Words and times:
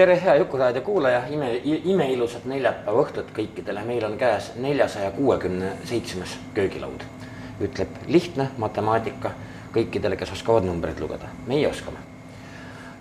tere, 0.00 0.20
hea 0.24 0.34
Jukuraadio 0.34 0.80
kuulaja, 0.82 1.22
ime, 1.28 1.48
imeilusat 1.64 2.46
neljapäeva 2.48 3.02
õhtut 3.02 3.34
kõikidele, 3.36 3.82
meil 3.84 4.04
on 4.06 4.14
käes 4.16 4.46
neljasaja 4.56 5.10
kuuekümne 5.12 5.74
seitsmes 5.84 6.38
köögilaud. 6.56 7.02
ütleb 7.60 7.98
lihtne 8.08 8.46
matemaatika 8.56 9.34
kõikidele, 9.74 10.16
kes 10.16 10.32
oskavad 10.32 10.64
numbreid 10.64 11.02
lugeda, 11.04 11.28
meie 11.46 11.68
oskame 11.68 12.00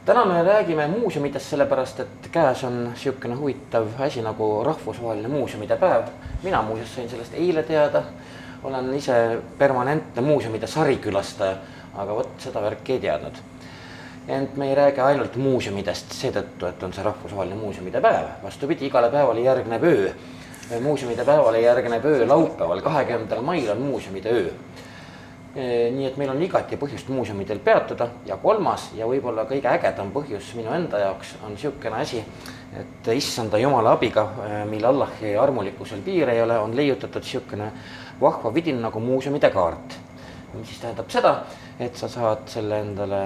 täna 0.05 0.25
me 0.25 0.41
räägime 0.43 0.87
muuseumidest, 0.87 1.53
sellepärast 1.53 1.99
et 2.03 2.27
käes 2.31 2.63
on 2.67 2.81
niisugune 2.89 3.35
huvitav 3.35 3.87
asi 3.99 4.21
nagu 4.25 4.49
rahvusvaheline 4.63 5.27
muuseumide 5.27 5.77
päev. 5.77 6.09
mina 6.43 6.61
muuseas 6.61 6.95
sain 6.95 7.09
sellest 7.09 7.33
eile 7.33 7.63
teada, 7.63 8.03
olen 8.63 8.93
ise 8.93 9.39
permanentne 9.57 10.21
muuseumide 10.21 10.67
sarikülastaja, 10.67 11.55
aga 11.95 12.15
vot 12.15 12.35
seda 12.37 12.61
värki 12.61 12.93
ei 12.93 12.99
teadnud. 12.99 13.39
Ent 14.29 14.57
me 14.57 14.69
ei 14.69 14.75
räägi 14.77 15.01
ainult 15.01 15.35
muuseumidest 15.41 16.13
seetõttu, 16.13 16.67
et 16.69 16.83
on 16.83 16.93
see 16.93 17.03
rahvusvaheline 17.05 17.57
muuseumide 17.57 18.01
päev, 18.01 18.27
vastupidi, 18.43 18.85
igale 18.85 19.09
päevale 19.09 19.41
järgneb 19.41 19.83
öö. 19.83 20.11
muuseumide 20.81 21.25
päevale 21.25 21.61
järgneb 21.61 22.05
öö 22.05 22.27
laupäeval, 22.27 22.81
kahekümnendal 22.81 23.41
mail 23.41 23.71
on 23.73 23.81
muuseumide 23.81 24.29
öö 24.29 24.51
nii 25.55 26.05
et 26.05 26.17
meil 26.17 26.29
on 26.29 26.41
igati 26.45 26.77
põhjust 26.77 27.09
muuseumidel 27.09 27.59
peatuda 27.65 28.07
ja 28.27 28.37
kolmas 28.37 28.91
ja 28.95 29.07
võib-olla 29.09 29.47
kõige 29.49 29.67
ägedam 29.71 30.11
põhjus 30.13 30.51
minu 30.55 30.71
enda 30.75 31.01
jaoks 31.01 31.33
on 31.43 31.55
niisugune 31.55 31.97
asi, 32.03 32.21
et 32.77 33.09
issanda 33.15 33.57
jumala 33.57 33.95
abiga, 33.97 34.27
mille 34.69 34.87
Allahi 34.87 35.33
armulikkusel 35.37 36.03
piire 36.05 36.37
ei 36.37 36.43
ole, 36.43 36.59
on 36.59 36.75
leiutatud 36.77 37.25
niisugune 37.25 37.71
vahva 38.21 38.53
vidin 38.53 38.81
nagu 38.81 38.99
muuseumide 38.99 39.49
kaart. 39.49 39.97
mis 40.53 40.67
siis 40.67 40.79
tähendab 40.81 41.09
seda, 41.09 41.33
et 41.79 41.95
sa 41.95 42.07
saad 42.09 42.47
selle 42.49 42.79
endale 42.79 43.25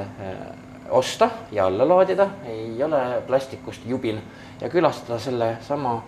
osta 0.89 1.29
ja 1.51 1.65
alla 1.65 1.87
laadida, 1.87 2.27
ei 2.45 2.83
ole 2.83 3.21
plastikust 3.27 3.85
jubin 3.85 4.21
ja 4.61 4.69
külastada 4.69 5.19
sellesama 5.19 6.01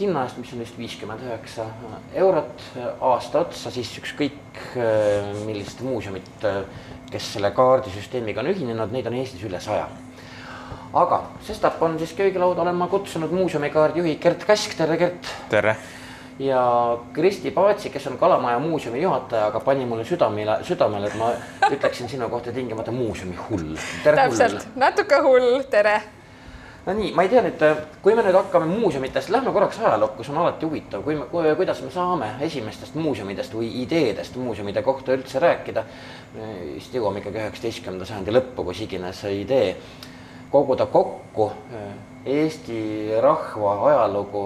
hinna 0.00 0.24
eest, 0.26 0.38
mis 0.42 0.52
on 0.52 0.62
vist 0.62 0.78
viiskümmend 0.78 1.22
üheksa 1.22 1.68
eurot 2.18 2.64
aasta 3.00 3.44
otsa, 3.44 3.70
siis 3.70 3.92
ükskõik 4.00 4.72
millist 5.46 5.80
muuseumit, 5.86 6.46
kes 7.12 7.28
selle 7.36 7.52
kaardisüsteemiga 7.54 8.42
on 8.42 8.50
ühinenud, 8.50 8.90
neid 8.90 9.06
on 9.06 9.14
Eestis 9.20 9.44
üle 9.46 9.60
saja. 9.62 9.86
aga 10.96 11.22
sestap 11.46 11.82
on 11.82 11.98
siis 11.98 12.12
köögilauda 12.16 12.62
olen 12.62 12.74
ma 12.74 12.88
kutsunud 12.88 13.30
muuseumikaardi 13.30 13.98
juhi 14.00 14.16
Gert 14.16 14.44
Kask, 14.44 14.74
tere 14.76 14.96
Gert. 14.96 15.30
tere. 15.50 15.76
Ja 16.38 16.98
Kristi 17.12 17.50
Paatsi, 17.50 17.90
kes 17.90 18.06
on 18.06 18.18
Kalamaja 18.18 18.58
muuseumi 18.58 19.02
juhataja, 19.02 19.46
aga 19.46 19.60
pani 19.60 19.86
mulle 19.86 20.04
südamele, 20.04 20.58
südamele, 20.62 21.06
et 21.06 21.14
ma 21.14 21.30
ütleksin 21.70 22.08
sinu 22.08 22.28
kohta 22.28 22.52
tingimata 22.52 22.92
muuseumi 22.92 23.36
hull. 23.48 23.76
täpselt, 24.04 24.68
natuke 24.76 25.20
hull, 25.24 25.62
tere. 25.70 26.00
No 26.86 26.92
nii, 26.94 27.08
ma 27.18 27.24
ei 27.26 27.28
tea 27.28 27.40
nüüd, 27.42 27.62
kui 28.02 28.14
me 28.14 28.22
nüüd 28.22 28.36
hakkame 28.38 28.68
muuseumidest, 28.70 29.32
lähme 29.34 29.50
korraks 29.50 29.80
ajalukku, 29.82 30.22
see 30.22 30.30
on 30.30 30.44
alati 30.44 30.68
huvitav, 30.68 31.02
kui 31.02 31.16
me, 31.18 31.54
kuidas 31.58 31.80
me 31.82 31.90
saame 31.90 32.28
esimestest 32.46 32.94
muuseumidest 32.94 33.56
või 33.56 33.72
ideedest 33.82 34.36
muuseumide 34.38 34.84
kohta 34.86 35.16
üldse 35.16 35.42
rääkida. 35.42 35.82
vist 36.76 36.94
jõuame 36.94 37.24
ikkagi 37.24 37.42
üheksateistkümnenda 37.42 38.06
sajandi 38.06 38.36
lõppu, 38.36 38.68
kus 38.68 38.84
iganes 38.86 39.24
see 39.24 39.40
idee 39.40 39.72
koguda 40.50 40.86
kokku 40.86 41.50
Eesti 42.26 43.14
rahva 43.22 43.74
ajalugu 43.86 44.40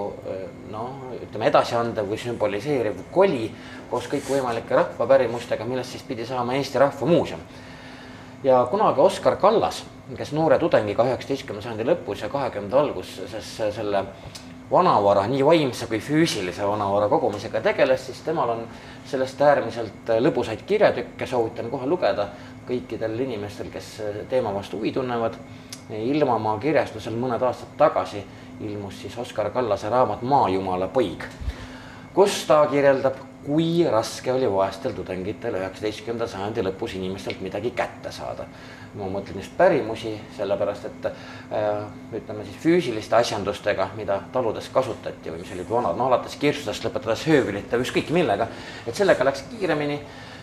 noh, 0.69 1.15
ütleme 1.17 1.47
edasiandev 1.49 2.11
või 2.11 2.19
sümboliseeriv 2.21 2.99
koli 3.13 3.47
koos 3.91 4.05
kõikvõimalike 4.13 4.77
rahvapärimustega, 4.77 5.65
millest 5.65 5.97
siis 5.97 6.05
pidi 6.05 6.27
saama 6.29 6.59
Eesti 6.59 6.79
Rahva 6.79 7.07
Muuseum. 7.07 7.41
ja 8.45 8.67
kunagi 8.71 9.01
Oskar 9.01 9.37
Kallas 9.37 9.85
kes 10.17 10.33
noore 10.35 10.59
tudengiga 10.59 11.05
üheksateistkümnenda 11.07 11.65
sajandi 11.65 11.87
lõpus 11.87 12.25
ja 12.25 12.31
kahekümnenda 12.33 12.81
alguses 12.81 13.51
selle 13.59 14.05
vanavara, 14.71 15.27
nii 15.31 15.43
vaimse 15.47 15.87
kui 15.91 16.01
füüsilise 16.03 16.67
vanavara 16.67 17.09
kogumisega 17.11 17.63
tegeles, 17.65 18.07
siis 18.07 18.21
temal 18.27 18.55
on 18.55 18.65
sellest 19.11 19.43
äärmiselt 19.43 20.13
lõbusaid 20.23 20.63
kirjatükke, 20.67 21.27
soovitan 21.27 21.71
kohe 21.71 21.89
lugeda 21.91 22.29
kõikidel 22.69 23.19
inimestel, 23.27 23.71
kes 23.73 23.97
teema 24.31 24.55
vastu 24.55 24.79
huvi 24.79 24.93
tunnevad. 24.95 25.39
Ilmamaa 25.93 26.59
kirjastusel 26.63 27.17
mõned 27.19 27.43
aastad 27.43 27.75
tagasi 27.79 28.23
ilmus 28.61 29.01
siis 29.03 29.19
Oskar 29.19 29.51
Kallase 29.51 29.89
raamat 29.89 30.23
Maajumala 30.23 30.89
poig, 30.89 31.25
kus 32.15 32.45
ta 32.47 32.63
kirjeldab, 32.71 33.17
kui 33.45 33.87
raske 33.89 34.33
oli 34.33 34.49
vaestel 34.53 34.93
tudengitel 34.93 35.57
üheksateistkümnenda 35.57 36.27
sajandi 36.29 36.65
lõpus 36.67 36.93
inimestelt 36.99 37.41
midagi 37.41 37.73
kätte 37.77 38.13
saada. 38.13 38.45
Ma 38.99 39.07
mõtlen 39.09 39.39
just 39.41 39.55
pärimusi, 39.57 40.13
sellepärast 40.37 40.89
et 40.91 41.07
äh, 41.09 41.87
ütleme 42.19 42.45
siis 42.45 42.59
füüsiliste 42.61 43.17
asjandustega, 43.17 43.89
mida 43.97 44.19
taludes 44.35 44.69
kasutati 44.75 45.33
või 45.33 45.41
mis 45.45 45.55
olid 45.57 45.71
vanad, 45.71 45.97
no 45.97 46.11
alates 46.11 46.37
kirstudest 46.43 46.85
lõpetades 46.85 47.25
höövlite 47.31 47.81
ükskõik 47.81 48.13
millega, 48.13 48.51
et 48.85 48.99
sellega 48.99 49.25
läks 49.25 49.47
kiiremini, 49.55 49.97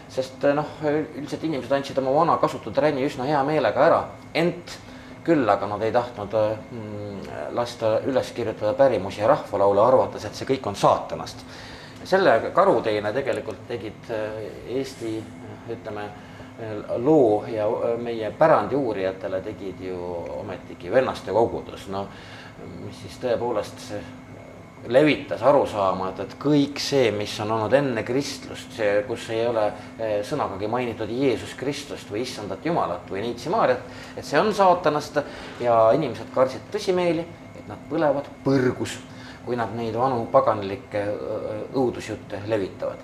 sest 0.10 0.48
noh, 0.58 0.74
üldiselt 0.88 1.44
inimesed 1.44 1.78
andsid 1.78 2.02
oma 2.02 2.16
vana 2.16 2.42
kasutatud 2.42 2.82
räni 2.82 3.06
üsna 3.06 3.28
hea 3.30 3.44
meelega 3.46 3.86
ära, 3.92 4.04
ent 4.34 4.80
küll 5.28 5.50
aga 5.50 5.68
nad 5.68 5.84
ei 5.84 5.92
tahtnud 5.92 6.36
mm, 6.72 7.18
lasta 7.58 7.98
üles 8.08 8.32
kirjutada 8.36 8.74
pärimusi 8.78 9.22
ja 9.22 9.32
rahvalaule, 9.34 9.84
arvates, 9.84 10.26
et 10.26 10.38
see 10.38 10.48
kõik 10.56 10.72
on 10.72 10.80
saatanast. 10.80 11.44
selle 12.08 12.52
karuteene 12.56 13.12
tegelikult 13.14 13.68
tegid 13.68 14.12
Eesti 14.68 15.18
ütleme 15.74 16.06
loo 17.04 17.44
ja 17.48 17.68
meie 18.02 18.32
pärandi 18.32 18.76
uurijatele 18.76 19.42
tegid 19.42 19.82
ju 19.90 19.98
ometigi 20.40 20.92
vennaste 20.92 21.32
kogudus, 21.32 21.88
no 21.88 22.08
mis 22.86 23.02
siis 23.02 23.20
tõepoolest 23.22 23.92
levitas 24.88 25.42
arusaama, 25.44 26.12
et, 26.12 26.20
et 26.24 26.36
kõik 26.40 26.80
see, 26.82 27.10
mis 27.16 27.34
on 27.44 27.52
olnud 27.56 27.74
enne 27.74 28.04
kristlust, 28.08 28.72
see, 28.78 29.02
kus 29.08 29.28
ei 29.34 29.44
ole 29.50 29.66
sõnagagi 30.28 30.70
mainitud 30.72 31.12
Jeesus 31.12 31.56
Kristust 31.60 32.12
või 32.14 32.24
issandat 32.24 32.66
Jumalat 32.66 33.10
või 33.12 33.26
Neitsi 33.26 33.52
Maarjat, 33.52 33.84
et 34.16 34.26
see 34.26 34.40
on 34.40 34.54
saatanast 34.56 35.20
ja 35.64 35.80
inimesed 35.98 36.32
kartsid 36.36 36.70
tõsimeeli, 36.74 37.26
et 37.58 37.68
nad 37.68 37.82
põlevad 37.90 38.30
põrgus, 38.46 39.00
kui 39.46 39.60
nad 39.60 39.74
neid 39.76 39.96
vanu 39.96 40.26
paganlikke 40.32 41.04
õudusjutte 41.74 42.44
levitavad. 42.48 43.02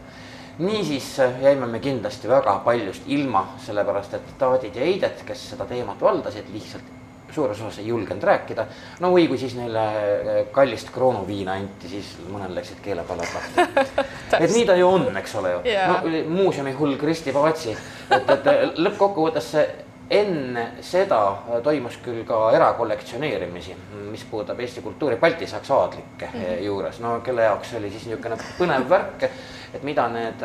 Niisiis 0.63 1.15
jäime 1.41 1.65
me 1.65 1.79
kindlasti 1.81 2.29
väga 2.29 2.59
paljust 2.65 3.07
ilma, 3.09 3.47
sellepärast 3.65 4.19
et 4.19 4.35
taadid 4.37 4.75
ja 4.77 4.85
heided, 4.85 5.23
kes 5.25 5.47
seda 5.53 5.65
teemat 5.65 6.01
valdasid, 6.01 6.51
lihtsalt 6.53 7.02
suures 7.33 7.61
osas 7.61 7.79
ei 7.79 7.87
julgenud 7.87 8.23
rääkida. 8.23 8.65
no 8.99 9.11
või 9.13 9.27
kui 9.27 9.37
siis 9.37 9.55
neile 9.55 10.45
kallist 10.51 10.91
kroonuviina 10.93 11.57
anti, 11.59 11.89
siis 11.89 12.13
mõnel 12.29 12.55
läksid 12.55 12.81
keelepallad 12.83 13.27
lahti. 13.35 13.87
et 14.43 14.51
nii 14.51 14.65
ta 14.65 14.75
ju 14.79 14.89
on, 14.89 15.09
eks 15.17 15.35
ole 15.41 15.55
ju 15.55 15.63
yeah., 15.65 15.89
no 15.89 16.27
muuseumi 16.29 16.75
hull 16.77 16.97
Kristi 17.01 17.33
Pavatsi, 17.35 17.77
et, 18.11 18.29
et 18.37 18.77
lõppkokkuvõttes 18.77 19.51
see 19.55 19.67
enne 20.13 20.65
seda 20.83 21.19
toimus 21.63 21.97
küll 22.03 22.23
ka 22.27 22.51
erakollektsioneerimisi, 22.55 23.75
mis 24.11 24.23
puudutab 24.29 24.59
Eesti 24.59 24.83
kultuuri 24.85 25.15
baltisaksa 25.21 25.75
aadlikke 25.75 26.29
mm 26.33 26.39
-hmm. 26.39 26.63
juures, 26.63 26.99
no 26.99 27.19
kelle 27.19 27.43
jaoks 27.43 27.73
oli 27.73 27.89
siis 27.89 28.05
niisugune 28.05 28.37
põnev 28.59 28.89
värk 28.89 29.29
et 29.73 29.83
mida 29.83 30.07
need, 30.07 30.43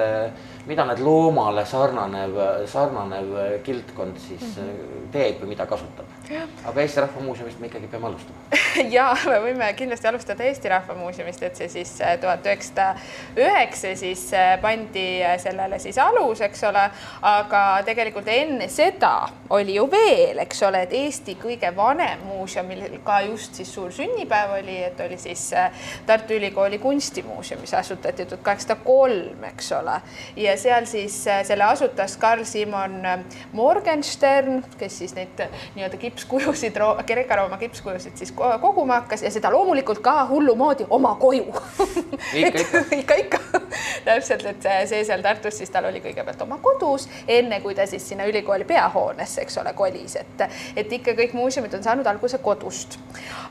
mida 0.66 0.84
need 0.88 1.02
loomale 1.04 1.64
sarnanev, 1.66 2.36
sarnanev 2.66 3.34
kildkond 3.64 4.18
siis 4.18 4.56
mm 4.56 4.62
-hmm. 4.62 5.08
teeb 5.12 5.42
või 5.42 5.54
mida 5.54 5.66
kasutab. 5.66 6.06
aga 6.64 6.80
Eesti 6.80 7.00
Rahva 7.00 7.20
Muuseumist 7.20 7.60
me 7.60 7.66
ikkagi 7.66 7.86
peame 7.86 8.06
alustama 8.06 8.38
ja 8.96 9.16
me 9.26 9.38
võime 9.40 9.72
kindlasti 9.76 10.08
alustada 10.08 10.44
Eesti 10.44 10.68
Rahva 10.68 10.94
Muuseumist, 10.94 11.42
et 11.42 11.56
see 11.56 11.68
siis 11.68 11.98
tuhat 12.20 12.46
üheksasada 12.46 12.94
üheksa 13.36 13.96
siis 13.96 14.30
pandi 14.62 15.20
sellele 15.38 15.78
siis 15.78 15.98
alus, 15.98 16.40
eks 16.40 16.64
ole, 16.68 16.84
aga 17.22 17.82
tegelikult 17.84 18.28
enne 18.28 18.68
seda 18.68 19.28
oli 19.50 19.74
ju 19.74 19.86
veel, 19.90 20.38
eks 20.44 20.62
ole, 20.68 20.82
et 20.86 20.92
Eesti 20.92 21.36
kõige 21.40 21.70
vanem 21.76 22.20
muuseum, 22.28 22.68
millel 22.68 22.98
ka 23.04 23.20
just 23.26 23.58
siis 23.58 23.72
suur 23.74 23.92
sünnipäev 23.94 24.58
oli, 24.58 24.76
et 24.84 25.00
oli 25.00 25.18
siis 25.18 25.50
Tartu 26.06 26.36
Ülikooli 26.36 26.78
kunstimuuseum, 26.78 27.60
mis 27.60 27.74
asutati 27.74 28.26
tuhat 28.26 28.44
kaheksasada 28.44 28.80
kolm, 28.84 29.17
eks 29.50 29.72
ole. 29.72 29.98
ja 30.36 30.56
seal 30.60 30.86
siis 30.90 31.20
selle 31.24 31.64
asutas 31.64 32.18
Carl 32.18 32.44
Simon 32.44 33.00
Morgenstern, 33.52 34.62
kes 34.78 34.98
siis 34.98 35.14
neid 35.14 35.40
nii-öelda 35.74 35.96
kipskujusid, 35.96 36.78
Kreeka-Rooma 37.06 37.58
kipskujusid 37.58 38.16
siis 38.16 38.32
koguma 38.32 39.00
hakkas 39.02 39.22
ja 39.22 39.30
seda 39.30 39.52
loomulikult 39.52 40.02
ka 40.04 40.26
hullumoodi 40.28 40.86
oma 40.90 41.14
koju 41.20 41.46
ikka, 42.34 42.60
ikka, 42.60 42.78
ikka, 43.00 43.14
ikka. 43.14 43.38
täpselt, 44.04 44.44
et 44.46 44.62
see, 44.62 44.86
see 44.86 45.04
seal 45.04 45.22
Tartus 45.22 45.58
siis 45.60 45.70
tal 45.70 45.88
oli 45.88 46.02
kõigepealt 46.04 46.42
oma 46.44 46.58
kodus, 46.62 47.08
enne 47.28 47.60
kui 47.64 47.74
ta 47.78 47.86
siis 47.86 48.08
sinna 48.08 48.26
ülikooli 48.28 48.66
peahoonesse, 48.68 49.42
eks 49.44 49.58
ole, 49.62 49.72
kolis, 49.78 50.16
et, 50.20 50.46
et 50.76 50.92
ikka 50.98 51.14
kõik 51.18 51.36
muuseumid 51.38 51.74
on 51.78 51.84
saanud 51.84 52.06
alguse 52.06 52.38
kodust. 52.42 52.98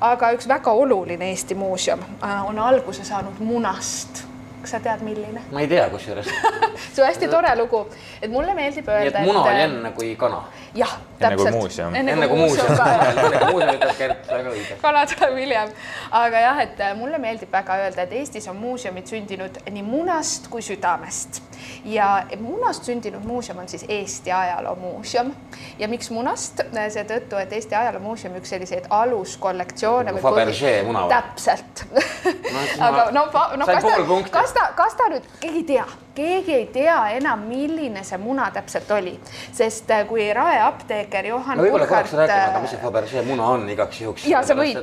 aga 0.02 0.32
üks 0.38 0.48
väga 0.50 0.72
oluline 0.72 1.32
Eesti 1.32 1.56
muuseum 1.56 2.04
on 2.22 2.60
alguse 2.60 3.04
saanud 3.08 3.40
munast 3.40 4.27
kas 4.68 4.76
sa 4.76 4.80
tead, 4.84 5.04
milline? 5.06 5.42
ma 5.52 5.64
ei 5.64 5.68
tea, 5.72 5.88
kusjuures 5.90 6.28
see 6.94 7.04
on 7.04 7.08
hästi 7.08 7.30
tore 7.32 7.54
lugu, 7.56 7.86
et 8.22 8.32
mulle 8.32 8.54
meeldib 8.58 8.90
öelda. 8.92 9.22
nii 9.22 9.30
et 9.30 9.32
muna 9.32 9.44
oli 9.48 9.62
enne 9.64 9.92
kui 9.96 10.10
kana? 10.20 10.42
Jah, 10.78 10.94
täpselt. 11.20 11.48
enne 11.48 11.48
kui 11.48 11.52
muuseum. 11.52 11.96
enne 12.00 12.28
kui 12.28 12.38
muuseum 12.38 13.74
ütleb 13.74 13.98
Gert, 13.98 14.30
väga 14.30 14.54
õige. 14.54 14.78
kana 14.82 15.04
tuleb 15.10 15.38
hiljem. 15.42 15.74
aga 16.22 16.44
jah, 16.44 16.62
et 16.64 16.84
mulle 17.00 17.20
meeldib 17.22 17.52
väga 17.54 17.80
öelda, 17.84 18.06
et 18.06 18.16
Eestis 18.22 18.48
on 18.52 18.60
muuseumid 18.62 19.10
sündinud 19.10 19.60
nii 19.72 19.86
munast 19.86 20.50
kui 20.54 20.64
südamest 20.66 21.42
ja 21.86 22.24
munast 22.40 22.88
sündinud 22.88 23.26
muuseum 23.26 23.64
on 23.64 23.70
siis 23.70 23.86
Eesti 23.90 24.32
Ajaloomuuseum 24.32 25.34
ja 25.80 25.88
miks 25.88 26.12
munast? 26.14 26.64
seetõttu, 26.98 27.38
et 27.42 27.54
Eesti 27.54 27.76
Ajaloomuuseumi 27.76 28.42
üks 28.42 28.52
selliseid 28.54 28.88
aluskollektsioone 28.94 30.12
nagu. 30.12 30.22
Fabergé 30.24 30.82
muna 30.88 31.06
või? 31.06 31.14
täpselt 31.16 31.86
no, 31.92 32.66
aga 32.88 33.08
no, 33.12 33.26
no 33.58 33.68
kas 33.70 33.86
ta, 33.86 33.98
kas 34.32 34.54
ta, 34.56 34.68
kas 34.78 35.00
ta 35.00 35.10
nüüd, 35.14 35.26
keegi 35.42 35.64
ei 35.64 35.68
tea, 35.76 35.88
keegi 36.18 36.56
ei 36.56 36.66
tea 36.74 36.98
enam, 37.18 37.46
milline 37.50 38.04
see 38.08 38.20
muna 38.22 38.50
täpselt 38.56 38.92
oli, 38.98 39.14
sest 39.56 39.92
äh, 39.94 40.04
kui 40.10 40.28
raeapteeker 40.34 41.30
Johan 41.32 41.60
no 41.60 41.66
võib-olla 41.68 41.90
korraks 41.90 42.16
rääkima, 42.18 42.48
aga 42.52 42.64
mis 42.64 42.74
see 42.76 42.82
Fabergé 42.82 43.24
muna 43.28 43.52
on 43.56 43.68
igaks 43.74 44.02
juhuks? 44.02 44.28
ja 44.30 44.42
sa 44.46 44.58
võid. 44.58 44.82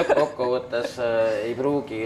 lõppkokkuvõttes 0.00 0.98
äh, 1.04 1.32
ei 1.48 1.56
pruugi 1.58 2.02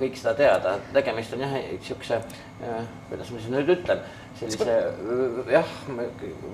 kõik 0.00 0.20
seda 0.20 0.36
teada, 0.38 0.76
tegemist 0.96 1.34
on 1.36 1.46
jah, 1.46 1.58
niisuguse 1.72 2.20
äh,, 2.20 2.86
kuidas 3.10 3.32
ma 3.32 3.42
siis 3.42 3.52
nüüd 3.52 3.74
ütlen, 3.76 4.04
sellise 4.38 4.72
äh, 4.72 5.52
jah, 5.52 5.64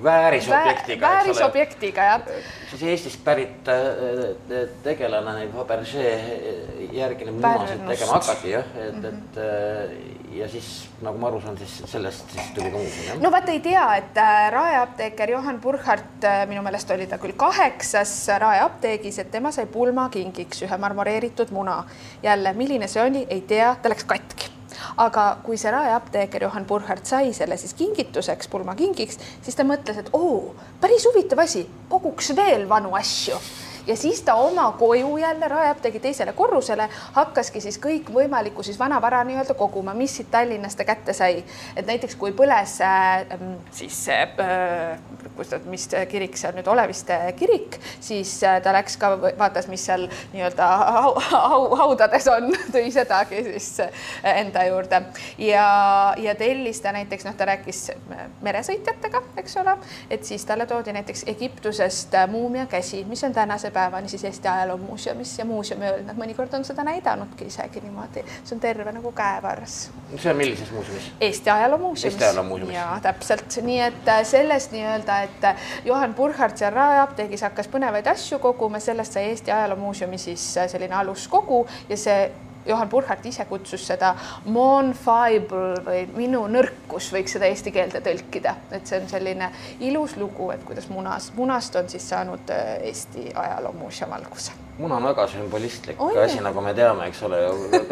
väärisobjektiga. 0.03 1.09
väärisobjektiga 1.09 2.05
jah. 2.05 2.23
siis 2.71 2.83
Eestist 2.83 3.25
pärit 3.25 3.69
äh, 3.69 4.69
tegelane 4.85 5.35
neid 5.41 5.53
Fabergé 5.57 6.13
järgi 6.93 7.29
neid 7.29 7.39
munasid 7.41 7.83
tegema 7.89 8.19
hakati 8.19 8.55
jah, 8.57 8.75
et 8.77 8.95
mm, 8.95 9.03
-hmm. 9.03 9.09
et 9.09 9.39
äh, 9.39 10.39
ja 10.39 10.49
siis 10.49 10.71
nagu 11.03 11.19
ma 11.19 11.29
aru 11.29 11.41
saan, 11.41 11.59
siis 11.59 11.83
sellest 11.91 12.31
siis 12.31 12.55
tuli 12.55 12.71
ka 12.71 12.79
muuseum. 12.79 13.23
no 13.23 13.31
vaata 13.31 13.53
ei 13.53 13.61
tea, 13.61 13.85
et 13.97 14.23
raeapteeker 14.51 15.31
Johan 15.31 15.61
Burkhardt, 15.61 16.29
minu 16.49 16.63
meelest 16.63 16.91
oli 16.91 17.07
ta 17.07 17.19
küll 17.19 17.37
kaheksas 17.37 18.15
raeapteegis, 18.39 19.19
et 19.19 19.31
tema 19.31 19.53
sai 19.53 19.67
pulmakingiks 19.67 20.63
ühe 20.63 20.79
marmoreeritud 20.79 21.51
muna. 21.51 21.85
jälle, 22.23 22.53
milline 22.53 22.87
see 22.87 23.03
oli, 23.03 23.27
ei 23.29 23.41
tea, 23.41 23.77
ta 23.83 23.89
läks 23.89 24.05
katki 24.05 24.52
aga 24.97 25.27
kui 25.45 25.59
see 25.59 25.71
raeapteeker 25.73 26.43
Johan 26.43 26.67
Burkhardt 26.69 27.07
sai 27.07 27.33
selle 27.33 27.57
siis 27.57 27.75
kingituseks, 27.75 28.49
pulmakingiks, 28.49 29.19
siis 29.43 29.57
ta 29.57 29.65
mõtles, 29.65 29.99
et 30.03 30.11
oo, 30.13 30.55
päris 30.81 31.07
huvitav 31.09 31.45
asi, 31.45 31.67
koguks 31.89 32.35
veel 32.37 32.69
vanu 32.69 32.95
asju 32.99 33.39
ja 33.87 33.97
siis 33.97 34.23
ta 34.23 34.35
oma 34.35 34.73
koju 34.79 35.17
jälle 35.17 35.49
raeapteegi 35.49 36.01
teisele 36.01 36.33
korrusele 36.33 36.89
hakkaski 37.13 37.61
siis 37.61 37.79
kõikvõimalikku 37.83 38.63
siis 38.63 38.79
vanavara 38.79 39.25
nii-öelda 39.25 39.55
koguma, 39.55 39.95
mis 39.95 40.17
siit 40.17 40.31
Tallinnast 40.31 40.79
ta 40.79 40.85
kätte 40.85 41.13
sai. 41.13 41.45
et 41.77 41.87
näiteks 41.87 42.17
kui 42.17 42.33
põles 42.33 42.79
äh, 42.81 43.27
siis 43.71 44.09
äh, 44.09 44.99
kus 45.37 45.49
ta, 45.49 45.59
mis 45.71 45.87
kirik 46.11 46.37
see 46.39 46.49
on 46.51 46.59
nüüd, 46.59 46.69
Oleviste 46.73 47.17
kirik, 47.39 47.79
siis 48.01 48.35
äh, 48.47 48.59
ta 48.63 48.73
läks 48.75 48.97
ka, 49.01 49.13
vaatas, 49.39 49.69
mis 49.71 49.85
seal 49.87 50.07
nii-öelda 50.33 50.69
hau, 50.97 51.13
hau, 51.31 51.61
haudades 51.81 52.29
on, 52.33 52.51
tõi 52.75 52.93
sedagi 52.95 53.43
siis 53.49 53.69
äh, 53.85 54.05
enda 54.35 54.65
juurde 54.69 55.03
ja, 55.41 55.67
ja 56.21 56.35
tellis 56.39 56.83
ta 56.85 56.93
näiteks 56.95 57.27
noh, 57.29 57.37
ta 57.39 57.49
rääkis 57.49 57.85
meresõitjatega, 58.45 59.23
eks 59.43 59.59
ole, 59.63 59.77
et 60.13 60.27
siis 60.29 60.45
talle 60.49 60.67
toodi 60.71 60.95
näiteks 60.97 61.27
Egiptusest 61.33 62.15
äh, 62.19 62.29
muumia 62.31 62.67
käsi, 62.71 63.05
mis 63.09 63.25
on 63.27 63.35
tänase 63.37 63.72
päevani 63.73 64.09
siis 64.09 64.25
Eesti 64.25 64.49
Ajaloomuuseumis 64.49 65.39
ja 65.39 65.45
muuseumi 65.45 65.87
öelnud, 65.87 66.07
nad 66.11 66.21
mõnikord 66.21 66.55
on 66.57 66.65
seda 66.65 66.85
näidanudki 66.87 67.49
isegi 67.51 67.81
niimoodi, 67.85 68.25
see 68.45 68.57
on 68.57 68.61
terve 68.61 68.93
nagu 68.93 69.13
käevarras. 69.17 69.79
see 70.17 70.31
on 70.31 70.37
millises 70.37 70.71
muuseumis? 70.73 71.11
Eesti 71.21 71.51
Ajaloomuuseumis. 71.51 72.15
Eesti 72.15 72.25
Ajaloomuuseumis. 72.25 72.77
jaa, 72.77 73.01
täpselt, 73.03 73.59
nii 73.63 73.81
et 73.81 74.09
äh, 74.09 74.23
sellest 74.29 74.73
nii-öelda, 74.73 75.19
et 75.29 75.45
äh, 75.45 75.67
Johan 75.85 76.15
Burkhardt 76.15 76.59
seal 76.59 76.75
Raeapteegis 76.75 77.43
hakkas 77.49 77.69
põnevaid 77.73 78.09
asju 78.13 78.39
koguma, 78.39 78.81
sellest 78.81 79.19
sai 79.19 79.31
Eesti 79.33 79.53
Ajaloomuuseumi 79.53 80.19
siis 80.19 80.47
äh, 80.59 80.71
selline 80.71 80.95
aluskogu 80.95 81.67
ja 81.89 81.97
see 81.97 82.31
Johan 82.67 82.89
Burkhardt 82.89 83.27
ise 83.27 83.45
kutsus 83.51 83.87
seda 83.87 84.15
mon 84.45 84.93
fibre 84.95 85.83
või 85.87 86.03
minu 86.17 86.45
nõrkus, 86.51 87.11
võiks 87.15 87.37
seda 87.37 87.51
eesti 87.51 87.73
keelde 87.75 88.03
tõlkida, 88.05 88.57
et 88.73 88.87
see 88.87 89.01
on 89.01 89.09
selline 89.11 89.51
ilus 89.81 90.17
lugu, 90.21 90.51
et 90.55 90.65
kuidas 90.67 90.89
munas, 90.93 91.33
munast 91.37 91.77
on 91.77 91.89
siis 91.89 92.09
saanud 92.09 92.53
Eesti 92.83 93.31
Ajaloomuuseum 93.35 94.13
alguse 94.19 94.53
muna 94.79 94.97
on 94.97 95.05
väga 95.05 95.27
sümbolistlik 95.27 96.01
on, 96.01 96.19
asi, 96.25 96.41
nagu 96.41 96.61
me 96.65 96.73
teame, 96.75 97.07
eks 97.11 97.23
ole, 97.27 97.41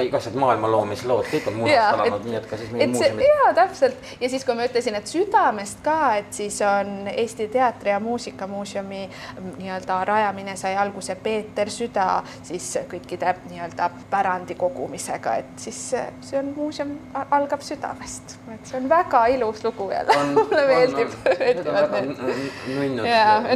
igasugused 0.07 0.37
maailma 0.41 0.71
loomislood, 0.73 1.27
kõik 1.29 1.49
on 1.51 1.59
munast 1.61 1.93
alanud, 1.93 2.25
nii 2.25 2.39
et 2.39 2.47
ka 2.49 2.57
siis 2.57 2.71
meie 2.73 2.87
muuseumid. 2.89 3.25
jaa, 3.27 3.51
täpselt 3.59 4.13
ja 4.21 4.31
siis, 4.33 4.45
kui 4.49 4.57
ma 4.57 4.65
ütlesin, 4.65 4.97
et 4.97 5.11
südamest 5.11 5.83
ka, 5.85 5.99
et 6.23 6.33
siis 6.33 6.57
on 6.65 7.11
Eesti 7.13 7.51
Teatri- 7.53 7.93
ja 7.93 8.01
Muusikamuuseumi 8.01 9.03
mm, 9.11 9.51
nii-öelda 9.59 9.99
rajamine 10.09 10.57
sai 10.57 10.77
alguse 10.81 11.15
Peeter 11.21 11.71
Süda 11.71 12.23
siis 12.43 12.71
kõikide 12.89 13.35
nii-öelda 13.51 13.91
pärandi 14.11 14.57
kogumisega, 14.57 15.37
et 15.45 15.53
siis 15.61 15.83
see 15.93 16.41
on 16.41 16.53
muuseum 16.57 16.97
algab 17.31 17.61
südamest, 17.67 18.39
et 18.55 18.73
see 18.73 18.81
on 18.81 18.89
väga 18.89 19.27
ilus 19.37 19.65
lugu 19.65 19.91
jälle, 19.93 20.17
mulle 20.39 20.65
meeldib. 20.73 21.13
Need 21.45 21.63
on 21.67 21.75
väga 21.75 22.03
nunnud. 22.09 23.05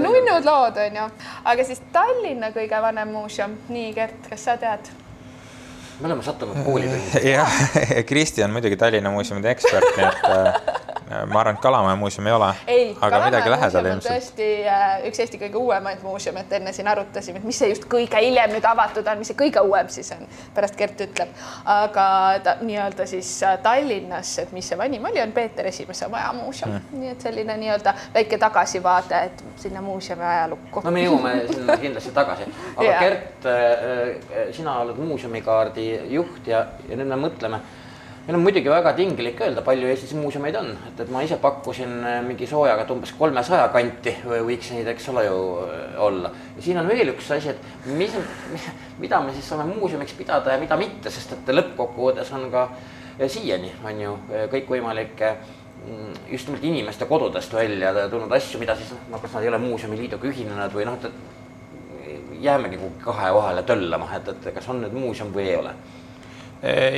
nunnud 0.04 0.52
lood 0.52 0.84
on 0.86 1.02
ju, 1.02 1.08
aga 1.54 1.64
siis 1.64 1.80
Tallinna 1.92 2.52
kõige 2.52 2.84
vanem 2.84 3.14
muuseum, 3.24 3.56
nii 3.72 3.92
Gert, 3.96 4.28
kas 4.28 4.44
sa 4.44 4.58
tead? 4.60 4.92
me 6.00 6.08
oleme 6.10 6.24
sattunud 6.26 6.58
koolipõhjaks. 6.66 7.24
jah, 7.36 7.52
Kristi 8.04 8.42
on 8.44 8.52
muidugi 8.52 8.76
Tallinna 8.76 9.12
muuseumide 9.14 9.52
ekspert, 9.54 9.94
nii 9.96 10.08
et 10.10 10.26
äh, 10.28 10.83
ma 11.10 11.40
arvan, 11.40 11.54
et 11.54 11.60
Kalamaja 11.60 11.96
muuseum 11.96 12.26
ei 12.26 12.32
ole. 12.32 12.48
aga 13.00 13.20
midagi 13.24 13.50
lähedal 13.50 13.86
ilmselt. 13.86 14.12
tõesti 14.12 14.48
äh, 14.68 14.94
üks 15.08 15.20
Eesti 15.20 15.40
kõige 15.40 15.60
uuemaid 15.60 16.02
muuseume, 16.02 16.44
et 16.44 16.52
enne 16.58 16.72
siin 16.72 16.88
arutasime, 16.88 17.40
et 17.40 17.44
mis 17.48 17.58
see 17.58 17.68
just 17.72 17.84
kõige 17.90 18.20
hiljem 18.24 18.54
nüüd 18.54 18.64
avatud 18.68 19.06
on, 19.10 19.20
mis 19.20 19.30
see 19.32 19.38
kõige 19.38 19.62
uuem 19.64 19.90
siis 19.92 20.12
on, 20.16 20.24
pärast 20.56 20.78
Gert 20.80 21.00
ütleb. 21.04 21.34
aga 21.64 22.06
ta 22.44 22.56
nii-öelda 22.62 23.06
siis 23.10 23.30
äh, 23.44 23.58
Tallinnas, 23.62 24.32
et 24.42 24.52
mis 24.56 24.68
see 24.68 24.78
vanim 24.80 25.04
oli, 25.10 25.20
on 25.22 25.32
Peeter 25.36 25.68
Esimese 25.68 26.08
Maja 26.08 26.32
muuseum 26.36 26.72
mm., 26.72 27.00
nii 27.00 27.12
et 27.12 27.28
selline 27.28 27.56
nii-öelda 27.60 27.94
väike 28.14 28.40
tagasivaade, 28.40 29.22
et 29.28 29.44
sinna 29.60 29.84
muuseumi 29.84 30.24
ajalukku. 30.24 30.84
no 30.84 30.94
me 30.94 31.04
jõuame 31.04 31.36
sinna 31.52 31.78
kindlasti 31.84 32.16
tagasi, 32.16 32.48
aga 32.76 32.88
yeah. 32.88 33.04
Gert, 33.04 33.48
äh, 33.52 34.52
sina 34.56 34.80
oled 34.80 35.00
muuseumikaardi 35.04 35.88
juht 36.16 36.48
ja, 36.48 36.66
ja 36.88 36.96
nüüd 36.96 37.12
me 37.12 37.20
mõtleme 37.28 37.60
meil 38.26 38.38
on 38.38 38.42
muidugi 38.44 38.70
väga 38.72 38.94
tinglik 38.96 39.40
öelda, 39.44 39.60
palju 39.64 39.88
Eestis 39.92 40.14
muuseumeid 40.16 40.56
on, 40.56 40.70
et, 40.88 41.00
et 41.04 41.10
ma 41.12 41.20
ise 41.24 41.36
pakkusin 41.42 41.90
äh, 42.08 42.20
mingi 42.24 42.46
soojaga, 42.48 42.86
et 42.86 42.92
umbes 42.94 43.12
kolmesaja 43.18 43.66
kanti 43.74 44.14
võiks 44.24 44.70
neid, 44.72 44.88
eks 44.94 45.08
ole 45.12 45.26
ju 45.26 45.40
äh, 45.66 45.82
olla. 46.06 46.30
ja 46.56 46.64
siin 46.64 46.80
on 46.80 46.88
veel 46.88 47.12
üks 47.12 47.28
asi, 47.36 47.52
et 47.52 47.90
mis, 47.98 48.14
mida 49.02 49.20
me 49.20 49.34
siis 49.36 49.50
saame 49.52 49.66
muuseumiks 49.74 50.16
pidada 50.16 50.54
ja 50.54 50.62
mida 50.62 50.78
mitte, 50.80 51.12
sest 51.12 51.36
et 51.36 51.52
lõppkokkuvõttes 51.52 52.32
on 52.38 52.48
ka 52.54 52.68
siiani 53.30 53.74
on 53.84 54.00
ju 54.00 54.14
kõikvõimalikke 54.54 55.28
mm, 55.34 56.14
just 56.32 56.48
nimelt 56.48 56.64
inimeste 56.64 57.06
kodudest 57.10 57.52
välja 57.54 57.92
tulnud 58.08 58.32
asju, 58.32 58.62
mida 58.62 58.74
siis 58.78 58.94
noh, 59.12 59.20
kas 59.20 59.36
nad 59.36 59.44
ei 59.44 59.52
ole 59.52 59.60
muuseumiliiduga 59.66 60.30
ühinenud 60.32 60.72
või 60.74 60.88
noh, 60.88 60.96
et 60.96 62.40
jäämegi 62.40 62.80
kuhugi 62.80 63.04
kahe 63.04 63.28
vahele 63.36 63.62
töllama, 63.68 64.08
et, 64.16 64.32
et 64.32 64.48
kas 64.56 64.66
on 64.72 64.80
nüüd 64.80 64.96
muuseum 64.96 65.30
või 65.36 65.50
ei 65.50 65.60
ole 65.60 65.76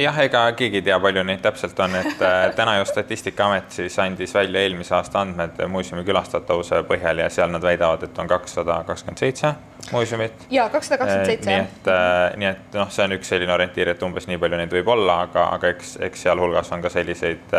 jah, 0.03 0.19
ega 0.23 0.43
keegi 0.57 0.81
ei 0.81 0.85
tea, 0.87 0.97
palju 1.03 1.23
neid 1.27 1.41
täpselt 1.45 1.79
on, 1.83 1.95
et 1.99 2.23
äh, 2.23 2.37
täna 2.57 2.77
ju 2.79 2.85
Statistikaamet 2.87 3.73
siis 3.79 3.99
andis 3.99 4.35
välja 4.35 4.63
eelmise 4.63 4.95
aasta 4.95 5.23
andmed 5.25 5.59
muuseumi 5.71 6.05
külastatavuse 6.07 6.83
põhjal 6.89 7.25
ja 7.25 7.31
seal 7.33 7.51
nad 7.51 7.65
väidavad, 7.65 8.05
et 8.07 8.19
on 8.23 8.31
kakssada 8.31 8.79
kakskümmend 8.87 9.23
seitse 9.23 9.53
muuseumit. 9.93 10.47
ja 10.51 10.69
kakssada 10.69 10.99
kakskümmend 11.03 11.33
seitse, 11.33 11.51
jah. 11.51 11.67
nii 11.67 11.67
et, 11.67 12.39
nii 12.43 12.51
et 12.53 12.79
noh, 12.79 12.93
see 12.95 13.09
on 13.09 13.17
üks 13.19 13.33
selline 13.35 13.55
orientiir, 13.57 13.91
et 13.95 14.07
umbes 14.07 14.31
nii 14.31 14.39
palju 14.43 14.63
neid 14.63 14.79
võib 14.79 14.93
olla, 14.95 15.21
aga, 15.27 15.49
aga 15.59 15.75
eks, 15.75 15.97
eks 16.11 16.27
sealhulgas 16.29 16.73
on 16.77 16.85
ka 16.85 16.93
selliseid, 16.93 17.59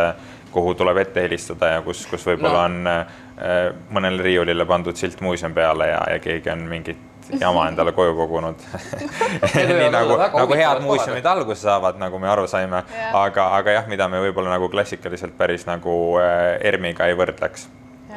kuhu 0.52 0.74
tuleb 0.80 1.04
ette 1.04 1.28
helistada 1.28 1.76
ja 1.76 1.84
kus, 1.86 2.06
kus 2.10 2.24
võib-olla 2.30 2.68
no. 2.72 2.96
on 2.96 3.94
mõnele 3.94 4.24
riiulile 4.24 4.66
pandud 4.66 4.98
silt 4.98 5.20
muuseum 5.22 5.54
peale 5.54 5.92
ja, 5.92 6.00
ja 6.14 6.22
keegi 6.24 6.50
on 6.50 6.64
mingit 6.72 7.17
jama 7.44 7.68
endale 7.72 7.92
koju 7.96 8.16
kogunud. 8.18 8.62
Nii 9.56 9.90
nagu, 9.94 10.20
nagu 10.20 10.60
head 10.60 10.84
muuseumid 10.86 11.26
alguse 11.26 11.62
saavad, 11.66 12.00
nagu 12.02 12.20
me 12.20 12.30
aru 12.32 12.48
saime, 12.48 12.84
aga, 13.14 13.50
aga 13.60 13.80
jah, 13.80 13.90
mida 13.92 14.08
me 14.12 14.22
võib-olla 14.28 14.56
nagu 14.58 14.70
klassikaliselt 14.74 15.38
päris 15.38 15.68
nagu 15.70 15.98
äh, 16.22 16.56
ERM-iga 16.70 17.10
ei 17.10 17.18
võrdleks 17.18 17.68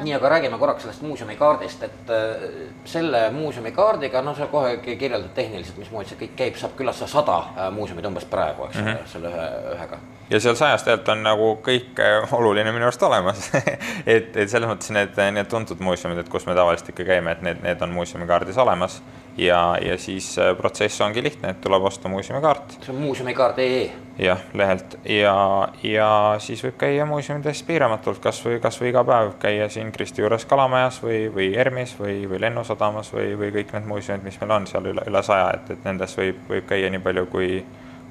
nii, 0.03 0.13
aga 0.17 0.29
räägime 0.29 0.57
korraks 0.57 0.83
sellest 0.85 1.01
muuseumikaardist, 1.05 1.83
et 1.83 2.09
äh, 2.09 2.45
selle 2.85 3.23
muuseumikaardiga, 3.35 4.21
no 4.21 4.33
sa 4.35 4.47
kohe 4.51 4.77
kirjeldad 4.77 5.29
tehniliselt, 5.35 5.77
mismoodi 5.81 6.11
see 6.11 6.19
kõik 6.23 6.35
käib, 6.39 6.57
saab 6.59 6.75
külastada 6.79 7.11
sada 7.11 7.37
äh, 7.41 7.69
muuseumit 7.75 8.07
umbes 8.09 8.25
praegu, 8.29 8.67
eks 8.67 8.79
ole 8.79 8.85
mm 8.85 8.97
-hmm., 8.97 9.11
selle 9.13 9.31
ühe, 9.31 9.47
ühega. 9.75 9.99
ja 10.29 10.39
seal 10.39 10.55
sajast 10.55 10.85
tegelikult 10.85 11.09
on 11.15 11.23
nagu 11.23 11.49
kõik 11.67 11.99
äh, 11.99 12.33
oluline 12.33 12.71
minu 12.71 12.89
arust 12.89 13.03
olemas 13.03 13.51
et, 14.15 14.35
et 14.35 14.49
selles 14.49 14.69
mõttes 14.69 14.93
need, 14.93 15.17
need 15.31 15.49
tuntud 15.49 15.79
muuseumid, 15.79 16.17
et 16.17 16.29
kus 16.29 16.45
me 16.45 16.55
tavaliselt 16.55 16.89
ikka 16.89 17.03
käime, 17.13 17.31
et 17.31 17.41
need, 17.41 17.63
need 17.63 17.81
on 17.81 17.93
muuseumikaardis 17.99 18.57
olemas 18.57 19.01
ja, 19.41 19.77
ja 19.81 19.97
siis 19.97 20.37
äh, 20.39 20.53
protsess 20.57 21.01
ongi 21.01 21.23
lihtne, 21.23 21.49
et 21.49 21.61
tuleb 21.61 21.83
osta 21.83 22.09
muuseumikaart. 22.09 22.77
see 22.81 22.93
on 22.93 23.01
muuseumikaart.ee. 23.01 23.89
jah, 24.19 24.39
lehelt 24.53 24.97
ja, 25.05 25.35
ja 25.83 26.09
siis 26.39 26.63
võib 26.65 26.77
käia 26.83 27.05
muuseumides 27.09 27.63
piiramatult, 27.67 28.21
kasvõi, 28.23 28.59
kasvõi 28.63 28.91
iga 28.91 29.03
päev 29.07 29.33
käia 29.41 29.69
siin 29.69 29.91
Kristi 29.91 30.21
juures 30.21 30.45
Kalamajas 30.45 31.01
või, 31.03 31.25
või 31.33 31.51
ERM-is 31.57 31.97
või, 31.99 32.21
või 32.29 32.41
Lennusadamas 32.45 33.13
või, 33.15 33.33
või 33.39 33.51
kõik 33.57 33.75
need 33.75 33.89
muuseumid, 33.89 34.25
mis 34.27 34.39
meil 34.41 34.57
on 34.59 34.69
seal 34.69 34.93
üle, 34.93 35.05
üle 35.09 35.23
saja, 35.25 35.51
et, 35.57 35.75
et 35.75 35.85
nendes 35.89 36.17
võib, 36.17 36.41
võib 36.49 36.67
käia 36.69 36.93
nii 36.93 37.03
palju, 37.03 37.27
kui, 37.33 37.53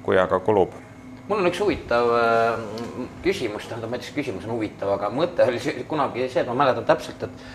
kui 0.03 0.19
aga 0.19 0.39
kulub 0.43 0.77
mul 1.29 1.39
on 1.39 1.47
üks 1.47 1.61
huvitav 1.63 2.09
äh, 2.17 2.61
küsimus, 3.23 3.69
tähendab, 3.69 3.91
ma 3.91 3.95
ei 3.95 4.01
tea, 4.01 4.11
kas 4.11 4.17
küsimus 4.17 4.47
on 4.49 4.57
huvitav, 4.57 4.97
aga 4.97 5.11
mõte 5.15 5.45
oli 5.47 5.61
kunagi 5.87 6.27
see, 6.27 6.41
et 6.43 6.49
ma 6.49 6.57
mäletan 6.65 6.87
täpselt, 6.89 7.23
et 7.23 7.45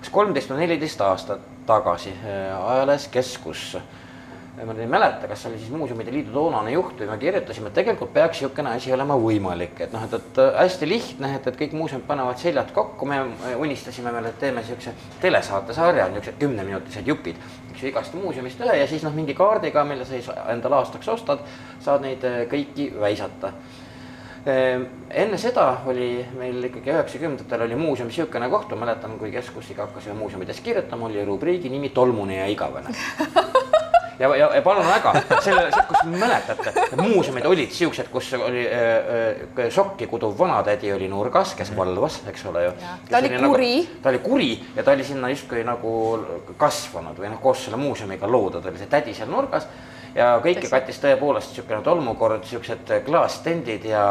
kas 0.00 0.12
kolmteist 0.12 0.50
või 0.52 0.64
neliteist 0.64 1.00
aastat 1.04 1.48
tagasi 1.68 2.12
äh, 2.12 2.52
ajalehes 2.72 3.08
Keskus. 3.12 3.78
ma 4.60 4.74
ei 4.76 4.86
mäleta, 4.90 5.28
kas 5.28 5.40
see 5.40 5.48
oli 5.48 5.58
siis 5.58 5.70
Muuseumide 5.72 6.12
Liidu 6.12 6.34
toonane 6.34 6.72
juht 6.74 6.98
või 7.00 7.06
me 7.08 7.16
kirjutasime, 7.18 7.70
et 7.70 7.76
tegelikult 7.78 8.10
peaks 8.12 8.42
niisugune 8.42 8.74
asi 8.74 8.92
olema 8.92 9.16
võimalik, 9.16 9.78
et 9.80 9.92
noh, 9.94 10.02
et, 10.04 10.16
et 10.18 10.40
äh, 10.42 10.50
hästi 10.58 10.88
lihtne, 10.88 11.30
et, 11.38 11.46
et 11.48 11.56
kõik 11.62 11.76
muuseumid 11.78 12.04
panevad 12.08 12.40
seljad 12.42 12.72
kokku, 12.76 13.08
me 13.08 13.22
unistasime 13.56 14.12
veel, 14.12 14.28
et 14.28 14.38
teeme 14.42 14.60
niisuguse 14.60 14.92
telesaatesarja, 15.22 16.08
niisugused 16.10 16.40
kümneminutised 16.42 17.08
jupid, 17.08 17.40
üks 17.72 17.86
igast 17.88 18.16
muuseumist 18.18 18.60
ühe 18.66 18.80
ja 18.82 18.88
siis 18.90 19.06
noh, 19.06 19.16
mingi 19.16 19.36
kaardiga, 19.38 19.86
mille 19.88 20.08
sa 20.08 20.36
endale 20.52 20.80
aastaks 20.82 21.08
ostad, 21.08 21.46
saad 21.80 22.04
neid 22.04 22.26
äh, 22.28 22.42
kõiki 22.50 22.90
väisata 23.00 23.54
enne 24.46 25.38
seda 25.38 25.66
oli 25.86 26.24
meil 26.38 26.64
ikkagi 26.70 26.94
üheksakümnendatel 26.94 27.66
oli 27.66 27.76
muuseumis 27.76 28.16
niisugune 28.16 28.48
koht, 28.48 28.70
ma 28.72 28.86
mäletan, 28.86 29.18
kui 29.20 29.32
keskusiga 29.34 29.84
hakkas 29.84 30.08
ühe 30.08 30.16
muuseumides 30.16 30.62
kirjutama, 30.64 31.10
oli 31.10 31.24
rubriigi 31.28 31.68
nimi 31.68 31.92
Tolmune 31.92 32.38
ja 32.40 32.46
igavene 32.48 32.94
ja, 34.20 34.36
ja, 34.36 34.48
ja 34.54 34.62
palun 34.62 34.86
väga, 34.86 35.12
selle, 35.44 35.66
kus 35.88 36.02
mäletate, 36.12 36.72
muuseumid 37.00 37.46
olid 37.48 37.72
siuksed, 37.72 38.10
kus 38.12 38.32
oli 38.36 38.64
äh, 38.68 39.44
äh, 39.64 39.70
šokki 39.72 40.08
kuduv 40.10 40.36
vanatädi 40.38 40.92
oli 40.92 41.08
nurgas, 41.08 41.54
kes 41.58 41.72
valvas, 41.76 42.20
eks 42.30 42.44
ole 42.50 42.64
ju. 42.64 42.74
ta 43.10 43.20
oli 43.20 43.32
nagu- 43.36 43.52
kuri 43.54 43.70
nagu,. 43.76 44.02
ta 44.02 44.12
oli 44.12 44.18
kuri 44.24 44.50
ja 44.76 44.84
ta 44.84 44.96
oli 44.96 45.04
sinna 45.04 45.30
justkui 45.32 45.64
nagu 45.64 45.94
kasvanud 46.60 47.20
või 47.20 47.32
noh, 47.32 47.40
koos 47.40 47.64
selle 47.64 47.80
muuseumiga 47.80 48.28
loodud 48.28 48.66
oli 48.66 48.80
see 48.80 48.92
tädi 48.92 49.16
seal 49.16 49.32
nurgas 49.32 49.68
ja 50.14 50.32
kõike 50.44 50.70
kattis 50.70 51.00
tõepoolest 51.02 51.52
niisugune 51.52 51.82
tolmukord, 51.86 52.42
niisugused 52.44 52.94
klaasstendid 53.06 53.86
ja 53.90 54.04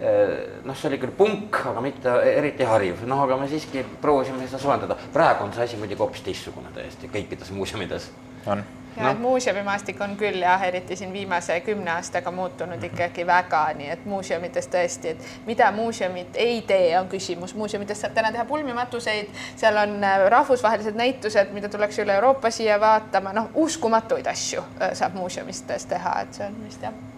eh, 0.00 0.36
noh, 0.64 0.76
see 0.76 0.90
oli 0.90 1.00
küll 1.02 1.16
punk, 1.16 1.62
aga 1.72 1.84
mitte 1.84 2.18
eriti 2.34 2.68
hariv, 2.68 3.06
noh, 3.08 3.24
aga 3.24 3.40
me 3.40 3.48
siiski 3.50 3.84
proovisime 4.02 4.44
seda 4.46 4.62
soojendada. 4.62 4.98
praegu 5.12 5.46
on 5.46 5.56
see 5.56 5.64
asi 5.64 5.80
muidugi 5.80 6.00
hoopis 6.04 6.28
teistsugune 6.28 6.74
täiesti 6.74 7.10
kõikides 7.12 7.52
muuseumides. 7.56 8.10
on 8.46 8.64
ja 8.96 9.02
no. 9.02 9.10
et 9.10 9.20
muuseumimaastik 9.20 10.00
on 10.00 10.16
küll 10.16 10.42
jah, 10.42 10.62
eriti 10.62 10.96
siin 10.96 11.12
viimase 11.12 11.60
kümne 11.60 11.90
aastaga 11.90 12.30
muutunud 12.30 12.82
ikkagi 12.84 13.26
väga, 13.26 13.64
nii 13.78 13.90
et 13.94 14.04
muuseumides 14.08 14.68
tõesti, 14.72 15.14
et 15.14 15.46
mida 15.46 15.70
muuseumid 15.72 16.36
ei 16.40 16.62
tee, 16.66 16.98
on 16.98 17.08
küsimus. 17.08 17.54
muuseumides 17.54 18.00
saab 18.00 18.16
täna 18.18 18.32
teha 18.32 18.44
pulmimatuseid, 18.44 19.32
seal 19.56 19.80
on 19.84 19.96
äh, 20.04 20.26
rahvusvahelised 20.28 20.98
näitused, 20.98 21.54
mida 21.56 21.68
tullakse 21.68 22.02
üle 22.04 22.18
Euroopa 22.20 22.50
siia 22.50 22.80
vaatama, 22.80 23.32
noh, 23.32 23.50
uskumatuid 23.54 24.26
asju 24.26 24.64
äh, 24.80 24.92
saab 24.98 25.16
muuseumites 25.18 25.88
teha, 25.90 26.20
et 26.26 26.40
see 26.40 26.46
on 26.46 26.62
vist 26.66 26.88
jah 26.88 27.11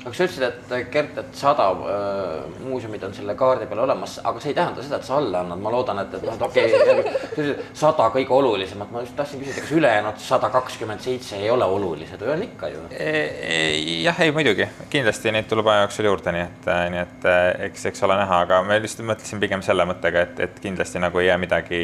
aga 0.00 0.14
sa 0.16 0.24
ütlesid, 0.24 0.44
et 0.46 0.92
Gert, 0.92 1.18
et 1.20 1.34
sada 1.36 1.66
äh, 1.76 2.44
muuseumit 2.64 3.02
on 3.04 3.12
selle 3.14 3.34
kaardi 3.36 3.66
peal 3.68 3.82
olemas, 3.84 4.16
aga 4.24 4.40
see 4.40 4.54
ei 4.54 4.56
tähenda 4.56 4.84
seda, 4.84 4.96
et 5.00 5.08
sa 5.08 5.18
alla 5.20 5.42
annad, 5.44 5.60
ma 5.60 5.72
loodan, 5.74 6.00
et, 6.00 6.14
et 6.16 6.24
noh, 6.24 6.36
et 6.38 6.44
okei 6.46 6.72
okay,, 6.78 7.50
sada 7.76 8.06
kõige 8.14 8.32
olulisemat, 8.32 8.92
ma 8.94 9.02
just 9.04 9.16
tahtsin 9.18 9.42
küsida, 9.42 9.60
kas 9.60 9.74
ülejäänud 9.76 10.22
sada 10.24 10.48
kakskümmend 10.54 11.04
seitse 11.04 11.36
ei 11.36 11.50
ole 11.52 11.68
olulised? 11.68 12.22
Või 12.24 12.32
on 12.32 12.44
ikka 12.46 12.70
ju? 12.72 12.84
E, 12.96 13.10
e, 13.10 13.58
jah, 14.06 14.22
ei 14.24 14.32
muidugi, 14.36 14.70
kindlasti 14.92 15.34
neid 15.36 15.50
tuleb 15.50 15.68
aja 15.68 15.84
jooksul 15.84 16.08
juurde, 16.08 16.34
nii 16.36 16.46
et, 16.46 16.70
nii 16.96 17.02
et 17.02 17.28
e, 17.28 17.36
eks, 17.68 17.84
eks 17.92 18.08
ole 18.08 18.16
näha, 18.22 18.40
aga 18.46 18.62
ma 18.64 18.80
lihtsalt 18.80 19.04
mõtlesin 19.10 19.42
pigem 19.42 19.64
selle 19.66 19.84
mõttega, 19.90 20.24
et, 20.24 20.40
et 20.48 20.64
kindlasti 20.64 21.02
nagu 21.02 21.20
ei 21.20 21.28
jää 21.28 21.36
midagi, 21.42 21.82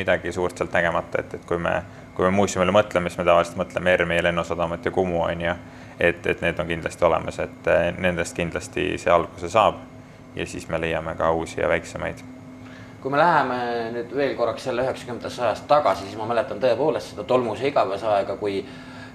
midagi 0.00 0.32
suurt 0.32 0.56
sealt 0.56 0.72
nägemata, 0.80 1.20
et, 1.20 1.36
et 1.36 1.44
kui 1.48 1.60
me, 1.60 1.76
kui 2.16 2.24
me 2.24 2.32
muuseumile 2.40 2.72
mõtleme, 2.72 3.12
siis 3.12 3.20
me 3.20 3.28
tavaliselt 3.28 3.60
mõtleme 3.60 3.92
ERM-i, 3.98 4.24
Lennusadamat 4.30 4.88
ja 4.88 4.96
Kumu 4.96 5.20
on 5.26 5.44
ju 5.44 5.58
et, 6.00 6.26
et 6.26 6.42
need 6.42 6.58
on 6.58 6.66
kindlasti 6.66 7.04
olemas, 7.04 7.38
et 7.44 7.70
eh, 7.70 7.86
nendest 7.98 8.36
kindlasti 8.36 8.92
see 8.98 9.12
alguse 9.12 9.48
saab 9.52 9.80
ja 10.36 10.46
siis 10.46 10.68
me 10.68 10.80
leiame 10.80 11.14
ka 11.18 11.30
uusi 11.32 11.60
ja 11.60 11.68
väiksemaid. 11.68 12.22
kui 13.00 13.10
me 13.10 13.18
läheme 13.18 13.56
nüüd 13.94 14.10
veel 14.16 14.34
korraks 14.36 14.64
selle 14.68 14.82
üheksakümnendasse 14.84 15.42
ajast 15.42 15.64
tagasi, 15.68 16.04
siis 16.04 16.16
ma 16.20 16.26
mäletan 16.28 16.60
tõepoolest 16.60 17.14
seda 17.14 17.24
tolmuse 17.24 17.68
igavesaega, 17.68 18.36
kui 18.36 18.58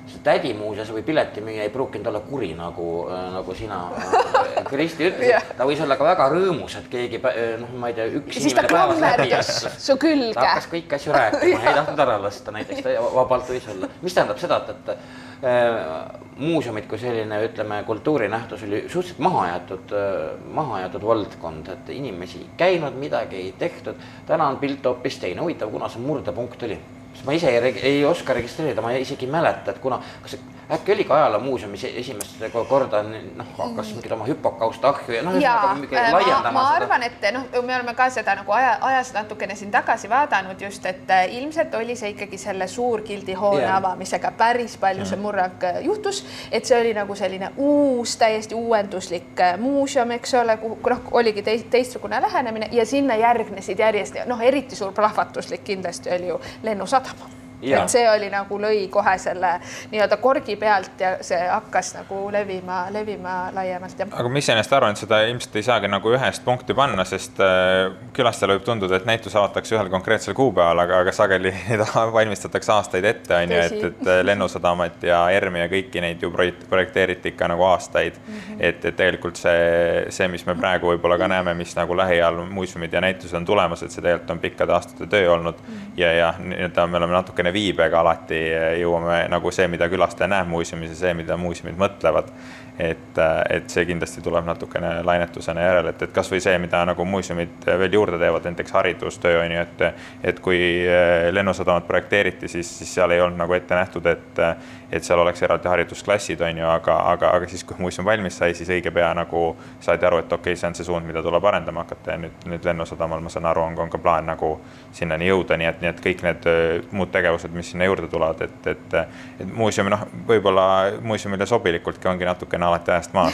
see 0.09 0.21
tädi 0.25 0.53
muuseas 0.57 0.91
või 0.93 1.03
piletimüüja 1.05 1.65
ei 1.65 1.73
pruukinud 1.73 2.09
olla 2.11 2.21
kuri, 2.25 2.51
nagu, 2.57 2.87
äh, 3.09 3.27
nagu 3.33 3.55
sina, 3.57 3.81
äh, 3.97 4.63
Kristi 4.69 5.09
ütlesid 5.09 5.51
ta 5.57 5.67
võis 5.67 5.81
olla 5.83 5.97
ka 5.99 6.07
väga 6.07 6.29
rõõmus, 6.33 6.77
et 6.79 6.89
keegi 6.91 7.21
noh, 7.61 7.75
ma 7.81 7.91
ei 7.91 7.97
tea, 7.97 8.07
üks 8.21 8.57
päevas 8.61 9.01
läbi 9.03 9.29
astus. 9.39 9.79
su 9.85 9.97
külge. 10.01 10.33
ta 10.37 10.49
hakkas 10.49 10.71
kõiki 10.73 10.99
asju 10.99 11.15
rääkima, 11.15 11.61
ei 11.67 11.77
tahtnud 11.81 12.03
ära 12.07 12.17
lasta, 12.21 12.55
näiteks 12.55 12.85
ta 12.85 12.97
vabalt 13.15 13.49
võis 13.53 13.71
olla. 13.75 13.91
mis 14.01 14.17
tähendab 14.17 14.41
seda, 14.41 14.63
et, 14.65 14.93
et 14.95 15.23
Äh, 15.43 16.19
muuseumid 16.39 16.87
kui 16.87 16.97
selline, 16.97 17.37
ütleme, 17.45 17.81
kultuurinähtus 17.85 18.63
oli 18.63 18.79
suhteliselt 18.87 19.19
maha 19.19 19.43
jäetud, 19.49 19.91
äh, 19.91 20.31
maha 20.55 20.79
jäetud 20.79 21.03
valdkond, 21.05 21.67
et 21.73 21.89
inimesi 21.91 22.39
ei 22.39 22.47
käinud, 22.57 22.95
midagi 22.95 23.35
ei 23.35 23.53
tehtud. 23.59 23.99
täna 24.25 24.47
on 24.47 24.57
pilt 24.57 24.85
hoopis 24.85 25.19
teine, 25.19 25.41
huvitav, 25.41 25.69
kuna 25.69 25.89
see 25.91 26.01
murdepunkt 26.01 26.63
oli? 26.63 26.79
Sest 27.15 27.25
ma 27.25 27.33
ise 27.33 27.49
ei, 27.49 27.73
ei 27.81 28.03
oska 28.05 28.35
registreerida, 28.37 28.83
ma 28.83 28.93
isegi 28.99 29.25
ei 29.25 29.31
mäleta, 29.31 29.73
et 29.73 29.81
kuna, 29.83 29.97
kas 30.21 30.37
äkki 30.71 30.91
oligi 30.91 31.11
ajaloomuuseumis 31.13 31.83
esimest 31.83 32.35
korda 32.69 33.03
noh, 33.03 33.45
hakkas 33.57 33.93
mingit 33.93 34.11
oma 34.11 34.25
hüpokaust 34.25 34.85
ahju 34.85 35.13
ja 35.13 35.21
noh, 35.23 35.37
ühesõnaga 35.37 35.99
äh, 36.01 36.13
laiendama 36.13 36.53
ma, 36.57 36.63
arvan, 36.79 37.05
et 37.05 37.27
noh, 37.35 37.45
me 37.61 37.75
oleme 37.75 37.93
ka 37.97 38.07
seda 38.13 38.35
nagu 38.39 38.55
aja, 38.55 38.77
ajas 38.89 39.13
natukene 39.13 39.55
siin 39.55 39.71
tagasi 39.71 40.09
vaadanud 40.09 40.61
just, 40.61 40.85
et 40.89 41.13
äh, 41.13 41.27
ilmselt 41.37 41.75
oli 41.77 41.95
see 41.99 42.15
ikkagi 42.15 42.39
selle 42.41 42.67
suurgildi 42.71 43.37
hoone 43.37 43.61
yeah. 43.61 43.77
avamisega 43.77 44.33
päris 44.37 44.77
palju 44.81 45.03
yeah. 45.03 45.13
see 45.13 45.21
murrang 45.21 45.69
äh, 45.69 45.79
juhtus, 45.85 46.23
et 46.51 46.65
see 46.65 46.81
oli 46.81 46.95
nagu 46.97 47.15
selline 47.15 47.51
uus, 47.57 48.17
täiesti 48.17 48.57
uuenduslik 48.57 49.45
muuseum, 49.61 50.17
eks 50.17 50.37
ole, 50.41 50.57
kuhu 50.57 50.81
noh, 50.89 51.07
oligi 51.21 51.45
teist, 51.45 51.69
teistsugune 51.69 52.21
lähenemine 52.25 52.69
ja 52.71 52.85
sinna 52.89 53.21
järgnesid 53.21 53.79
järjest 53.79 54.23
noh, 54.25 54.41
eriti 54.41 54.75
suur 54.75 54.93
plahvatuslik 54.97 55.63
kindlasti 55.63 56.15
oli 56.15 56.33
ju 56.33 56.41
Lennusadam 56.63 57.44
et 57.61 57.89
see 57.89 58.05
oli 58.09 58.29
nagu 58.33 58.59
lõi 58.59 58.87
kohe 58.91 59.17
selle 59.21 59.55
nii-öelda 59.91 60.17
korgi 60.21 60.55
pealt 60.59 60.99
ja 60.99 61.15
see 61.25 61.39
hakkas 61.49 61.93
nagu 61.99 62.25
levima, 62.31 62.85
levima 62.93 63.35
laiemalt 63.55 64.05
aga 64.05 64.29
ma 64.29 64.41
iseenesest 64.41 64.73
arvan, 64.77 64.95
et 64.95 65.01
seda 65.01 65.21
ilmselt 65.29 65.55
ei 65.59 65.65
saagi 65.65 65.89
nagu 65.91 66.11
ühest 66.13 66.43
punkti 66.45 66.75
panna, 66.77 67.05
sest 67.07 67.39
äh, 67.43 67.89
külastajale 68.15 68.57
võib 68.57 68.65
tunduda, 68.67 68.99
et 68.99 69.07
näitus 69.07 69.35
avatakse 69.35 69.75
ühel 69.75 69.89
konkreetsel 69.93 70.35
kuupäeval, 70.37 70.83
aga, 70.85 71.01
aga 71.05 71.13
sageli 71.15 71.53
neid 71.69 71.83
valmistatakse 72.13 72.73
aastaid 72.75 73.07
ette, 73.09 73.35
on 73.37 73.55
ju, 73.55 73.61
et, 73.61 73.77
et 73.89 74.11
äh, 74.11 74.21
Lennusadamat 74.25 75.05
ja 75.09 75.21
ERM-i 75.35 75.63
ja 75.63 75.69
kõiki 75.71 76.03
neid 76.03 76.23
ju 76.23 76.31
projekteeriti 76.33 77.33
ikka 77.33 77.49
nagu 77.51 77.65
aastaid 77.69 78.19
mm. 78.19 78.33
-hmm. 78.33 78.63
et, 78.69 78.85
et 78.85 78.95
tegelikult 78.95 79.39
see, 79.39 80.05
see, 80.09 80.27
mis 80.31 80.45
me 80.45 80.55
praegu 80.59 80.91
võib-olla 80.93 81.17
ka 81.21 81.29
näeme, 81.31 81.53
mis 81.57 81.75
nagu 81.77 81.97
lähiajal 81.97 82.43
muuseumid 82.49 82.93
ja 82.93 83.01
näitused 83.01 83.37
on 83.37 83.45
tulemas, 83.45 83.83
et 83.83 83.91
see 83.91 84.01
tegelikult 84.01 84.35
on 84.35 84.43
pikkade 84.43 84.73
aastate 84.73 85.07
töö 85.11 85.31
olnud 85.33 85.59
mm 85.61 85.73
-hmm. 85.73 85.91
ja, 85.97 86.13
ja 86.13 86.33
nii-öelda 86.39 86.87
me 86.87 86.97
oleme 86.97 87.13
natuke 87.13 87.43
natukene 87.45 87.53
viibega 87.53 87.99
alati 87.99 88.39
jõuame 88.81 89.27
nagu 89.29 89.51
see, 89.51 89.67
mida 89.67 89.87
külastaja 89.89 90.27
näeb 90.29 90.47
muuseumis 90.49 90.91
ja 90.93 90.95
see, 90.95 91.13
mida 91.13 91.37
muuseumid 91.37 91.77
mõtlevad 91.77 92.31
et, 92.79 93.19
et 93.49 93.69
see 93.71 93.85
kindlasti 93.87 94.21
tuleb 94.21 94.45
natukene 94.47 94.99
lainetusena 95.07 95.63
järele, 95.63 95.93
et, 95.95 96.01
et 96.07 96.15
kasvõi 96.15 96.41
see, 96.43 96.57
mida 96.59 96.81
nagu 96.87 97.05
muuseumid 97.07 97.67
veel 97.79 97.99
juurde 97.99 98.19
teevad, 98.19 98.47
näiteks 98.49 98.75
haridustöö 98.75 99.41
on 99.43 99.55
ju, 99.55 99.61
et 99.61 99.83
et 100.23 100.39
kui 100.43 100.57
eh, 100.59 101.29
lennusadamat 101.31 101.87
projekteeriti, 101.87 102.47
siis, 102.51 102.77
siis 102.79 102.93
seal 102.95 103.11
ei 103.11 103.21
olnud 103.21 103.39
nagu 103.39 103.53
ette 103.53 103.75
nähtud, 103.75 104.05
et 104.11 104.43
et 104.91 105.03
seal 105.03 105.19
oleks 105.19 105.41
eraldi 105.43 105.67
haridusklassid, 105.67 106.41
on 106.45 106.57
ju, 106.61 106.67
aga, 106.69 106.97
aga, 107.11 107.31
aga 107.35 107.47
siis, 107.49 107.63
kui 107.67 107.75
muuseum 107.79 108.05
valmis 108.05 108.37
sai, 108.37 108.53
siis 108.55 108.69
õige 108.71 108.91
pea 108.93 109.09
nagu 109.17 109.45
saadi 109.83 110.05
aru, 110.07 110.21
et 110.23 110.31
okei 110.31 110.53
okay,, 110.53 110.59
see 110.59 110.67
on 110.69 110.77
see 110.77 110.87
suund, 110.87 111.07
mida 111.07 111.23
tuleb 111.25 111.45
arendama 111.45 111.83
hakata 111.83 112.15
ja 112.15 112.21
nüüd, 112.21 112.45
nüüd 112.51 112.67
Lennusadamal, 112.67 113.23
ma 113.23 113.31
saan 113.33 113.49
aru, 113.49 113.65
on, 113.65 113.79
on 113.85 113.91
ka 113.91 113.99
plaan 114.01 114.29
nagu 114.29 114.51
sinnani 114.95 115.27
jõuda, 115.31 115.57
nii 115.59 115.69
et, 115.71 115.81
nii 115.83 115.91
et 115.91 116.03
kõik 116.05 116.23
need 116.27 116.47
eh, 116.51 116.67
muud 116.95 117.11
tegevused, 117.15 117.55
mis 117.55 117.73
sinna 117.73 117.89
juurde 117.89 118.11
tulevad, 118.11 118.45
et, 118.45 118.71
et 118.75 118.99
et 119.39 119.51
muuseum 119.51 119.89
noh, 119.91 120.05
võib-olla 120.27 120.65
muuseumile 121.03 121.47
sobilikultki 121.49 122.07
ongi 122.07 122.27
natukene 122.27 122.64
on 122.65 122.73
alati 122.73 122.91
ajast 122.91 123.13
maas. 123.13 123.33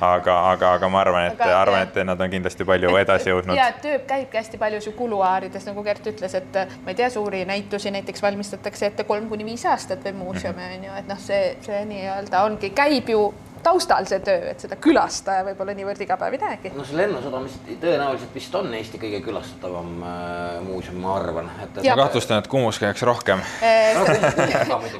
aga, 0.00 0.36
aga, 0.50 0.72
aga 0.72 0.88
ma 0.88 1.00
arvan, 1.00 1.26
et 1.30 1.40
aga, 1.40 1.60
arvan, 1.60 1.82
et 1.86 1.98
nad 2.04 2.20
on 2.20 2.30
kindlasti 2.30 2.66
palju 2.68 2.92
edasi 3.00 3.30
jõudnud. 3.30 3.56
ja 3.56 3.70
töö 3.82 3.98
käibki 4.08 4.40
hästi 4.40 4.60
palju 4.60 4.80
su 4.84 4.92
kuluaarides, 4.98 5.66
nagu 5.70 5.84
Gert 5.86 6.06
ütles, 6.12 6.36
et 6.38 6.60
ma 6.84 6.92
ei 6.92 6.98
tea, 6.98 7.10
suuri 7.10 7.44
näitusi 7.48 7.90
näiteks 7.94 8.22
valmistatakse 8.22 8.90
ette 8.92 9.04
kolm 9.08 9.28
kuni 9.32 9.48
viis 9.48 9.66
aastat 9.66 10.04
veel 10.04 10.16
muuseumi 10.18 10.70
on 10.76 10.88
ju, 10.90 10.96
et 11.00 11.10
noh, 11.10 11.20
see, 11.20 11.56
see 11.66 11.84
nii-öelda 11.88 12.44
ongi, 12.48 12.72
käib 12.76 13.12
ju 13.12 13.28
taustal 13.62 14.06
see 14.08 14.20
töö, 14.24 14.50
et 14.50 14.62
seda 14.62 14.78
külastaja 14.82 15.44
võib-olla 15.46 15.74
niivõrd 15.76 16.02
iga 16.04 16.16
päev 16.20 16.36
ei 16.36 16.42
näegi. 16.42 16.72
no 16.76 16.84
see 16.86 16.98
Lennusadam 16.98 17.46
vist 17.46 17.70
tõenäoliselt 17.82 18.34
vist 18.34 18.58
on 18.58 18.74
Eesti 18.74 19.00
kõige 19.02 19.22
külastatavam 19.24 19.94
äh, 20.02 20.58
muuseum, 20.66 21.00
ma 21.04 21.16
arvan, 21.20 21.50
et, 21.64 21.80
ma 21.82 21.96
kahtlustan, 22.02 22.42
et 22.42 22.50
Kumus 22.52 22.80
käiakse 22.82 23.06
rohkem. 23.08 23.42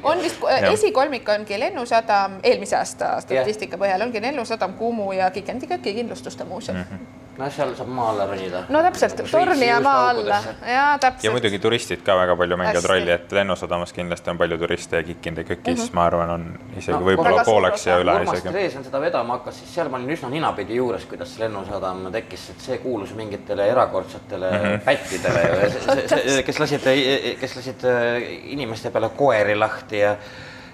On 0.03 0.23
vist, 0.23 0.41
esikolmik 0.71 1.29
ongi 1.29 1.59
Lennusadam, 1.59 2.39
eelmise 2.43 2.79
aasta 2.79 3.17
statistika 3.25 3.79
põhjal 3.81 4.07
ongi 4.07 4.21
Lennusadam, 4.23 4.75
Kumu 4.79 5.11
ja 5.17 5.31
Kikendiköki 5.31 5.93
kindlustuste 6.01 6.43
muuseum. 6.47 6.77
Mm. 6.77 6.91
-hmm 6.91 7.26
no 7.37 7.49
seal 7.53 7.73
saab 7.77 7.89
maa 7.93 8.09
alla 8.11 8.25
ronida. 8.29 8.63
no 8.73 8.81
täpselt, 8.85 9.21
torni 9.31 9.67
ja 9.67 9.79
maa 9.83 10.09
alla 10.09 10.39
ja 10.65 10.85
täpselt. 11.01 11.23
ja 11.23 11.31
muidugi 11.31 11.59
turistid 11.59 12.01
ka 12.05 12.15
väga 12.17 12.35
palju 12.39 12.57
mängivad 12.57 12.81
Hästi. 12.81 12.91
rolli, 12.93 13.11
et 13.11 13.35
Lennusadamas 13.37 13.93
kindlasti 13.93 14.33
on 14.33 14.41
palju 14.41 14.57
turiste 14.57 15.01
ja 15.01 15.03
Kikinde 15.03 15.43
kökis 15.43 15.79
mm, 15.79 15.83
-hmm. 15.85 15.95
ma 15.99 16.05
arvan, 16.05 16.29
on 16.29 16.47
isegi 16.77 16.97
no, 16.97 17.03
võib-olla 17.05 17.45
pooleks 17.45 17.85
ja 17.87 17.99
üle 18.01 18.17
isegi. 18.23 18.37
Urmas 18.37 18.53
Dreesen 18.53 18.83
seda 18.87 19.01
vedama 19.01 19.37
hakkas, 19.37 19.59
siis 19.59 19.75
seal 19.75 19.89
ma 19.89 19.97
olin 20.01 20.15
üsna 20.17 20.29
ninapidi 20.33 20.75
juures, 20.81 21.05
kuidas 21.05 21.37
Lennusadam 21.39 22.11
tekkis, 22.11 22.49
et 22.49 22.67
see 22.69 22.77
kuulus 22.83 23.13
mingitele 23.13 23.69
erakordsetele 23.71 24.51
mm 24.51 24.65
-hmm. 24.65 24.79
pättidele, 24.85 26.43
kes 26.47 26.59
lasid, 26.59 26.91
kes 27.39 27.55
lasid 27.55 27.85
äh, 27.85 28.21
inimeste 28.57 28.91
peale 28.91 29.09
koeri 29.09 29.55
lahti 29.55 29.99
ja 29.99 30.15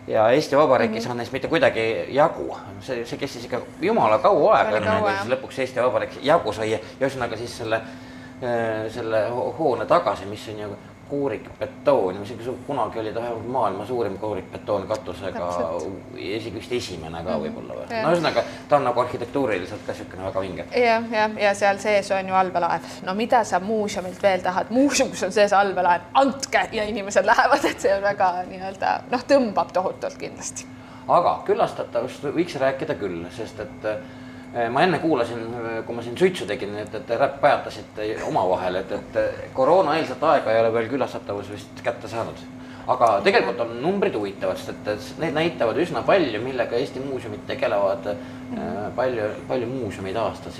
ja 0.08 0.30
Eesti 0.30 0.58
Vabariik 0.58 0.92
ei 0.92 0.94
mm 0.94 1.00
-hmm. 1.00 1.04
saanud 1.04 1.18
neist 1.18 1.32
mitte 1.32 1.48
kuidagi 1.48 2.06
jagu, 2.10 2.58
see, 2.80 3.06
see 3.06 3.20
kestis 3.20 3.46
ikka 3.46 3.62
jumala 3.82 4.20
kaua 4.20 4.56
aega, 4.56 4.80
siis 4.80 5.30
lõpuks 5.34 5.60
Eesti 5.60 5.82
Vabariik 5.82 6.18
jagu 6.22 6.54
sai 6.54 6.72
ja 6.72 6.80
ühesõnaga 7.02 7.38
siis 7.38 7.58
selle, 7.58 7.76
äh, 7.76 8.92
selle 8.92 9.30
hoone 9.30 9.86
tagasi, 9.86 10.26
mis 10.26 10.48
on 10.50 10.60
ju 10.60 10.70
kuurikbetoon, 11.14 12.16
mis 12.20 12.50
kunagi 12.68 13.00
oli 13.00 13.14
ta 13.14 13.22
maailma 13.48 13.86
suurim 13.86 14.18
kuurikbetoon 14.18 14.88
katusega, 14.88 15.50
isegi 16.18 16.56
vist 16.56 16.72
esimene 16.72 17.22
ka 17.24 17.36
mhm. 17.36 17.44
võib-olla 17.44 17.78
või? 17.78 18.00
no 18.02 18.14
ühesõnaga, 18.14 18.44
ta 18.70 18.80
on 18.80 18.88
nagu 18.90 19.04
arhitektuuriliselt 19.04 19.86
ka 19.86 19.94
niisugune 19.94 20.26
väga 20.26 20.44
vinge. 20.46 20.66
jah, 20.86 21.06
jah, 21.20 21.38
ja 21.46 21.54
seal 21.60 21.82
sees 21.84 22.10
on 22.18 22.34
ju 22.34 22.40
allveelaev, 22.40 22.90
no 23.06 23.14
mida 23.20 23.44
sa 23.46 23.62
muuseumilt 23.62 24.22
veel 24.24 24.42
tahad, 24.48 24.74
muuseum, 24.74 25.14
kus 25.14 25.22
on 25.30 25.36
sees 25.36 25.54
allveelaev, 25.54 26.10
andke 26.24 26.66
ja 26.80 26.88
inimesed 26.90 27.30
lähevad, 27.30 27.70
et 27.70 27.86
see 27.86 27.94
on 27.94 28.02
väga 28.10 28.34
nii-öelda 28.50 28.98
noh, 29.14 29.30
tõmbab 29.30 29.76
tohutult 29.78 30.18
kindlasti. 30.18 30.66
aga 31.14 31.38
külastatavust 31.46 32.26
võiks 32.34 32.58
rääkida 32.66 32.98
küll, 32.98 33.22
sest 33.38 33.62
et 33.62 33.90
Eh, 33.94 34.23
ma 34.70 34.84
enne 34.86 35.00
kuulasin, 35.00 35.46
eh, 35.54 35.78
kui 35.86 35.96
ma 35.96 36.02
siin 36.06 36.18
suitsu 36.18 36.46
tegin, 36.46 36.76
et, 36.78 36.96
et 36.96 37.14
pajatasite 37.42 38.10
omavahel, 38.28 38.82
et, 38.84 38.92
et 38.92 39.54
koroonaeelset 39.54 40.24
aega 40.30 40.54
ei 40.54 40.62
ole 40.62 40.74
veel 40.74 40.92
külastatavus 40.92 41.50
vist 41.54 41.82
kätte 41.86 42.08
saanud. 42.12 42.44
aga 42.94 43.08
tegelikult 43.24 43.62
on 43.64 43.78
numbrid 43.82 44.16
huvitavad, 44.20 44.58
sest 44.60 44.88
et 44.92 45.20
need 45.22 45.34
näitavad 45.34 45.78
üsna 45.80 46.02
palju, 46.04 46.42
millega 46.44 46.76
Eesti 46.76 47.00
muuseumid 47.00 47.46
tegelevad. 47.48 48.10
Eh, 48.14 48.72
palju, 48.96 49.30
palju 49.48 49.68
muuseumeid 49.68 50.20
aastas 50.20 50.60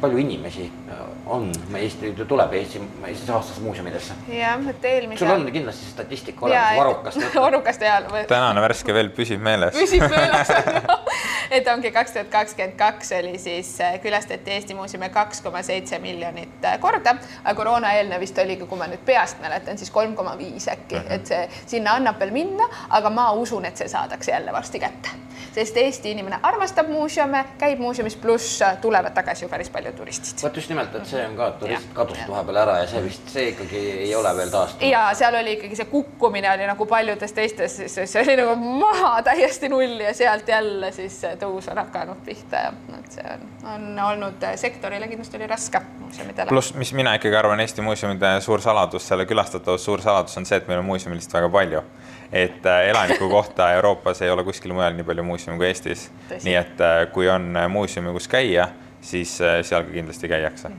palju 0.00 0.18
inimesi 0.18 0.66
äh, 0.88 1.00
on, 1.26 1.50
Eesti, 1.78 2.12
tuleb 2.28 2.52
Eesti, 2.58 2.82
Eestis 3.06 3.30
aastas 3.30 3.60
muuseumidesse. 3.60 4.14
jah, 4.28 4.68
et 4.70 4.84
eelmise. 4.84 5.24
sul 5.24 5.34
on 5.34 5.46
kindlasti 5.52 5.90
statistika 5.90 6.46
olemas, 6.46 6.76
varrukast. 6.76 7.28
varrukast 7.46 7.86
ja. 7.86 8.00
tänane 8.28 8.64
värske 8.64 8.94
veel 8.94 9.12
püsib 9.16 9.42
meeles. 9.42 9.74
püsib 9.76 10.06
meeles 10.10 10.52
et 11.56 11.68
ongi 11.68 11.90
kaks 11.92 12.14
tuhat 12.16 12.30
kakskümmend 12.32 12.76
kaks 12.78 13.12
oli 13.18 13.38
siis, 13.38 13.74
äh, 13.80 13.98
külastati 14.00 14.50
Eesti 14.50 14.74
muuseume 14.74 15.08
kaks 15.08 15.40
koma 15.40 15.62
seitse 15.62 15.98
miljonit 15.98 16.64
äh, 16.64 16.78
korda, 16.80 17.16
aga 17.44 17.54
koroona 17.56 17.92
eelne 17.98 18.20
vist 18.20 18.38
oligi, 18.38 18.66
kui 18.66 18.78
ma 18.78 18.88
nüüd 18.90 19.04
peast 19.06 19.40
mäletan, 19.42 19.78
siis 19.78 19.90
kolm 19.90 20.16
koma 20.16 20.36
viis 20.38 20.68
äkki 20.68 20.96
mm, 20.96 21.02
-hmm. 21.02 21.12
et 21.14 21.26
see 21.26 21.76
sinna 21.76 21.96
annab 22.00 22.20
veel 22.20 22.32
minna, 22.34 22.68
aga 22.90 23.10
ma 23.10 23.30
usun, 23.32 23.64
et 23.64 23.76
see 23.76 23.88
saadakse 23.88 24.32
jälle 24.32 24.52
varsti 24.52 24.80
kätte, 24.80 25.16
sest 25.54 25.76
Eesti 25.76 26.10
inimene 26.10 26.38
armastab 26.42 26.88
muuseume, 26.88 27.44
käib 27.58 27.80
muuseumis, 27.82 28.16
pluss 28.16 28.60
tulevad 28.80 29.14
tagasi 29.14 29.44
ju 29.44 29.48
päris 29.52 29.70
palju 29.70 29.92
turistid. 29.96 30.42
vot 30.42 30.56
just 30.56 30.68
nimelt, 30.72 30.94
et 30.94 31.06
see 31.06 31.24
on 31.26 31.36
ka, 31.36 31.50
turistid 31.60 31.92
kadusid 31.96 32.30
vahepeal 32.30 32.60
ära 32.64 32.78
ja 32.82 32.86
see 32.90 33.02
vist, 33.04 33.28
see 33.32 33.48
ikkagi 33.52 33.82
ei 34.06 34.14
ole 34.16 34.34
veel 34.36 34.52
taastunud. 34.52 34.90
ja 34.90 35.04
seal 35.18 35.36
oli 35.40 35.56
ikkagi 35.58 35.78
see 35.80 35.90
kukkumine 35.92 36.50
oli 36.54 36.68
nagu 36.70 36.86
paljudes 36.86 37.36
teistes, 37.36 37.78
see 37.94 38.22
oli 38.24 38.36
nagu 38.40 38.56
maha 38.56 39.14
täiesti 39.28 39.68
nulli 39.72 40.04
ja 40.04 40.14
sealt 40.16 40.48
jälle 40.48 40.92
siis 40.92 41.20
tõus 41.40 41.68
on 41.72 41.82
hakanud 41.82 42.24
pihta 42.24 42.66
ja 42.66 42.72
et 42.98 43.18
see 43.18 43.36
on, 43.36 43.46
on 43.74 43.88
olnud 44.08 44.48
sektorile 44.56 45.08
kindlasti 45.08 45.40
oli 45.40 45.50
raske 45.50 45.82
muuseumidele. 45.98 46.48
pluss, 46.48 46.74
mis 46.74 46.92
mina 46.96 47.14
ikkagi 47.18 47.36
arvan, 47.36 47.60
Eesti 47.60 47.84
muuseumide 47.84 48.34
suur 48.40 48.60
saladus, 48.64 49.06
selle 49.08 49.26
külastatavus 49.28 49.84
suur 49.84 50.02
saladus 50.02 50.36
on 50.40 50.48
see, 50.48 50.58
et 50.62 50.68
meil 50.68 50.80
on 50.82 50.88
muuseume 50.88 51.16
lihtsalt 51.18 51.40
väga 51.40 51.52
palju 51.52 51.84
et 52.32 52.66
äh, 52.66 52.88
elaniku 52.88 53.28
kohta 53.28 53.72
Euroopas 53.72 54.22
ei 54.22 54.30
ole 54.30 54.44
kuskil 54.44 54.72
mujal 54.72 54.94
nii 54.96 55.04
palju 55.04 55.22
muuseume 55.22 55.56
kui 55.56 55.66
Eestis. 55.66 56.10
nii 56.44 56.54
et 56.54 56.80
äh, 56.80 57.06
kui 57.12 57.28
on 57.28 57.54
muuseumi, 57.68 58.12
kus 58.12 58.28
käia, 58.28 58.68
siis 59.00 59.40
äh, 59.40 59.60
seal 59.62 59.84
ka 59.84 59.92
kindlasti 59.92 60.28
käiakse. 60.28 60.70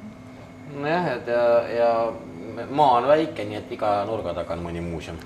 nojah, 0.75 1.07
et 1.07 1.27
ja, 1.27 1.45
ja 1.77 2.13
maa 2.69 2.91
on 2.97 3.07
väike, 3.07 3.45
nii 3.45 3.57
et 3.61 3.71
iga 3.71 3.95
nurga 4.09 4.33
taga 4.33 4.57
on 4.57 4.65
mõni 4.65 4.81
muuseum. 4.81 5.19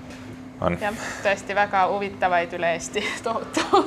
jah, 0.80 1.04
tõesti 1.24 1.54
väga 1.54 1.86
huvitavaid 1.92 2.52
üle 2.58 2.74
Eesti 2.76 3.04
tohutu 3.24 3.84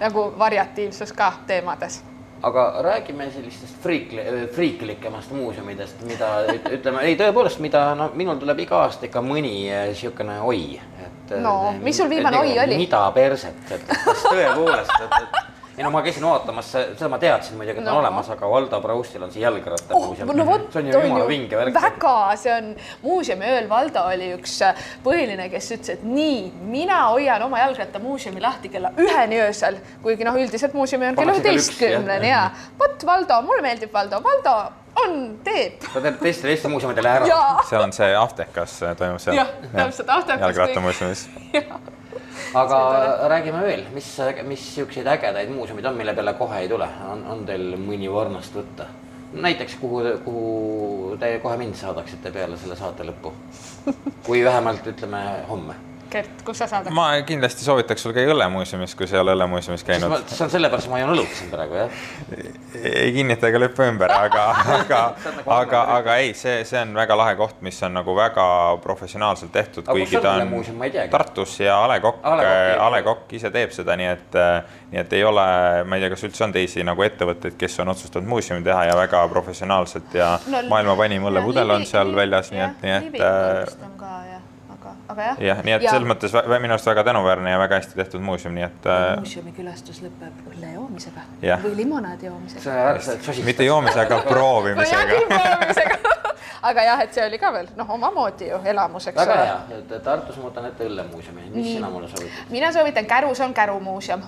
nagu 0.00 0.32
variatiivsus 0.38 1.12
ka 1.12 1.32
teemades 1.46 2.02
aga 2.42 2.74
räägime 2.82 3.30
sellistest 3.30 3.82
friikli, 3.82 4.22
friiklikemast 4.54 5.30
muuseumidest, 5.30 6.02
mida 6.06 6.30
ütleme, 6.72 7.04
ei 7.06 7.16
tõepoolest, 7.18 7.62
mida 7.62 7.84
no 7.98 8.10
minul 8.18 8.40
tuleb 8.42 8.64
iga 8.64 8.82
aasta 8.86 9.06
ikka 9.06 9.22
mõni 9.22 9.54
niisugune 9.70 10.40
äh, 10.40 10.46
oi, 10.46 10.64
et. 11.06 11.36
no 11.42 11.54
mis 11.82 11.96
sul 12.02 12.10
viimane 12.10 12.40
oi 12.42 12.58
oli? 12.64 12.80
mida 12.82 13.04
perset, 13.14 13.62
et 13.70 13.86
kas 13.92 14.26
tõepoolest, 14.26 14.94
et, 15.06 15.18
et 15.22 15.51
ei 15.78 15.84
no 15.84 15.90
ma 15.90 16.02
käisin 16.04 16.24
vaatamas, 16.26 16.70
seda 16.72 17.08
ma 17.08 17.18
teadsin 17.20 17.56
muidugi, 17.56 17.80
et 17.80 17.86
no. 17.86 17.94
on 17.94 18.02
olemas, 18.02 18.28
aga 18.34 18.48
Valdo 18.50 18.80
Praustil 18.84 19.22
on 19.24 19.32
see 19.32 19.40
jalgrattamuuseum 19.40 20.28
oh,. 20.28 20.36
no 20.36 20.46
vot, 20.50 20.66
see 20.72 20.82
on 20.82 20.90
ju 20.90 21.00
jumala 21.06 21.28
vinge 21.30 21.56
värk. 21.56 21.78
väga, 21.78 22.16
see 22.42 22.52
on 22.52 22.68
muuseumi 23.04 23.48
ööl, 23.54 23.70
Valdo 23.70 24.04
oli 24.10 24.28
üks 24.36 24.58
äh, 24.66 24.84
põhiline, 25.04 25.48
kes 25.52 25.70
ütles, 25.78 25.94
et 25.96 26.04
nii, 26.04 26.44
mina 26.68 27.00
hoian 27.14 27.46
oma 27.46 27.62
jalgrattamuuseumi 27.64 28.44
lahti 28.44 28.72
kella 28.74 28.92
üheni 29.00 29.40
öösel, 29.46 29.80
kuigi 30.04 30.28
noh, 30.28 30.36
üldiselt 30.42 30.76
muuseumi 30.76 31.08
on 31.08 31.18
kella 31.18 31.38
üheteistkümneni 31.38 32.30
ja 32.34 32.44
vot 32.80 33.08
Valdo, 33.08 33.40
mulle 33.48 33.64
meeldib 33.64 33.96
Valdo, 33.96 34.20
Valdo 34.24 34.58
on, 35.06 35.16
teeb. 35.44 35.80
ta 35.88 36.04
teeb 36.04 36.20
teistele 36.20 36.52
Eesti 36.52 36.68
muuseumidele 36.68 37.16
ära. 37.16 37.40
seal 37.70 37.88
on 37.88 37.96
see 37.96 38.12
Aftekas 38.18 38.76
toimub 39.00 39.24
seal. 39.24 39.40
jah, 39.40 39.56
täpselt 39.72 40.12
Aftekas. 40.20 40.46
jalgrattamuuseumis 40.50 41.26
aga 42.54 42.80
räägime 43.28 43.62
veel, 43.66 43.84
mis, 43.94 44.08
mis 44.48 44.64
siukseid 44.74 45.06
ägedaid 45.06 45.52
muuseumeid 45.54 45.86
on, 45.90 45.96
mille 46.00 46.14
peale 46.14 46.34
kohe 46.38 46.64
ei 46.64 46.68
tule, 46.68 46.88
on, 47.10 47.24
on 47.34 47.46
teil 47.48 47.76
mõni 47.80 48.10
varnast 48.12 48.58
võtta? 48.58 48.88
näiteks 49.32 49.78
kuhu, 49.80 50.02
kuhu 50.24 51.16
te 51.20 51.38
kohe 51.40 51.56
mind 51.56 51.78
saadaksite 51.78 52.30
peale 52.34 52.58
selle 52.60 52.76
saate 52.76 53.06
lõppu? 53.08 53.32
kui 54.26 54.44
vähemalt 54.44 54.86
ütleme 54.92 55.22
homme 55.48 55.78
Gert, 56.12 56.42
kus 56.44 56.58
sa 56.60 56.66
saadad? 56.68 56.92
ma 56.92 57.06
kindlasti 57.26 57.64
soovitaks 57.64 58.02
sul 58.04 58.12
käia 58.12 58.28
Õllemuuseumis, 58.34 58.92
kui 58.98 59.06
sa 59.08 59.16
ei 59.16 59.22
ole 59.22 59.32
Õllemuuseumis 59.36 59.84
käinud. 59.86 60.12
see 60.28 60.44
on 60.44 60.50
sellepärast, 60.52 60.90
ma 60.92 61.00
joon 61.00 61.14
õlut 61.14 61.32
siin 61.38 61.48
praegu, 61.52 61.78
jah? 61.78 62.02
ei 62.82 63.12
kinnita 63.14 63.48
ega 63.48 63.62
lükka 63.62 63.86
ümber, 63.88 64.12
aga, 64.12 64.44
aga, 64.78 65.00
nagu 65.24 65.54
aga, 65.56 65.82
aga 65.96 66.16
ei, 66.20 66.34
see, 66.38 66.58
see 66.68 66.80
on 66.82 66.92
väga 66.98 67.16
lahe 67.16 67.36
koht, 67.40 67.62
mis 67.64 67.80
on 67.86 67.96
nagu 67.96 68.16
väga 68.16 68.44
professionaalselt 68.84 69.54
tehtud, 69.54 69.88
kuigi 69.88 70.20
ta 70.20 70.36
on 70.42 70.52
Tartus 71.12 71.56
ja 71.62 71.78
A 71.80 71.88
Le 71.94 72.00
Coq, 72.04 72.20
A 72.24 72.90
Le 72.92 73.02
Coq 73.06 73.32
ise 73.38 73.52
teeb 73.54 73.72
seda, 73.72 73.96
nii 73.96 74.10
et, 74.12 74.38
nii 74.92 75.02
et 75.04 75.16
ei 75.16 75.24
ole, 75.28 75.46
ma 75.88 75.96
ei 75.96 76.04
tea, 76.04 76.12
kas 76.12 76.26
üldse 76.28 76.44
on 76.44 76.52
teisi 76.54 76.84
nagu 76.84 77.08
ettevõtteid, 77.08 77.56
kes 77.60 77.80
on 77.84 77.94
otsustanud 77.94 78.28
muuseumi 78.28 78.64
teha 78.66 78.84
ja 78.90 78.98
väga 79.00 79.24
professionaalselt 79.32 80.20
ja 80.20 80.34
no, 80.44 80.64
maailma 80.72 80.98
vanim 81.00 81.24
õllepudel 81.32 81.76
on 81.78 81.88
seal 81.88 82.12
väljas, 82.16 82.52
nii 82.52 82.64
et, 82.68 82.86
nii 82.86 82.96
et. 83.00 84.31
Aga 85.12 85.22
aga 85.22 85.28
jah. 85.28 85.42
jah, 85.46 85.62
nii 85.64 85.74
et 85.76 85.84
selles 85.86 86.08
mõttes 86.08 86.34
minu 86.62 86.76
arust 86.76 86.88
väga 86.88 87.04
tänuväärne 87.08 87.52
ja 87.54 87.60
väga 87.60 87.78
hästi 87.80 87.98
tehtud 87.98 88.24
muuseum, 88.24 88.54
nii 88.56 88.66
et 88.66 88.88
äh, 88.90 89.04
muuseumi 89.20 89.54
külastus 89.56 90.02
lõpeb 90.04 90.52
õlle 90.52 90.72
joomisega 90.74 91.24
Jah. 91.42 91.62
või 91.64 91.76
limonaadi 91.82 92.28
joomisega. 92.28 92.62
see, 92.64 92.76
see 92.98 93.16
sosistas. 93.18 93.44
mitte 93.46 93.66
joomisega, 93.66 94.20
proovimisega. 94.28 95.98
aga 96.70 96.86
jah, 96.86 97.02
et 97.06 97.14
see 97.14 97.24
oli 97.26 97.40
ka 97.42 97.52
veel 97.54 97.72
noh, 97.78 97.90
omamoodi 97.96 98.50
ju 98.50 98.60
elamus, 98.74 99.08
eks 99.10 99.20
väga 99.22 99.38
ole 99.38 99.48
hea, 99.48 99.58
et 99.80 99.98
Tartus 100.04 100.38
ma 100.38 100.48
võtan 100.50 100.70
ette 100.70 100.86
õllemuuseumi, 100.88 101.50
mis 101.56 101.74
sina 101.76 101.90
mulle 101.92 102.10
soovitad? 102.12 102.48
mina 102.54 102.72
soovitan 102.74 103.06
Kärus 103.10 103.40
on 103.44 103.54
Kärumuuseum. 103.54 104.24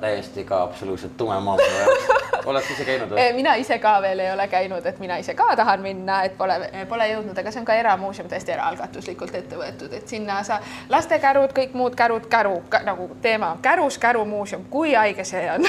Täiesti 0.00 0.44
ka 0.44 0.62
absoluutselt 0.62 1.16
tume 1.16 1.40
maa 1.40 1.56
minu 1.56 1.78
jaoks. 1.78 2.08
oled 2.46 2.64
sa 2.64 2.72
ise 2.72 2.84
käinud 2.84 3.10
või? 3.12 3.26
mina 3.40 3.54
ise 3.60 3.78
ka 3.78 3.94
veel 4.02 4.18
ei 4.24 4.32
ole 4.32 4.46
käinud, 4.48 4.86
et 4.86 4.98
mina 4.98 5.18
ise 5.20 5.34
ka 5.34 5.48
tahan 5.56 5.82
minna, 5.84 6.22
et 6.28 6.36
pole, 6.38 6.56
pole 6.88 7.08
jõudnud, 7.12 7.38
aga 7.38 7.52
see 7.52 7.60
on 7.60 7.68
ka 7.68 7.76
eramuuseum 7.76 8.28
täiesti 8.28 8.54
eraalgatuslikult 8.56 9.34
ette 9.34 9.60
võetud, 9.60 9.92
et 9.96 10.08
sinna 10.08 10.40
sa 10.46 10.60
lastekärud, 10.88 11.54
kõik 11.56 11.76
muud 11.78 11.96
kärud, 11.98 12.26
käru 12.32 12.62
ka, 12.72 12.82
nagu 12.86 13.10
teema 13.22 13.54
kärus, 13.62 13.98
kärumuuseum, 13.98 14.66
kui 14.72 14.94
haige 14.94 15.24
see 15.24 15.46
on 15.52 15.68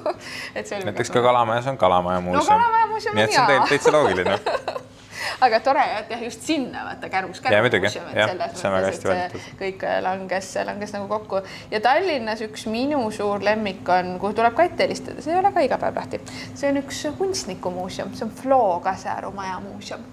et 0.56 0.66
see 0.66 0.78
oli 0.78 0.90
näiteks 0.90 1.12
ka 1.12 1.22
Kalamajas 1.22 1.66
on 1.66 1.78
Kalamaja 1.78 2.20
muuseum. 2.20 2.46
Kalamaja 2.46 2.92
muuseum 2.92 3.12
on 3.12 3.22
nii 3.22 3.28
et 3.28 3.38
see 3.38 3.46
on 3.62 3.68
täitsa 3.68 3.92
loogiline. 3.92 4.38
aga 5.40 5.60
tore, 5.60 5.84
et 6.00 6.10
jah, 6.10 6.22
just 6.22 6.42
sinna 6.46 6.84
vaata 6.88 7.10
Kärus. 7.12 7.42
Jaa, 7.44 7.62
muidugi. 7.64 7.90
Jah, 8.16 8.34
see 8.54 8.68
on 8.68 8.76
väga 8.76 8.90
hästi 8.90 9.10
valitud. 9.10 9.46
kõik 9.60 9.86
langes, 10.06 10.52
langes 10.68 10.96
nagu 10.96 11.08
kokku 11.10 11.42
ja 11.70 11.80
Tallinnas 11.84 12.42
üks 12.46 12.66
minu 12.70 13.04
suur 13.14 13.44
lemmik 13.44 13.88
on, 13.88 14.16
kuhu 14.22 14.36
tuleb 14.36 14.56
ka 14.56 14.66
ette 14.68 14.86
helistada, 14.86 15.22
see 15.24 15.34
ei 15.34 15.40
ole 15.40 15.52
ka 15.54 15.64
iga 15.64 15.80
päev 15.80 15.96
lahti. 15.96 16.20
see 16.54 16.70
on 16.70 16.82
üks 16.82 17.06
kunstnikumuuseum, 17.18 18.14
see 18.14 18.28
on 18.28 18.36
Flo 18.42 18.80
Kasearu 18.84 19.32
maja 19.36 19.58
muuseum. 19.60 20.12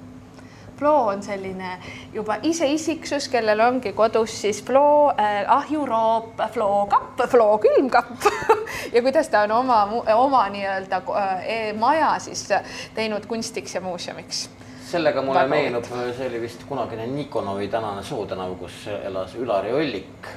Flo 0.78 1.06
on 1.08 1.24
selline 1.24 1.78
juba 2.14 2.38
iseisiksus, 2.44 3.28
kellel 3.30 3.60
ongi 3.62 3.94
kodus 3.94 4.34
siis 4.42 4.64
Flo 4.66 5.10
äh, 5.10 5.44
ahjuroop, 5.48 6.42
Flo 6.52 6.88
kapp, 6.90 7.22
Flo 7.30 7.58
külmkapp 7.58 8.26
ja 8.96 9.02
kuidas 9.02 9.30
ta 9.30 9.46
on 9.46 9.52
oma, 9.52 9.84
oma 10.16 10.48
nii-öelda 10.50 11.02
äh, 11.16 11.46
e 11.46 11.74
maja 11.74 12.16
siis 12.20 12.48
teinud 12.96 13.26
kunstiks 13.30 13.76
ja 13.76 13.82
muuseumiks 13.82 14.50
sellega 14.94 15.22
mulle 15.26 15.42
Väga 15.42 15.50
meenub, 15.56 15.88
see 16.18 16.28
oli 16.30 16.42
vist 16.44 16.66
kunagine 16.70 17.08
Nikonovi 17.10 17.68
tänane 17.72 18.04
Sootänav, 18.06 18.54
kus 18.60 18.86
elas 18.94 19.34
Ülari 19.40 19.74
Ollik, 19.74 20.30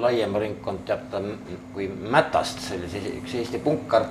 laiem 0.00 0.38
ringkond 0.38 0.84
teab 0.86 1.08
ta 1.10 1.22
kui 1.74 1.88
Mätast, 1.88 2.62
see 2.68 2.78
oli 2.78 3.18
üks 3.18 3.34
Eesti 3.40 3.62
punkar 3.64 4.06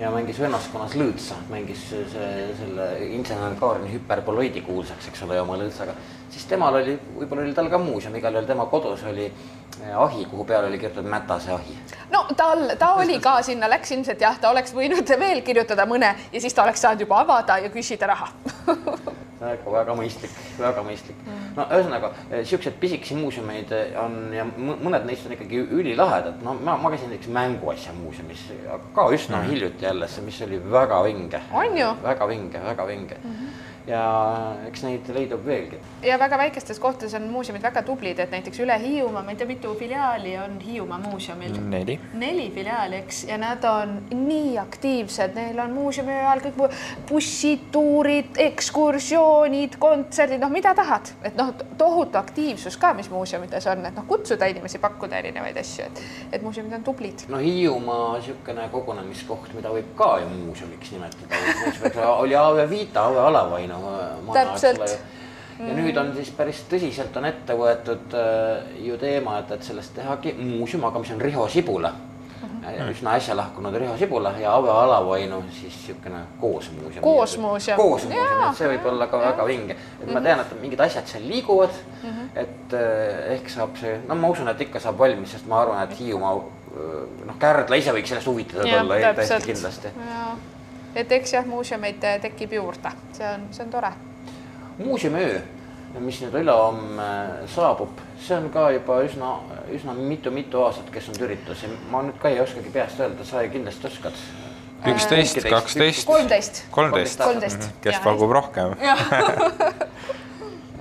ja 0.00 0.10
mängis 0.10 0.40
vennaskonnas 0.40 0.96
lõõtsa, 0.96 1.36
mängis 1.52 1.84
see, 1.90 2.48
selle 2.58 2.88
insener 3.12 3.54
Kaarini 3.60 3.92
hüperboloidi 3.92 4.64
kuulsaks, 4.64 5.10
eks 5.10 5.24
ole, 5.26 5.40
oma 5.40 5.58
lõõtsaga. 5.60 5.94
siis 6.32 6.46
temal 6.48 6.80
oli, 6.80 6.96
võib-olla 7.18 7.44
oli 7.44 7.54
tal 7.54 7.68
ka 7.70 7.78
muuseum, 7.78 8.16
igal 8.16 8.32
juhul 8.32 8.48
tema 8.48 8.66
kodus 8.72 9.04
oli 9.10 9.26
eh, 9.28 9.92
ahi, 9.92 10.24
kuhu 10.30 10.44
peale 10.48 10.72
oli 10.72 10.78
kirjutatud 10.80 11.10
Mätase 11.10 11.52
ahi. 11.52 11.76
no 12.10 12.24
tal, 12.36 12.70
ta 12.78 12.94
oli 13.04 13.20
ka 13.20 13.40
sinna, 13.42 13.68
läks 13.68 13.92
ilmselt 13.92 14.20
jah, 14.20 14.40
ta 14.40 14.50
oleks 14.50 14.72
võinud 14.74 15.16
veel 15.18 15.42
kirjutada 15.44 15.86
mõne 15.86 16.14
ja 16.32 16.40
siis 16.40 16.54
ta 16.54 16.64
oleks 16.64 16.80
saanud 16.80 17.04
juba 17.04 17.20
avada 17.20 17.60
ja 17.60 17.70
küsida 17.70 18.08
raha 18.14 18.32
väga, 19.42 19.96
mõistlik, 19.98 20.36
väga 20.58 20.84
mõistlik 20.86 21.18
no 21.56 21.66
ühesõnaga 21.66 22.12
siuksed 22.48 22.78
pisikesi 22.80 23.16
muuseumeid 23.18 23.72
on 24.02 24.16
ja 24.36 24.46
mõ- 24.46 24.78
mõned 24.86 25.06
neist 25.08 25.26
on 25.26 25.34
ikkagi 25.36 25.64
ülilahedad, 25.64 26.40
no 26.44 26.54
ma, 26.60 26.76
ma 26.80 26.92
käisin 26.94 27.12
näiteks 27.12 27.32
mänguasja 27.32 27.94
muuseumis 27.98 28.46
ka 28.94 29.08
üsna 29.14 29.42
mm. 29.42 29.50
hiljuti 29.50 29.88
jälle, 29.88 30.08
mis 30.24 30.40
oli 30.46 30.62
väga 30.70 31.02
vinge. 31.04 31.42
Väga 32.02 32.28
vinge, 32.28 32.64
väga 32.64 32.86
vinge 32.86 33.18
mm. 33.22 33.30
-hmm. 33.30 33.60
Ja 33.86 34.02
eks 34.68 34.84
neid 34.86 35.08
leidub 35.14 35.42
veelgi. 35.46 35.78
ja 36.02 36.18
väga 36.18 36.38
väikestes 36.38 36.78
kohtades 36.78 37.14
on 37.14 37.22
muuseumid 37.30 37.62
väga 37.62 37.82
tublid, 37.82 38.18
et 38.18 38.30
näiteks 38.30 38.60
üle 38.62 38.76
Hiiumaa, 38.78 39.22
ma 39.22 39.34
ei 39.34 39.36
tea, 39.40 39.46
mitu 39.46 39.74
filiaali 39.78 40.36
on 40.38 40.58
Hiiumaa 40.60 40.98
muuseumil? 41.02 41.56
Neli. 41.70 41.98
neli 42.14 42.50
filiaali, 42.54 42.96
eks, 43.02 43.24
ja 43.28 43.38
nad 43.38 43.64
on 43.66 43.96
nii 44.10 44.58
aktiivsed, 44.58 45.34
neil 45.34 45.58
on 45.64 45.74
muuseumi 45.74 46.14
ajal 46.14 46.44
kõik 46.46 46.76
bussid, 47.08 47.66
tuurid, 47.74 48.38
ekskursioonid, 48.46 49.76
kontserdid, 49.82 50.42
noh, 50.42 50.52
mida 50.52 50.74
tahad, 50.78 51.10
et 51.26 51.36
noh, 51.38 51.50
tohutu 51.78 52.18
aktiivsus 52.18 52.78
ka, 52.78 52.92
mis 52.94 53.10
muuseumides 53.10 53.66
on, 53.72 53.86
et 53.86 53.98
noh, 53.98 54.06
kutsuda 54.06 54.46
inimesi, 54.52 54.78
pakkuda 54.82 55.18
erinevaid 55.18 55.58
asju, 55.58 55.88
et, 55.90 56.04
et 56.38 56.46
muuseumid 56.46 56.78
on 56.78 56.86
tublid. 56.86 57.26
no 57.32 57.42
Hiiumaa 57.42 58.14
niisugune 58.16 58.68
kogunemiskoht, 58.70 59.50
mida 59.58 59.74
võib 59.74 59.90
ka 59.98 60.14
ju 60.22 60.30
muuseumiks 60.36 60.94
nimetada, 60.94 62.08
oli 62.12 62.38
Aave 62.38 62.70
Vita, 62.70 63.08
Aave 63.08 63.26
Alavainu 63.78 64.22
maja, 64.28 64.46
ja 65.58 65.74
nüüd 65.76 65.98
on 66.00 66.14
siis 66.16 66.30
päris 66.36 66.62
tõsiselt 66.70 67.16
on 67.16 67.28
ette 67.28 67.56
võetud 67.58 68.16
äh, 68.18 68.78
ju 68.86 68.96
teema, 68.98 69.38
et, 69.42 69.52
et 69.58 69.68
sellest 69.68 69.94
tehagi 69.94 70.34
muuseum, 70.38 70.84
aga 70.88 71.02
mis 71.02 71.12
on 71.14 71.20
Riho 71.20 71.48
Sibula 71.48 71.92
Mhm. 72.42 72.90
üsna 72.90 73.14
äsja 73.14 73.36
lahkunud 73.36 73.74
Riho 73.74 73.96
Sibula 73.98 74.32
ja 74.38 74.52
Aave 74.52 74.70
Alavainu 74.70 75.44
siis 75.50 75.74
niisugune 75.76 76.20
koosmuuseum. 76.40 77.02
Koosmuuseum. 77.02 77.76
koosmuuseum, 77.76 78.42
et 78.48 78.56
see 78.56 78.68
võib 78.68 78.86
olla 78.90 79.06
ka 79.06 79.20
väga 79.20 79.46
vinge, 79.46 79.76
et 80.02 80.12
ma 80.12 80.20
tean, 80.20 80.40
et 80.40 80.54
mingid 80.60 80.80
asjad 80.80 81.06
seal 81.06 81.28
liiguvad 81.28 81.70
mm. 82.02 82.08
-hmm. 82.08 82.38
et 82.44 82.74
äh, 82.74 83.32
ehk 83.36 83.50
saab 83.50 83.76
see, 83.76 84.00
no 84.08 84.14
ma 84.14 84.28
usun, 84.28 84.48
et 84.48 84.60
ikka 84.60 84.80
saab 84.80 84.98
valmis, 84.98 85.32
sest 85.32 85.46
ma 85.46 85.62
arvan, 85.62 85.82
et 85.82 85.98
Hiiumaa 85.98 86.34
äh, 86.36 87.26
noh, 87.26 87.38
Kärdla 87.38 87.76
ise 87.76 87.92
võiks 87.92 88.08
sellest 88.14 88.26
huvitatud 88.26 88.74
olla 88.80 89.14
täiesti 89.14 89.52
kindlasti. 89.52 89.94
Et 90.94 91.12
eks 91.12 91.34
jah, 91.36 91.46
muuseumeid 91.48 92.04
eh, 92.04 92.20
tekib 92.22 92.52
juurde, 92.58 92.94
see 93.16 93.26
on, 93.28 93.48
see 93.50 93.64
on 93.64 93.72
tore. 93.72 93.92
muuseumiöö, 94.78 95.40
mis 96.00 96.22
nüüd 96.24 96.38
ülehomme 96.40 97.08
saabub, 97.52 98.00
see 98.20 98.36
on 98.36 98.48
ka 98.54 98.70
juba 98.76 99.02
üsna, 99.06 99.34
üsna 99.72 99.96
mitu-mitu 99.96 100.62
aastat 100.64 100.88
kestnud 100.94 101.20
üritus 101.28 101.66
ja 101.66 101.70
ma 101.92 102.02
nüüd 102.06 102.18
ka 102.22 102.32
ei 102.32 102.40
oskagi 102.44 102.72
peast 102.72 103.00
öelda, 103.00 103.24
sa 103.28 103.44
kindlasti 103.52 103.90
oskad. 103.90 104.24
üksteist, 104.92 105.44
kaksteist, 105.48 106.06
kolmteist. 106.06 106.64
kolmteist. 106.70 107.20
kolmteist. 107.22 107.70
kes 107.84 108.02
pakub 108.04 108.32
rohkem? 108.40 108.76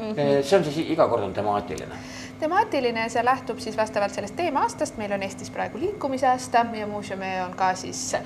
see 0.44 0.58
on 0.58 0.66
siis 0.66 0.78
iga 0.90 1.08
kord 1.08 1.24
on 1.24 1.34
temaatiline. 1.34 1.96
temaatiline, 2.40 3.08
see 3.10 3.26
lähtub 3.26 3.60
siis 3.60 3.78
vastavalt 3.78 4.14
sellest 4.14 4.36
teema-aastast, 4.36 4.98
meil 4.98 5.14
on 5.14 5.24
Eestis 5.24 5.52
praegu 5.54 5.80
liikumise 5.80 6.28
aasta 6.32 6.66
ja 6.78 6.88
muuseumi 6.88 7.34
on 7.46 7.54
ka 7.58 7.74
siis 7.76 8.14
äh, 8.18 8.24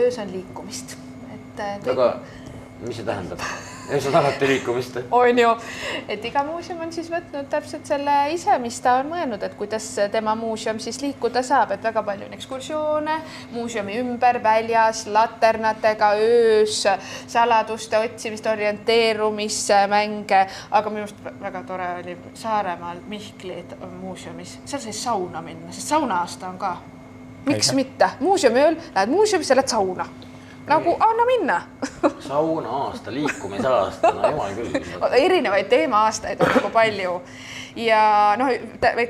öös 0.00 0.18
on 0.18 0.32
liikumist, 0.32 0.96
et 1.60 1.86
kõik 1.86 1.94
aga 1.94 2.10
mis 2.86 2.96
see 2.96 3.06
tähendab? 3.06 3.40
öös 3.92 4.06
on 4.06 4.14
alati 4.16 4.46
liikumist. 4.48 4.96
on 5.10 5.38
ju, 5.38 5.48
et 6.08 6.24
iga 6.24 6.42
muuseum 6.44 6.80
on 6.80 6.92
siis 6.92 7.10
võtnud 7.12 7.48
täpselt 7.52 7.86
selle 7.86 8.14
ise, 8.32 8.56
mis 8.58 8.78
ta 8.80 8.94
on 9.02 9.10
mõelnud, 9.12 9.42
et 9.44 9.54
kuidas 9.58 9.86
tema 10.12 10.34
muuseum 10.34 10.78
siis 10.80 11.00
liikuda 11.02 11.42
saab, 11.44 11.74
et 11.76 11.84
väga 11.84 12.02
palju 12.02 12.26
on 12.26 12.36
ekskursioone 12.36 13.18
muuseumi 13.52 13.98
ümber, 14.00 14.40
väljas, 14.42 15.04
laternatega, 15.06 16.14
öös, 16.16 16.80
saladuste 17.26 18.00
otsimist, 18.00 18.46
orienteerumismänge, 18.48 20.42
aga 20.70 20.90
minu 20.90 21.04
arust 21.04 21.24
väga 21.44 21.62
tore 21.68 21.92
oli 22.00 22.16
Saaremaal 22.34 23.04
Mihkli 23.08 23.64
muuseumis, 24.00 24.58
seal 24.64 24.80
sai 24.80 24.96
sauna 24.96 25.44
minna, 25.44 25.72
sest 25.72 25.92
sauna-aasta 25.92 26.48
on 26.48 26.58
ka. 26.58 26.76
miks 27.44 27.68
Õige. 27.68 27.76
mitte, 27.76 28.10
muuseumi 28.20 28.60
ööl 28.60 28.76
lähed 28.94 29.10
muuseumisse, 29.12 29.56
lähed 29.56 29.68
sauna, 29.68 30.08
nagu 30.66 30.96
anna 31.00 31.26
minna. 31.26 31.62
Sauna 32.28 32.68
aasta, 32.68 33.12
liikumisaasta, 33.12 34.12
no 34.12 34.30
jumal 34.30 34.54
küll. 34.56 34.78
erinevaid 35.18 35.68
teema-aastaid 35.68 36.40
on 36.40 36.56
nagu 36.56 36.70
palju. 36.72 37.18
Ja 37.76 38.36
noh, 38.38 38.52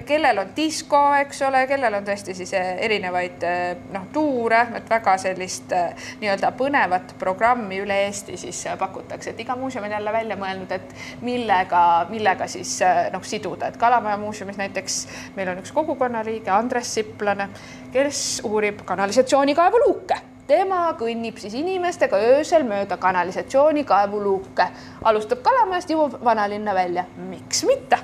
kellel 0.08 0.38
on 0.40 0.54
disko, 0.56 0.98
eks 1.20 1.42
ole, 1.44 1.66
kellel 1.68 1.98
on 1.98 2.06
tõesti 2.06 2.32
siis 2.36 2.54
eh, 2.56 2.70
erinevaid 2.86 3.44
eh, 3.44 3.64
noh, 3.92 4.06
tuure, 4.12 4.62
et 4.78 4.88
väga 4.88 5.18
sellist 5.20 5.74
eh, 5.76 6.08
nii-öelda 6.22 6.54
põnevat 6.56 7.12
programmi 7.20 7.82
üle 7.84 8.00
Eesti 8.06 8.38
siis 8.40 8.64
pakutakse, 8.80 9.34
et 9.34 9.44
iga 9.44 9.56
muuseum 9.60 9.84
on 9.84 9.92
jälle 9.98 10.16
välja 10.16 10.40
mõelnud, 10.40 10.72
et 10.72 10.96
millega, 11.20 11.84
millega 12.08 12.48
siis 12.48 12.78
noh, 13.12 13.24
siduda, 13.24 13.68
et 13.68 13.80
Kalamaja 13.80 14.16
muuseumis 14.24 14.56
näiteks 14.56 15.00
meil 15.36 15.52
on 15.52 15.60
üks 15.60 15.72
kogukonnaliige 15.76 16.50
Andres 16.56 16.94
Siplane, 16.96 17.50
kes 17.92 18.40
uurib 18.48 18.80
kanalisatsioonikaevu 18.88 19.84
luuke 19.84 20.24
tema 20.46 20.86
kõnnib 20.98 21.38
siis 21.40 21.54
inimestega 21.58 22.18
öösel 22.32 22.64
mööda 22.68 22.98
kanalisatsioonikaevuluuke, 23.00 24.66
alustab 25.04 25.42
Kalamajast, 25.44 25.92
jõuab 25.94 26.18
vanalinna 26.24 26.74
välja, 26.74 27.06
miks 27.30 27.64
mitte? 27.68 27.98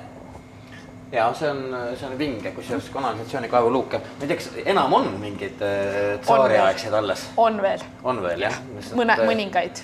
Ja 1.11 1.27
see 1.35 1.49
on, 1.51 1.63
see 1.99 2.07
on 2.07 2.17
vinge, 2.19 2.53
kusjuures 2.55 2.87
kanalisatsioonikaevuluuke, 2.93 3.99
ma 3.99 4.23
ei 4.23 4.29
tea, 4.29 4.37
kas 4.39 4.51
enam 4.63 4.93
on 4.95 5.09
mingeid 5.19 5.63
äh, 5.67 6.19
tsaariaegseid 6.23 6.95
alles, 6.95 7.25
on 7.37 7.59
veel. 7.61 7.83
On 8.07 8.21
veel 8.23 8.47
jah? 8.47 8.61
mõne, 8.95 9.17
mõningaid. 9.27 9.83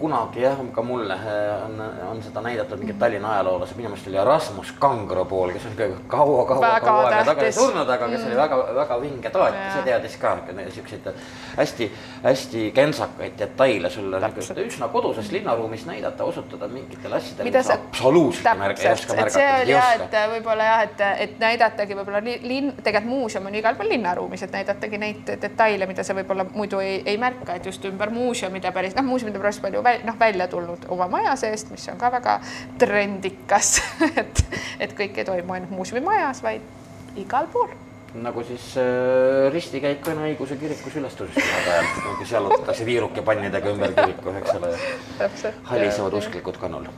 Kunagi 0.00 0.40
jah, 0.40 0.58
ka 0.72 0.82
mulle 0.82 1.14
äh, 1.14 1.64
on, 1.64 1.80
on 2.10 2.22
seda 2.24 2.40
näidatud 2.44 2.80
mingid 2.80 2.98
Tallinna 2.98 3.34
ajaloolased, 3.36 3.76
minu 3.76 3.90
meelest 3.92 4.08
oli 4.08 4.24
Rasmus 4.24 4.72
Kangro 4.80 5.24
pool, 5.28 5.52
kes 5.52 5.66
on 5.68 5.76
kaua-kaua-kaua 6.08 7.08
aega 7.10 7.24
tagasi 7.28 7.52
surnud, 7.58 7.88
aga 7.88 8.08
kes 8.08 8.24
oli 8.28 8.38
väga-väga 8.38 8.96
mm. 8.96 9.02
vinge 9.04 9.32
taat, 9.34 9.58
see 9.74 9.84
teadis 9.88 10.16
ka 10.20 10.36
siukseid 10.74 11.10
hästi-hästi 11.56 12.64
kentsakaid 12.74 13.36
detaile 13.38 13.90
sulle 13.90 14.20
üsna 14.64 14.88
koduses 14.88 15.30
linnaruumis 15.34 15.84
näidata, 15.86 16.24
osutada 16.24 16.68
mingitele 16.68 17.20
asjadele, 17.20 17.50
mis 17.50 17.70
absoluutselt 17.70 18.46
ei 18.80 18.92
oska 18.92 19.14
märgata. 19.14 19.34
see 19.36 19.50
oli 19.62 19.76
jah, 19.76 19.92
et 19.98 20.18
võib-olla 20.34 20.70
jah, 20.70 20.84
et, 20.88 21.04
et 21.26 21.38
näidatagi 21.42 21.98
võib-olla 21.98 22.24
linn, 22.24 22.72
tegelikult 22.80 23.10
muuseum 23.10 23.46
on 23.50 23.60
igal 23.60 23.76
pool 23.76 23.92
linnaruumis, 23.92 24.46
et 24.46 24.56
näidatagi 24.56 25.00
neid 25.02 25.34
detaile, 25.44 25.88
mida 25.90 26.04
sa 26.06 26.16
võib-olla 26.16 26.46
muidu 26.54 26.80
ei, 26.84 27.02
ei 27.04 27.20
märka, 27.20 27.58
et 27.60 27.68
just 27.68 27.84
ümber 27.88 28.12
muuseumide 28.14 28.72
päris, 28.72 28.96
noh, 28.96 29.06
muuseumide 29.12 29.42
päris 29.42 29.60
palju 29.60 29.82
noh, 30.04 30.18
välja 30.20 30.48
tulnud 30.48 30.86
oma 30.88 31.08
maja 31.10 31.36
seest, 31.36 31.70
mis 31.70 31.88
on 31.92 31.98
ka 32.00 32.12
väga 32.12 32.40
trendikas 32.78 33.78
et, 34.20 34.44
et 34.80 34.96
kõik 34.96 35.20
ei 35.20 35.28
toimu 35.28 35.56
ainult 35.56 35.74
muuseumi 35.74 36.04
majas, 36.04 36.42
vaid 36.46 37.16
igal 37.20 37.48
pool 37.52 37.70
nagu 38.14 38.42
siis 38.42 38.72
äh, 38.80 39.52
ristikäik 39.54 40.06
Vene 40.06 40.24
õigeusu 40.30 40.56
kirikus 40.58 40.96
ülestõusmispühade 40.98 41.74
ajal, 41.76 42.16
kus 42.18 42.32
jalutatakse 42.34 42.86
viirukepannidega 42.86 43.70
ümber 43.70 43.94
kiriku, 43.94 44.32
eks 44.40 44.56
ole. 44.58 45.52
halisevad 45.70 46.16
usklikud 46.18 46.58
kannul. 46.58 46.88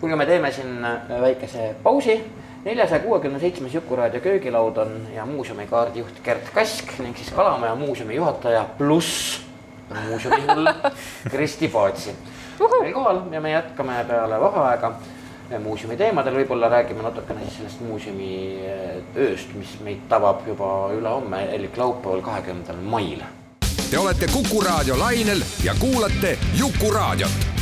kuulge, 0.00 0.16
me 0.16 0.26
teeme 0.28 0.52
siin 0.52 0.84
äh, 0.84 1.14
väikese 1.22 1.70
pausi 1.82 2.18
neljasaja 2.64 3.00
kuuekümne 3.00 3.40
seitsmes 3.40 3.74
Jukuraadio 3.74 4.20
köögilaud 4.20 4.76
on 4.76 5.08
ja 5.14 5.26
muuseumi 5.26 5.66
kaardijuht 5.66 6.20
Gert 6.24 6.50
Kask 6.54 6.98
ning 6.98 7.16
siis 7.16 7.30
Kalamaja 7.30 7.74
muuseumi 7.74 8.14
juhataja 8.14 8.64
pluss 8.78 9.43
muuseumi 10.02 10.46
hull 10.54 10.68
Kristi 11.32 11.68
Paatsi. 11.68 12.14
meil 12.80 12.92
kohal 12.92 13.20
ja 13.32 13.40
me 13.40 13.50
jätkame 13.50 14.04
peale 14.08 14.40
vaheaega 14.40 14.92
muuseumi 15.62 15.96
teemadel, 15.96 16.34
võib-olla 16.40 16.68
räägime 16.72 17.02
natukene 17.04 17.44
siis 17.44 17.56
sellest 17.56 17.80
muuseumi 17.84 18.30
eh, 18.66 19.00
ööst, 19.16 19.52
mis 19.58 19.76
meid 19.84 20.06
tabab 20.08 20.46
juba 20.48 20.90
ülehomme, 20.94 21.44
elik 21.54 21.76
laupäeval, 21.76 22.22
kahekümnendal 22.24 22.80
mail. 22.80 23.24
Te 23.90 23.98
olete 23.98 24.26
Kuku 24.32 24.60
raadio 24.64 24.98
lainel 24.98 25.44
ja 25.64 25.74
kuulate 25.78 26.38
Jukuraadiot. 26.58 27.52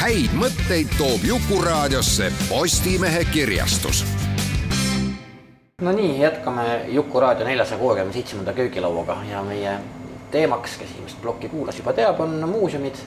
häid 0.00 0.32
mõtteid 0.32 0.88
toob 0.98 1.24
Jukuraadiosse 1.24 2.32
Postimehe 2.48 3.24
kirjastus 3.32 4.04
no 5.80 5.92
nii, 5.92 6.20
jätkame 6.20 6.62
Jukuraadio 6.88 7.46
neljasaja 7.46 7.78
kuuekümne 7.78 8.12
seitsmenda 8.12 8.52
köögilauaga 8.52 9.16
ja 9.30 9.42
meie 9.42 9.78
teemaks, 10.30 10.76
kes 10.80 10.92
esimest 10.94 11.20
plokki 11.22 11.48
kuulas, 11.48 11.78
juba 11.78 11.94
teab, 11.96 12.20
on 12.20 12.38
muuseumid. 12.48 13.02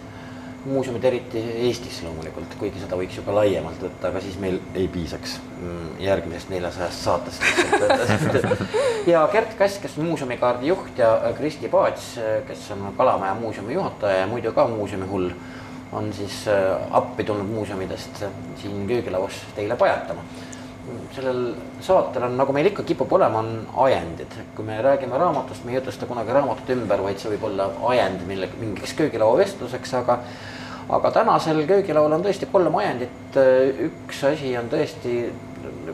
muuseumid 0.63 1.03
eriti 1.03 1.41
Eestis 1.67 1.97
loomulikult, 2.05 2.53
kuigi 2.55 2.79
seda 2.79 2.95
võiks 2.95 3.17
ju 3.17 3.23
ka 3.25 3.33
laiemalt 3.35 3.81
võtta, 3.83 4.07
aga 4.07 4.21
siis 4.23 4.37
meil 4.39 4.61
ei 4.79 4.85
piisaks 4.87 5.33
mm, 5.57 5.89
järgmisest 5.99 6.53
neljasajast 6.53 7.03
saatest. 7.03 7.43
ja 9.11 9.25
Gert 9.33 9.57
Kass, 9.59 9.81
kes 9.83 9.97
on 9.99 10.07
muuseumikaardi 10.07 10.71
juht 10.71 11.03
ja 11.03 11.33
Kristi 11.35 11.67
Paats, 11.67 12.13
kes 12.47 12.63
on 12.77 12.93
Kalamaja 12.97 13.35
muuseumi 13.41 13.75
juhataja 13.75 14.23
ja 14.23 14.31
muidu 14.31 14.55
ka 14.55 14.67
muuseumi 14.71 15.09
hull, 15.11 15.35
on 15.91 16.13
siis 16.15 16.45
äh, 16.47 16.79
appi 16.95 17.27
tulnud 17.27 17.51
muuseumidest 17.51 18.23
siin 18.61 18.87
köögilauas 18.87 19.43
teile 19.59 19.75
pajatama 19.75 20.23
sellel 21.15 21.53
saatel 21.83 22.27
on, 22.27 22.35
nagu 22.37 22.55
meil 22.55 22.71
ikka 22.71 22.83
kipub 22.87 23.11
olema, 23.15 23.39
on 23.39 23.67
ajendid. 23.85 24.39
kui 24.55 24.65
me 24.65 24.81
räägime 24.81 25.19
raamatust, 25.19 25.65
me 25.65 25.71
ei 25.71 25.79
jutusta 25.79 26.05
kunagi 26.09 26.35
raamatut 26.35 26.73
ümber, 26.75 27.03
vaid 27.03 27.21
see 27.21 27.31
võib 27.35 27.47
olla 27.51 27.69
ajend 27.93 28.27
mille, 28.27 28.49
mingiks 28.59 28.93
köögilauavestluseks, 28.99 29.93
aga 30.01 30.19
aga 30.93 31.11
tänasel 31.15 31.63
köögilaul 31.67 32.11
on 32.11 32.23
tõesti 32.25 32.49
kolm 32.51 32.75
ajendit. 32.75 33.39
üks 33.87 34.23
asi 34.27 34.57
on 34.57 34.69
tõesti 34.69 35.15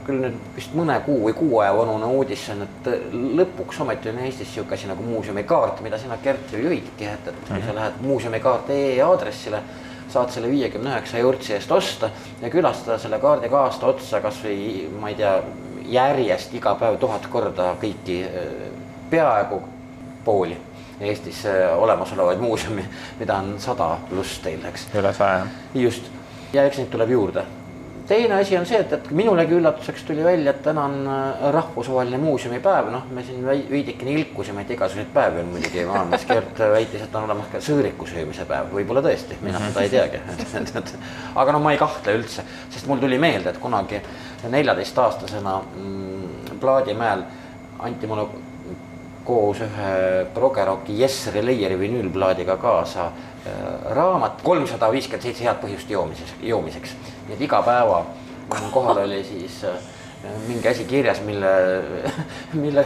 küll 0.06 0.24
nüüd 0.24 0.38
vist 0.56 0.74
mõne 0.78 0.96
kuu 1.06 1.20
või 1.28 1.36
kuu 1.38 1.60
aja 1.62 1.74
vanune 1.78 2.08
uudis 2.18 2.48
on, 2.54 2.64
et 2.66 2.90
lõpuks 3.14 3.82
ometi 3.84 4.10
on 4.10 4.22
Eestis 4.24 4.50
niisugune 4.50 4.78
asi 4.78 4.90
nagu 4.90 5.06
muuseumikaart, 5.06 5.84
mida 5.86 6.00
sina, 6.02 6.18
Gert, 6.24 6.54
ju 6.54 6.64
juhidki, 6.64 7.06
et, 7.06 7.30
et 7.30 7.46
kui 7.48 7.62
sa 7.66 7.76
lähed 7.78 8.02
muuseumikaart.ee 8.06 8.98
aadressile 9.06 9.62
saad 10.10 10.32
selle 10.34 10.50
viiekümne 10.52 10.90
üheksa 10.94 11.18
eurtsi 11.18 11.54
eest 11.54 11.72
osta 11.72 12.10
ja 12.42 12.50
külastada 12.50 12.98
selle 13.02 13.20
kaardiga 13.20 13.66
aasta 13.66 13.92
otsa 13.92 14.22
kasvõi 14.22 14.88
ma 15.00 15.12
ei 15.12 15.20
tea, 15.20 15.36
järjest 15.90 16.54
iga 16.54 16.76
päev 16.80 16.98
tuhat 17.02 17.28
korda 17.32 17.74
kõiki 17.82 18.24
peaaegu 19.10 19.62
pooli 20.26 20.58
Eestis 21.00 21.46
olemasolevaid 21.80 22.42
muuseume, 22.44 22.84
mida 23.20 23.38
on 23.40 23.54
sada 23.64 23.94
pluss 24.10 24.42
teil, 24.44 24.60
eks. 24.68 24.90
üle 25.00 25.14
saja. 25.16 25.46
just, 25.74 26.10
ja 26.52 26.66
eks 26.68 26.82
neid 26.82 26.92
tuleb 26.92 27.14
juurde 27.16 27.46
teine 28.10 28.40
asi 28.40 28.58
on 28.58 28.66
see, 28.66 28.80
et, 28.82 28.94
et 28.96 29.10
minulegi 29.16 29.54
üllatuseks 29.54 30.04
tuli 30.08 30.24
välja, 30.26 30.54
et 30.56 30.64
täna 30.66 30.86
on 30.90 30.96
äh, 31.06 31.44
rahvusvaheline 31.54 32.18
muuseumipäev, 32.24 32.90
noh, 32.94 33.06
me 33.14 33.24
siin 33.26 33.46
veidikene 33.46 34.16
ilkusime, 34.18 34.66
et 34.66 34.74
igasuguseid 34.74 35.12
päevi 35.14 35.44
on 35.44 35.52
muidugi. 35.54 35.86
Maailmas. 35.86 36.26
Gert 36.30 36.64
väitis, 36.76 37.06
et 37.06 37.16
on 37.16 37.28
olemas 37.30 37.52
ka 37.54 37.62
sõõriku 37.64 38.10
söömise 38.10 38.48
päev, 38.50 38.74
võib-olla 38.74 39.04
tõesti, 39.06 39.38
mina 39.46 39.62
seda 39.68 39.86
ei 39.86 39.94
teagi. 39.94 40.24
Aga 41.40 41.56
no 41.56 41.62
ma 41.64 41.76
ei 41.76 41.82
kahtle 41.82 42.18
üldse, 42.20 42.46
sest 42.74 42.90
mul 42.90 43.02
tuli 43.04 43.22
meelde, 43.22 43.54
et 43.54 43.62
kunagi 43.62 44.02
neljateistaastasena 44.50 45.58
mm, 45.62 46.58
Plaadimäel 46.60 47.22
anti 47.86 48.08
mulle 48.10 48.26
koos 49.30 49.62
ühe 49.62 49.92
Progeroki 50.34 50.98
Jesseri 51.00 51.44
Layeri 51.46 51.78
vinüülplaadiga 51.80 52.58
kaasa 52.62 53.06
äh, 53.06 53.60
raamat 53.96 54.42
kolmsada 54.44 54.90
viiskümmend 54.94 55.28
seitse 55.28 55.46
head 55.46 55.62
põhjust 55.62 55.92
joomises, 55.94 56.34
joomiseks. 56.42 56.96
nii 57.28 57.38
et 57.38 57.46
iga 57.50 57.62
päeva 57.66 58.02
kohal 58.74 59.04
oli 59.06 59.22
siis 59.28 59.62
äh, 59.70 59.78
mingi 60.48 60.72
asi 60.72 60.88
kirjas, 60.90 61.22
mille, 61.28 61.54
mille, 62.64 62.86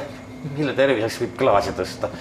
mille 0.58 0.76
terviseks 0.78 1.22
võib 1.24 1.40
klaasi 1.40 1.76
tõsta. 1.80 2.12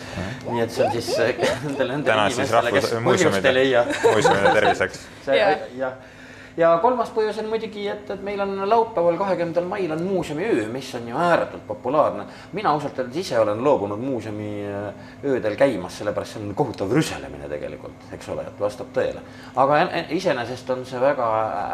nii 0.47 0.65
et 0.65 0.75
see 0.75 0.87
on 0.87 0.97
siis 0.97 1.13
äh, 1.19 1.35
nendele, 1.67 1.99
nendele 1.99 2.31
inimestele, 2.31 2.75
kes 2.79 2.91
põhjust 3.11 3.51
ei 3.51 3.59
leia. 3.59 3.87
muuseumide 4.07 4.57
terviseks. 4.61 5.07
jah 5.83 6.12
ja 6.57 6.73
kolmas 6.83 7.11
põhjus 7.15 7.39
on 7.43 7.49
muidugi, 7.51 7.87
et, 7.89 8.11
et 8.11 8.23
meil 8.25 8.41
on 8.45 8.55
laupäeval, 8.69 9.17
kahekümnendal 9.21 9.67
mail 9.69 9.93
on 9.95 10.03
muuseumiöö, 10.05 10.67
mis 10.73 10.91
on 10.95 11.09
ju 11.09 11.17
ääretult 11.17 11.67
populaarne. 11.67 12.25
mina 12.53 12.71
ausalt 12.71 12.99
öeldes 12.99 13.17
ise 13.17 13.39
olen 13.41 13.65
loobunud 13.65 13.99
muuseumiöödel 13.99 15.57
käimast, 15.57 15.99
sellepärast 15.99 16.37
see 16.37 16.43
on 16.43 16.55
kohutav 16.55 16.93
rüselemine 16.93 17.49
tegelikult, 17.49 18.09
eks 18.13 18.29
ole, 18.35 18.47
et 18.49 18.61
vastab 18.61 18.93
tõele. 18.97 19.23
aga 19.57 19.81
iseenesest 20.11 20.71
on 20.71 20.85
see 20.87 21.01
väga 21.01 21.29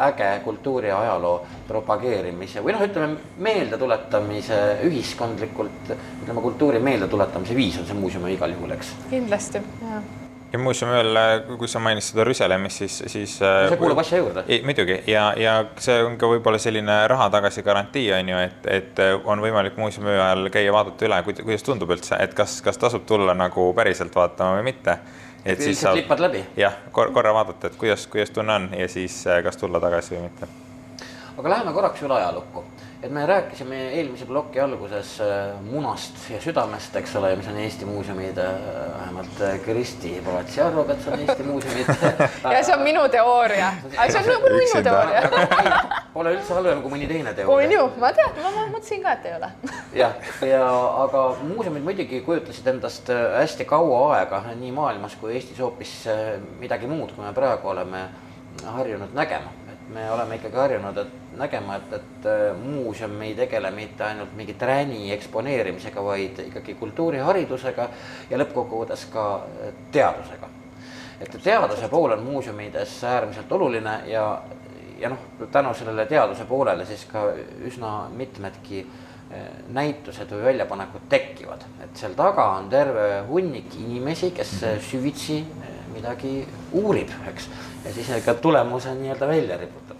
äge 0.09 0.31
kultuuri 0.43 0.87
ja 0.87 0.99
ajaloo 0.99 1.41
propageerimise 1.67 2.63
või 2.63 2.77
noh, 2.77 2.85
ütleme 2.85 3.17
meeldetuletamise 3.37 4.61
ühiskondlikult, 4.87 5.93
ütleme 6.23 6.41
kultuuri 6.41 6.79
meeldetuletamise 6.79 7.55
viis 7.55 7.79
on 7.79 7.85
see 7.85 7.99
muuseum 7.99 8.27
igal 8.27 8.55
juhul, 8.55 8.77
eks. 8.77 8.95
kindlasti, 9.09 9.63
jah 9.83 10.18
ja 10.53 10.59
muuseum 10.59 10.91
veel, 10.91 11.19
kui 11.59 11.67
sa 11.69 11.81
mainisid 11.83 12.13
seda 12.13 12.25
rüselemist, 12.27 12.81
siis, 12.81 12.97
siis. 13.11 13.35
see 13.39 13.77
kuulub 13.79 14.01
asja 14.01 14.17
juurde. 14.21 14.43
muidugi 14.65 14.97
ja, 15.11 15.29
ja 15.37 15.55
see 15.81 15.99
on 16.05 16.17
ka 16.21 16.29
võib-olla 16.31 16.59
selline 16.61 16.95
raha 17.11 17.29
tagasi 17.33 17.63
garantii 17.65 18.07
on 18.17 18.33
ju, 18.33 18.41
et, 18.47 18.69
et 18.79 19.01
on 19.23 19.43
võimalik 19.43 19.77
muuseumi 19.77 20.11
öö 20.13 20.23
ajal 20.23 20.51
käia, 20.53 20.73
vaadata 20.73 21.09
üle, 21.09 21.21
kuidas 21.41 21.65
tundub 21.67 21.93
üldse, 21.93 22.17
et 22.23 22.33
kas, 22.37 22.59
kas 22.65 22.81
tasub 22.81 23.05
tulla 23.09 23.37
nagu 23.37 23.69
päriselt 23.77 24.15
vaatama 24.15 24.57
või 24.57 24.69
mitte. 24.71 24.97
et 25.45 25.61
siis 25.61 25.81
saab. 25.85 25.99
lipad 26.01 26.25
läbi. 26.25 26.43
jah, 26.57 26.81
korra 26.91 27.33
vaadata, 27.33 27.69
et 27.69 27.77
kuidas, 27.79 28.07
kuidas 28.07 28.33
tunne 28.33 28.57
on 28.57 28.69
ja 28.77 28.89
siis 28.89 29.21
kas 29.43 29.57
tulla 29.57 29.81
tagasi 29.83 30.17
või 30.17 30.27
mitte. 30.29 30.49
aga 31.37 31.55
läheme 31.55 31.73
korraks 31.77 32.01
üle 32.07 32.17
ajalukku 32.17 32.65
et 33.03 33.11
me 33.11 33.25
rääkisime 33.25 33.77
eelmise 33.95 34.25
ploki 34.25 34.59
alguses 34.59 35.21
äh, 35.21 35.61
munast 35.63 36.17
ja 36.29 36.39
südamest, 36.43 36.95
eks 36.99 37.13
ole, 37.15 37.31
mis 37.39 37.47
on 37.47 37.57
Eesti 37.57 37.85
muuseumid, 37.87 38.37
äh, 38.37 38.57
vähemalt 38.99 39.41
äh, 39.41 39.59
Kristi 39.63 40.11
Palatsi 40.25 40.61
arvab, 40.61 40.89
et 40.91 41.03
see 41.03 41.13
on 41.13 41.23
Eesti 41.23 41.45
muuseumid. 41.47 41.91
Ja 42.53 42.63
see 42.63 42.75
on 42.75 42.83
minu 42.83 43.05
teooria, 43.11 43.69
aga 43.95 44.07
see 44.11 44.19
on 44.19 44.27
nagu 44.33 44.51
minu 44.55 44.81
teooria. 44.83 45.83
Pole 46.13 46.33
üldse 46.35 46.57
halvem 46.57 46.81
kui 46.83 46.91
mõni 46.95 47.07
teine 47.07 47.33
teooria. 47.37 47.69
on 47.69 47.75
ju, 47.77 47.85
ma 48.03 48.11
tean, 48.17 48.35
ma 48.43 48.65
mõtlesin 48.73 49.05
ka, 49.05 49.15
et 49.15 49.29
ei 49.29 49.37
ole. 49.37 49.51
Jah, 50.01 50.33
ja 50.49 50.65
aga 51.05 51.23
muuseumid 51.43 51.87
muidugi 51.87 52.19
kujutasid 52.25 52.67
endast 52.73 53.13
hästi 53.13 53.67
kaua 53.69 54.01
aega 54.17 54.43
nii 54.59 54.73
maailmas 54.75 55.15
kui 55.21 55.37
Eestis 55.37 55.63
hoopis 55.63 55.95
midagi 56.59 56.91
muud, 56.91 57.15
kui 57.15 57.23
me 57.23 57.31
praegu 57.37 57.71
oleme 57.71 58.09
harjunud 58.75 59.15
nägema 59.15 59.58
me 59.89 60.11
oleme 60.11 60.35
ikkagi 60.35 60.57
harjunud, 60.57 60.97
et 60.97 61.37
nägema, 61.37 61.75
et, 61.79 61.93
et 61.93 62.27
äh, 62.29 62.57
muuseum 62.57 63.21
ei 63.21 63.33
tegele 63.35 63.71
mitte 63.71 64.03
ainult 64.05 64.35
mingi 64.37 64.53
träni 64.59 65.09
eksponeerimisega, 65.15 66.03
vaid 66.03 66.43
ikkagi 66.45 66.75
kultuuriharidusega 66.79 67.89
ja 68.29 68.39
lõppkokkuvõttes 68.41 69.07
ka 69.13 69.25
äh, 69.39 69.73
teadusega. 69.91 70.49
et 71.19 71.35
teaduse 71.43 71.87
pool 71.91 72.11
on 72.15 72.23
muuseumides 72.23 73.03
äärmiselt 73.03 73.51
oluline 73.51 73.97
ja, 74.07 74.41
ja 74.99 75.09
noh, 75.09 75.25
tänu 75.51 75.73
sellele 75.73 76.05
teaduse 76.05 76.45
poolele 76.45 76.85
siis 76.85 77.03
ka 77.05 77.25
üsna 77.67 78.09
mitmedki 78.15 78.85
äh, 78.85 79.49
näitused 79.73 80.31
või 80.31 80.45
väljapanekud 80.51 81.09
tekivad, 81.09 81.65
et 81.83 81.97
seal 81.97 82.13
taga 82.15 82.45
on 82.59 82.69
terve 82.69 83.09
hunnik 83.27 83.75
inimesi, 83.79 84.31
kes 84.31 84.53
süvitsi 84.91 85.43
midagi 85.93 86.45
uurib, 86.77 87.11
eks, 87.27 87.49
ja 87.85 87.93
siis 87.93 88.11
ka 88.25 88.33
tulemuse 88.33 88.93
nii-öelda 88.95 89.27
välja 89.27 89.57
riputab. 89.57 89.97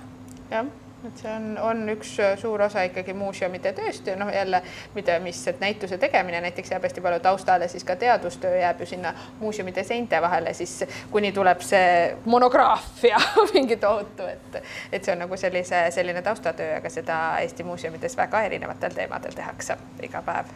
jah 0.51 0.65
et 1.07 1.21
see 1.21 1.31
on, 1.31 1.45
on 1.63 1.89
üks 1.93 2.11
äh, 2.19 2.33
suur 2.39 2.61
osa 2.61 2.83
ikkagi 2.89 3.13
muuseumide 3.15 3.71
tööst 3.75 4.07
ja 4.07 4.15
noh, 4.19 4.31
jälle 4.33 4.61
mida, 4.95 5.15
mis, 5.23 5.41
näituse 5.61 5.97
tegemine 5.97 6.41
näiteks 6.43 6.73
jääb 6.73 6.83
hästi 6.83 7.03
palju 7.03 7.21
taustale, 7.23 7.67
siis 7.71 7.85
ka 7.87 7.95
teadustöö 7.95 8.57
jääb 8.59 8.83
ju 8.83 8.89
sinna 8.89 9.13
muuseumide 9.39 9.83
seinte 9.87 10.21
vahele, 10.21 10.53
siis 10.53 10.83
kuni 11.11 11.31
tuleb 11.31 11.63
see 11.63 12.17
monograafia 12.25 13.21
mingi 13.55 13.79
tohutu, 13.79 14.27
et, 14.27 14.61
et 14.91 15.03
see 15.03 15.15
on 15.15 15.23
nagu 15.23 15.39
sellise, 15.39 15.85
selline 15.95 16.21
taustatöö, 16.25 16.75
aga 16.81 16.91
seda 16.91 17.21
Eesti 17.39 17.63
muuseumides 17.63 18.17
väga 18.19 18.43
erinevatel 18.49 18.95
teemadel 18.95 19.39
tehakse 19.39 19.79
iga 20.03 20.23
päev 20.25 20.51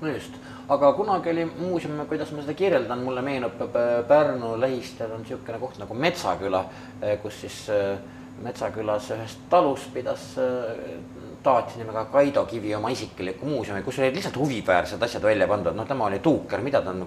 no 0.00 0.12
just, 0.12 0.36
aga 0.70 0.92
kunagi 0.94 1.30
oli 1.30 1.44
muuseum, 1.58 1.98
kuidas 2.08 2.30
ma 2.34 2.44
seda 2.44 2.54
kirjeldan, 2.54 3.02
mulle 3.02 3.22
meenub 3.26 3.58
äh, 3.66 3.90
Pärnu 4.08 4.54
lähistel 4.60 5.10
on 5.10 5.24
niisugune 5.24 5.58
koht 5.58 5.80
nagu 5.82 5.94
Metsaküla, 5.98 6.64
äh, 7.02 7.16
kus 7.22 7.40
siis 7.42 7.64
äh, 7.74 7.98
Metsakülas 8.40 9.10
ühes 9.12 9.34
talus 9.50 9.82
pidas 9.92 10.22
taati 11.44 11.76
nimega 11.80 12.06
Kaido 12.12 12.44
Kivi 12.48 12.70
oma 12.76 12.88
isiklikku 12.94 13.48
muuseumi, 13.48 13.82
kus 13.84 13.98
olid 14.00 14.16
lihtsalt 14.16 14.38
huvipäärsed 14.40 15.02
asjad 15.02 15.26
välja 15.26 15.48
pandud, 15.50 15.76
noh, 15.76 15.88
tema 15.88 16.06
oli 16.06 16.22
tuuker, 16.24 16.62
mida 16.64 16.80
ta 16.84 16.94
on 16.94 17.04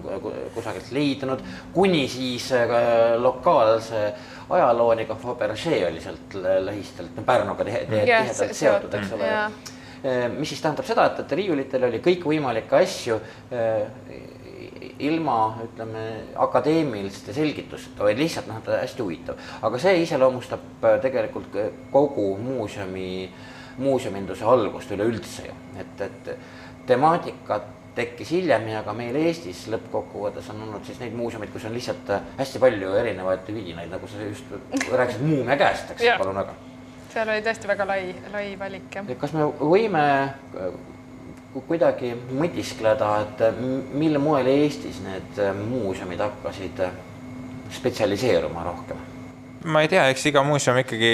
kusagilt 0.54 0.92
leidnud, 0.94 1.42
kuni 1.74 2.04
siis 2.10 2.52
lokaalse 3.18 4.04
ajalooniga 4.50 5.16
Fabergé 5.18 5.80
oli 5.88 6.02
sealt 6.04 6.38
lähistelt, 6.68 7.18
Pärnuga 7.26 7.66
tihe, 7.66 7.86
tihe, 7.90 8.04
tihedalt 8.04 8.60
seotud, 8.60 8.98
eks 9.00 9.16
ole. 9.18 9.30
Äh, 9.32 9.73
mis 10.36 10.50
siis 10.52 10.60
tähendab 10.60 10.84
seda, 10.84 11.06
et, 11.08 11.20
et 11.22 11.32
riiulitel 11.38 11.86
oli 11.88 12.02
kõikvõimalikke 12.04 12.76
asju 12.76 13.16
ilma 14.98 15.58
ütleme 15.64 16.04
akadeemiliste 16.36 17.34
selgitusteta, 17.34 18.04
vaid 18.06 18.18
lihtsalt 18.18 18.48
noh, 18.50 18.60
hästi 18.66 19.02
huvitav, 19.02 19.38
aga 19.66 19.80
see 19.82 20.02
iseloomustab 20.04 20.84
äh, 20.84 20.98
tegelikult 21.02 21.56
kogu 21.92 22.34
muuseumi, 22.42 23.28
muuseuminduse 23.82 24.46
algust 24.46 24.92
üleüldse 24.94 25.48
ju, 25.48 25.56
et, 25.82 26.04
et 26.06 26.34
temaatikat 26.86 27.72
tekkis 27.94 28.32
hiljem 28.34 28.66
ja 28.72 28.82
ka 28.86 28.94
meil 28.96 29.14
Eestis 29.18 29.64
lõppkokkuvõttes 29.70 30.48
on 30.50 30.64
olnud 30.66 30.86
siis 30.86 30.98
neid 31.02 31.14
muuseumeid, 31.14 31.52
kus 31.54 31.66
on 31.68 31.74
lihtsalt 31.74 32.14
äh, 32.14 32.30
hästi 32.38 32.62
palju 32.62 32.94
erinevaid 33.00 33.50
vidinaid, 33.50 33.90
nagu 33.90 34.10
sa 34.10 34.22
just 34.22 34.54
rääkisid 34.92 35.26
Muumia 35.26 35.58
käest, 35.58 35.90
eks, 35.94 36.06
palun 36.18 36.42
väga. 36.42 36.56
Seal 37.14 37.30
oli 37.30 37.44
tõesti 37.46 37.70
väga 37.70 37.86
lai, 37.88 38.02
lai 38.32 38.44
valik, 38.58 38.90
jah. 38.94 39.08
kas 39.20 39.34
me 39.36 39.46
võime 39.60 40.04
kuidagi 41.54 42.10
mõtiskleda, 42.34 43.10
et 43.22 43.42
mil 43.94 44.18
moel 44.22 44.50
Eestis 44.50 44.98
need 45.04 45.38
muuseumid 45.60 46.22
hakkasid 46.24 46.82
spetsialiseeruma 47.74 48.66
rohkem? 48.66 48.98
ma 49.64 49.84
ei 49.84 49.88
tea, 49.88 50.08
eks 50.12 50.26
iga 50.28 50.42
muuseum 50.44 50.82
ikkagi 50.82 51.12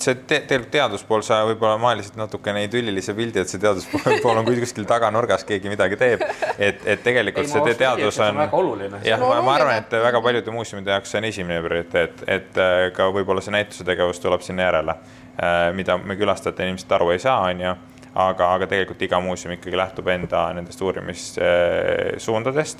see 0.00 0.14
te, 0.14 0.40
tegelikult 0.46 0.72
teaduspool, 0.72 1.22
sa 1.26 1.42
võib-olla 1.48 1.76
maalisid 1.80 2.16
natuke 2.16 2.52
neid 2.54 2.74
ülilise 2.78 3.14
pildi, 3.16 3.42
et 3.42 3.50
see 3.50 3.60
teaduspool 3.62 4.40
on 4.40 4.46
kuskil 4.46 4.86
taganurgas, 4.88 5.44
keegi 5.48 5.68
midagi 5.72 5.96
teeb. 6.00 6.20
et, 6.56 6.80
et 6.86 7.02
tegelikult 7.04 7.46
ei, 7.46 7.52
see 7.52 7.74
teadus 7.80 8.20
on. 8.22 8.36
väga 8.44 8.56
oluline. 8.58 8.98
jah, 9.06 9.20
ma, 9.20 9.54
arvan, 9.56 9.76
et 9.82 9.90
väga 10.08 10.22
paljude 10.24 10.50
muuseumide 10.54 10.90
jaoks 10.96 11.10
see 11.12 11.20
on 11.22 11.28
esimene 11.28 11.60
prioriteet, 11.66 12.14
et 12.26 12.52
äh, 12.60 12.88
ka 12.96 13.02
võib-olla 13.14 13.40
see 13.44 13.54
näituse 13.54 13.84
tegevus 13.88 14.18
tuleb 14.22 14.42
sinna 14.46 14.62
järele, 14.68 14.94
äh, 15.36 15.74
mida 15.76 15.92
me 15.98 16.14
külastajate 16.20 16.68
ilmselt 16.70 16.92
aru 16.98 17.06
ei 17.16 17.20
saa, 17.22 17.40
on 17.50 17.58
ju 17.66 17.72
aga, 18.14 18.54
aga 18.56 18.66
tegelikult 18.68 19.02
iga 19.06 19.20
muuseum 19.24 19.52
ikkagi 19.56 19.76
lähtub 19.78 20.06
enda 20.12 20.52
nendest 20.56 20.80
uurimissuundadest 20.84 22.78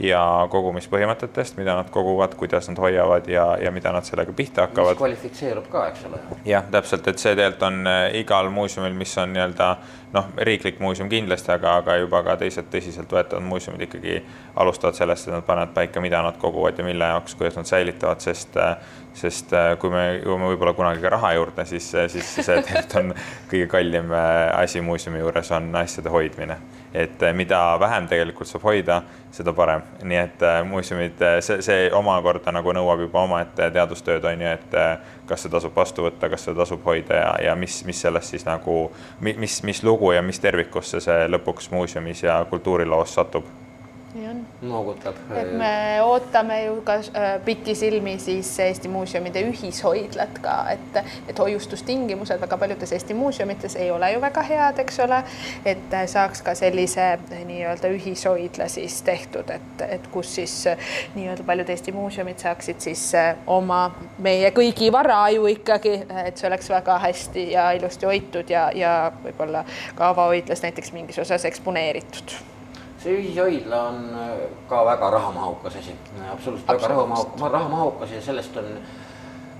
ja 0.00 0.20
kogumispõhimõtetest, 0.50 1.58
mida 1.60 1.74
nad 1.76 1.90
koguvad, 1.92 2.34
kuidas 2.40 2.68
nad 2.70 2.78
hoiavad 2.80 3.28
ja, 3.28 3.44
ja 3.60 3.70
mida 3.74 3.92
nad 3.92 4.06
sellega 4.08 4.32
pihta 4.36 4.66
hakkavad. 4.66 4.96
kvalifitseerub 4.96 5.68
ka, 5.72 5.86
eks 5.92 6.06
ole. 6.08 6.20
jah, 6.48 6.64
täpselt, 6.72 7.08
et 7.08 7.22
see 7.22 7.34
tegelikult 7.36 7.66
on 7.68 7.90
äh, 7.90 8.04
igal 8.20 8.48
muuseumil, 8.54 8.94
mis 8.96 9.12
on 9.20 9.34
nii-öelda 9.36 9.70
noh, 10.14 10.30
riiklik 10.48 10.80
muuseum 10.80 11.10
kindlasti, 11.12 11.52
aga, 11.54 11.76
aga 11.82 11.98
juba 12.00 12.22
ka 12.26 12.38
teised 12.40 12.70
tõsiseltvõetavad 12.72 13.44
muuseumid 13.46 13.86
ikkagi 13.86 14.16
alustavad 14.62 14.96
sellest, 14.98 15.28
et 15.28 15.36
nad 15.36 15.46
panevad 15.46 15.76
paika, 15.76 16.02
mida 16.02 16.22
nad 16.24 16.40
koguvad 16.40 16.80
ja 16.80 16.86
mille 16.86 17.12
jaoks, 17.12 17.36
kuidas 17.38 17.60
nad 17.60 17.68
säilitavad, 17.68 18.24
sest 18.24 18.58
sest 19.14 19.52
äh, 19.56 19.72
kui 19.80 19.90
me 19.92 20.04
jõuame 20.20 20.52
võib-olla 20.52 20.74
kunagi 20.76 21.02
ka 21.02 21.10
raha 21.16 21.32
juurde, 21.36 21.64
siis, 21.68 21.88
siis 22.12 22.34
see 22.36 22.60
tegelikult 22.66 22.96
on 23.00 23.14
kõige 23.50 23.66
kallim 23.72 24.14
äh, 24.14 24.46
asi 24.60 24.82
muuseumi 24.84 25.22
juures 25.22 25.50
on 25.56 25.74
asjade 25.82 26.12
hoidmine. 26.12 26.58
Et 26.94 27.22
mida 27.34 27.60
vähem 27.80 28.08
tegelikult 28.10 28.48
saab 28.48 28.64
hoida, 28.66 29.00
seda 29.30 29.52
parem, 29.54 29.84
nii 30.02 30.18
et 30.18 30.44
muuseumid, 30.66 31.22
see, 31.44 31.60
see 31.62 31.86
omakorda 31.94 32.52
nagu 32.54 32.74
nõuab 32.74 33.04
juba 33.06 33.22
omaette 33.28 33.70
teadustööd 33.74 34.26
on 34.26 34.42
ju, 34.42 34.54
et 34.58 34.76
kas 35.30 35.44
see 35.44 35.52
tasub 35.52 35.76
vastu 35.76 36.04
võtta, 36.08 36.30
kas 36.32 36.48
seda 36.48 36.64
tasub 36.64 36.84
hoida 36.84 37.22
ja, 37.22 37.32
ja 37.50 37.56
mis, 37.58 37.80
mis 37.86 38.02
sellest 38.02 38.34
siis 38.34 38.46
nagu, 38.48 38.82
mis, 39.20 39.60
mis 39.62 39.82
lugu 39.86 40.12
ja 40.16 40.22
mis 40.22 40.42
tervikusse 40.42 41.00
see 41.04 41.26
lõpuks 41.30 41.70
muuseumis 41.70 42.24
ja 42.26 42.40
kultuuriloos 42.50 43.14
satub. 43.20 43.46
Noogutab. 44.62 45.14
et 45.36 45.52
me 45.52 46.02
ootame 46.02 46.64
ju 46.64 46.80
ka 46.84 46.94
äh, 46.94 47.28
pikisilmi 47.44 48.18
siis 48.18 48.58
Eesti 48.60 48.88
muuseumide 48.88 49.42
ühishoidlat 49.48 50.38
ka, 50.42 50.56
et, 50.70 51.00
et 51.28 51.38
hoiustustingimused 51.38 52.40
väga 52.40 52.58
paljudes 52.58 52.92
Eesti 52.92 53.14
muuseumites 53.14 53.76
ei 53.76 53.90
ole 53.90 54.12
ju 54.12 54.20
väga 54.20 54.42
head, 54.42 54.82
eks 54.84 55.00
ole. 55.00 55.22
et 55.64 55.96
saaks 56.06 56.42
ka 56.42 56.54
sellise 56.54 57.06
nii-öelda 57.46 57.88
ühishoidla 57.96 58.68
siis 58.68 59.00
tehtud, 59.02 59.50
et, 59.50 59.86
et 59.88 60.06
kus 60.12 60.34
siis 60.34 60.56
nii-öelda 61.14 61.46
paljud 61.46 61.72
Eesti 61.72 61.92
muuseumid 61.96 62.38
saaksid 62.38 62.80
siis 62.84 63.06
äh, 63.14 63.34
oma, 63.46 63.82
meie 64.18 64.52
kõigi 64.56 64.92
vara 64.92 65.22
ju 65.34 65.48
ikkagi, 65.50 65.96
et 66.24 66.36
see 66.36 66.48
oleks 66.50 66.70
väga 66.70 66.98
hästi 67.06 67.50
ja 67.54 67.70
ilusti 67.78 68.06
hoitud 68.06 68.50
ja, 68.52 68.68
ja 68.74 68.94
võib-olla 69.24 69.64
ka 69.94 70.12
avahoidlas 70.12 70.62
näiteks 70.66 70.92
mingis 70.92 71.18
osas 71.18 71.44
eksponeeritud 71.48 72.59
see 73.02 73.16
ühishoidla 73.18 73.82
on 73.88 74.00
äh, 74.14 74.32
ka 74.68 74.84
väga 74.86 75.10
rahamahukas 75.10 75.76
asi, 75.76 75.94
absoluutselt 76.32 76.68
väga 76.68 76.88
rahamahukas, 76.94 77.52
rahamahukas 77.52 78.12
ja 78.12 78.22
sellest 78.22 78.56
on 78.60 78.74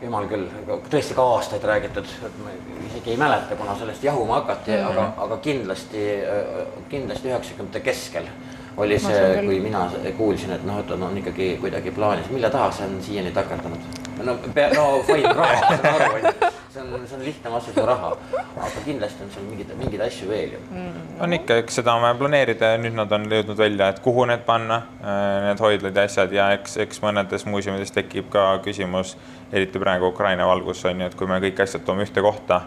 jumal 0.02 0.28
küll, 0.28 0.46
tõesti 0.92 1.16
ka 1.16 1.24
aastaid 1.36 1.64
räägitud, 1.68 2.08
ma 2.44 2.52
isegi 2.88 3.14
ei 3.14 3.20
mäleta, 3.20 3.56
kuna 3.56 3.76
sellest 3.76 4.04
jahuma 4.04 4.40
hakati 4.40 4.72
mm, 4.72 4.84
-hmm. 4.84 4.90
aga, 4.90 5.12
aga 5.26 5.36
kindlasti, 5.36 6.06
äh, 6.20 6.66
kindlasti 6.88 7.28
üheksakümnendate 7.28 7.84
keskel 7.84 8.28
oli 8.76 8.98
see, 8.98 9.42
kui 9.44 9.60
mina 9.60 9.86
kuulsin, 10.16 10.54
et 10.56 10.64
noh, 10.64 10.78
et 10.80 10.94
on, 10.94 11.02
on 11.10 11.18
ikkagi 11.18 11.56
kuidagi 11.60 11.90
plaanis, 11.96 12.30
mille 12.30 12.50
taha 12.50 12.70
see 12.74 12.86
on 12.86 13.02
siiani 13.02 13.34
takerdunud? 13.36 14.00
no, 14.24 14.38
no 14.76 14.88
fine, 15.06 15.34
raha, 15.34 15.60
ma 15.60 15.76
saan 15.76 15.94
aru, 15.94 16.14
onju 16.20 16.50
see 16.70 16.80
on, 16.80 17.06
see 17.06 17.16
on 17.16 17.24
lihtne 17.24 17.50
vastus 17.50 17.76
raha, 17.76 18.10
aga 18.56 18.82
kindlasti 18.84 19.24
on 19.24 19.30
seal 19.34 19.46
mingeid, 19.48 19.72
mingeid 19.78 20.02
asju 20.06 20.28
veel 20.30 20.54
ju. 20.54 20.60
Mm.. 20.70 21.06
on 21.24 21.36
ikka, 21.36 21.58
eks 21.64 21.80
seda 21.80 21.94
on 21.96 22.04
vaja 22.04 22.18
planeerida 22.20 22.72
ja 22.74 22.80
nüüd 22.82 22.96
nad 22.98 23.12
on 23.16 23.26
jõudnud 23.30 23.58
välja, 23.58 23.90
et 23.90 24.02
kuhu 24.04 24.26
need 24.30 24.44
panna, 24.46 24.82
äh, 25.00 25.22
need 25.48 25.62
hoidlad 25.64 25.98
ja 25.98 26.06
asjad. 26.06 26.34
Ja 26.36 26.50
eks, 26.56 26.76
eks 26.84 27.02
mõnedes 27.02 27.46
muuseumides 27.50 27.94
tekib 27.96 28.30
ka 28.32 28.44
küsimus, 28.64 29.16
eriti 29.52 29.82
praegu 29.82 30.12
Ukraina 30.12 30.46
valgus 30.50 30.84
on 30.86 31.02
ju, 31.02 31.10
et 31.10 31.18
kui 31.18 31.30
me 31.30 31.40
kõik 31.42 31.64
asjad 31.66 31.84
toome 31.86 32.06
ühte 32.06 32.22
kohta, 32.24 32.62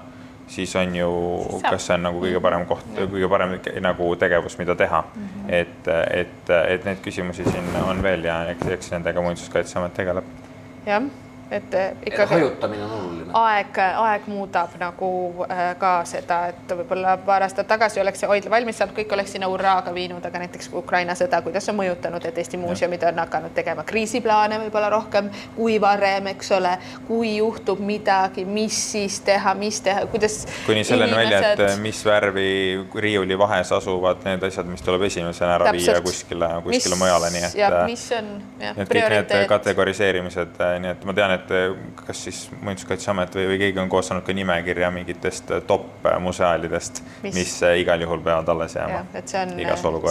siis 0.48 0.76
on 0.76 0.96
ju, 0.96 1.10
kas 1.70 1.88
see 1.88 1.98
on 1.98 2.08
nagu 2.10 2.22
kõige 2.24 2.42
parem 2.44 2.66
koht, 2.70 2.86
kõige 2.98 3.30
parem 3.32 3.58
nagu 3.82 4.14
tegevus, 4.20 4.58
mida 4.60 4.76
teha 4.76 5.04
mm. 5.04 5.28
-hmm. 5.28 5.54
et, 5.60 5.92
et, 6.22 6.56
et 6.68 6.86
neid 6.86 7.04
küsimusi 7.04 7.48
siin 7.50 7.76
on 7.88 8.04
veel 8.04 8.24
ja 8.24 8.44
eks, 8.52 8.68
eks 8.78 8.92
nendega 8.92 9.22
Muinsuskaitseamet 9.22 9.94
tegeleb. 9.94 10.24
jah 10.86 11.04
et 11.54 11.74
eh, 11.78 11.92
ikkagi 12.10 12.34
hajutamine 12.34 12.86
on 12.86 12.94
oluline. 12.98 13.32
aeg, 13.38 13.78
aeg 13.78 14.28
muudab 14.32 14.74
nagu 14.82 15.10
äh, 15.46 15.64
ka 15.80 15.94
seda, 16.10 16.40
et 16.54 16.74
võib-olla 16.80 17.16
paar 17.26 17.46
aastat 17.46 17.68
tagasi 17.70 18.02
oleks 18.02 18.24
see 18.24 18.30
hoidla 18.30 18.52
valmis 18.54 18.80
saanud, 18.82 18.96
kõik 18.98 19.14
oleks 19.14 19.36
sinna 19.36 19.50
hurraaga 19.52 19.94
viinud, 19.94 20.26
aga 20.26 20.44
näiteks 20.44 20.72
Ukraina 20.74 21.16
sõda, 21.18 21.42
kuidas 21.46 21.70
on 21.70 21.78
mõjutanud, 21.78 22.26
et 22.26 22.38
Eesti 22.42 22.58
muuseumid 22.62 23.06
on 23.10 23.22
hakanud 23.24 23.54
tegema 23.56 23.86
kriisiplaane 23.88 24.60
võib-olla 24.66 24.90
rohkem 24.94 25.30
kui 25.56 25.78
varem, 25.82 26.28
eks 26.34 26.52
ole. 26.58 26.74
kui 27.08 27.36
juhtub 27.38 27.80
midagi, 27.84 28.46
mis 28.46 28.78
siis 28.92 29.20
teha, 29.26 29.54
mis 29.58 29.82
teha, 29.84 30.06
kuidas. 30.12 30.44
kuni 30.66 30.84
selleni 30.88 31.12
inimesed... 31.12 31.44
välja, 31.44 31.70
et 31.74 31.82
mis 31.82 32.02
värvi 32.06 32.50
riiuli 33.06 33.38
vahes 33.38 33.72
asuvad 33.76 34.24
need 34.26 34.44
asjad, 34.48 34.70
mis 34.70 34.82
tuleb 34.82 35.06
esimesena 35.10 35.58
ära 35.58 35.70
Täpselt. 35.70 35.94
viia 35.94 36.02
kuskile, 36.06 36.50
kuskile 36.66 36.96
mis... 36.96 37.02
mujale, 37.04 37.32
nii 37.36 37.46
et. 37.50 37.58
ja 37.60 37.72
mis 37.90 38.06
on 38.18 38.32
jah, 38.62 38.78
prioriteet. 38.78 39.30
kõik 39.30 39.38
need 39.38 39.50
kategoriseerimised, 39.54 40.62
nii 40.86 40.94
et 40.94 41.06
ma 41.08 41.18
tean, 41.18 41.36
et 41.38 41.43
et 41.44 41.52
eh, 41.52 41.76
kas 42.06 42.24
siis 42.28 42.40
Muinsuskaitseamet 42.62 43.36
või, 43.38 43.46
või 43.54 43.60
keegi 43.62 43.82
on 43.84 43.90
koostanud 43.92 44.24
ka 44.26 44.34
nimekirja 44.36 44.90
mingitest 44.94 45.52
eh, 45.52 45.62
top 45.68 46.06
äh, 46.08 46.18
museaalidest, 46.24 47.04
Mis- 47.24 47.60
igal 47.80 48.02
juhul 48.02 48.22
peavad 48.24 48.50
alles 48.50 48.76
jääma. 48.76 49.04
Et 49.14 49.28
see 49.28 49.42
on 49.42 49.54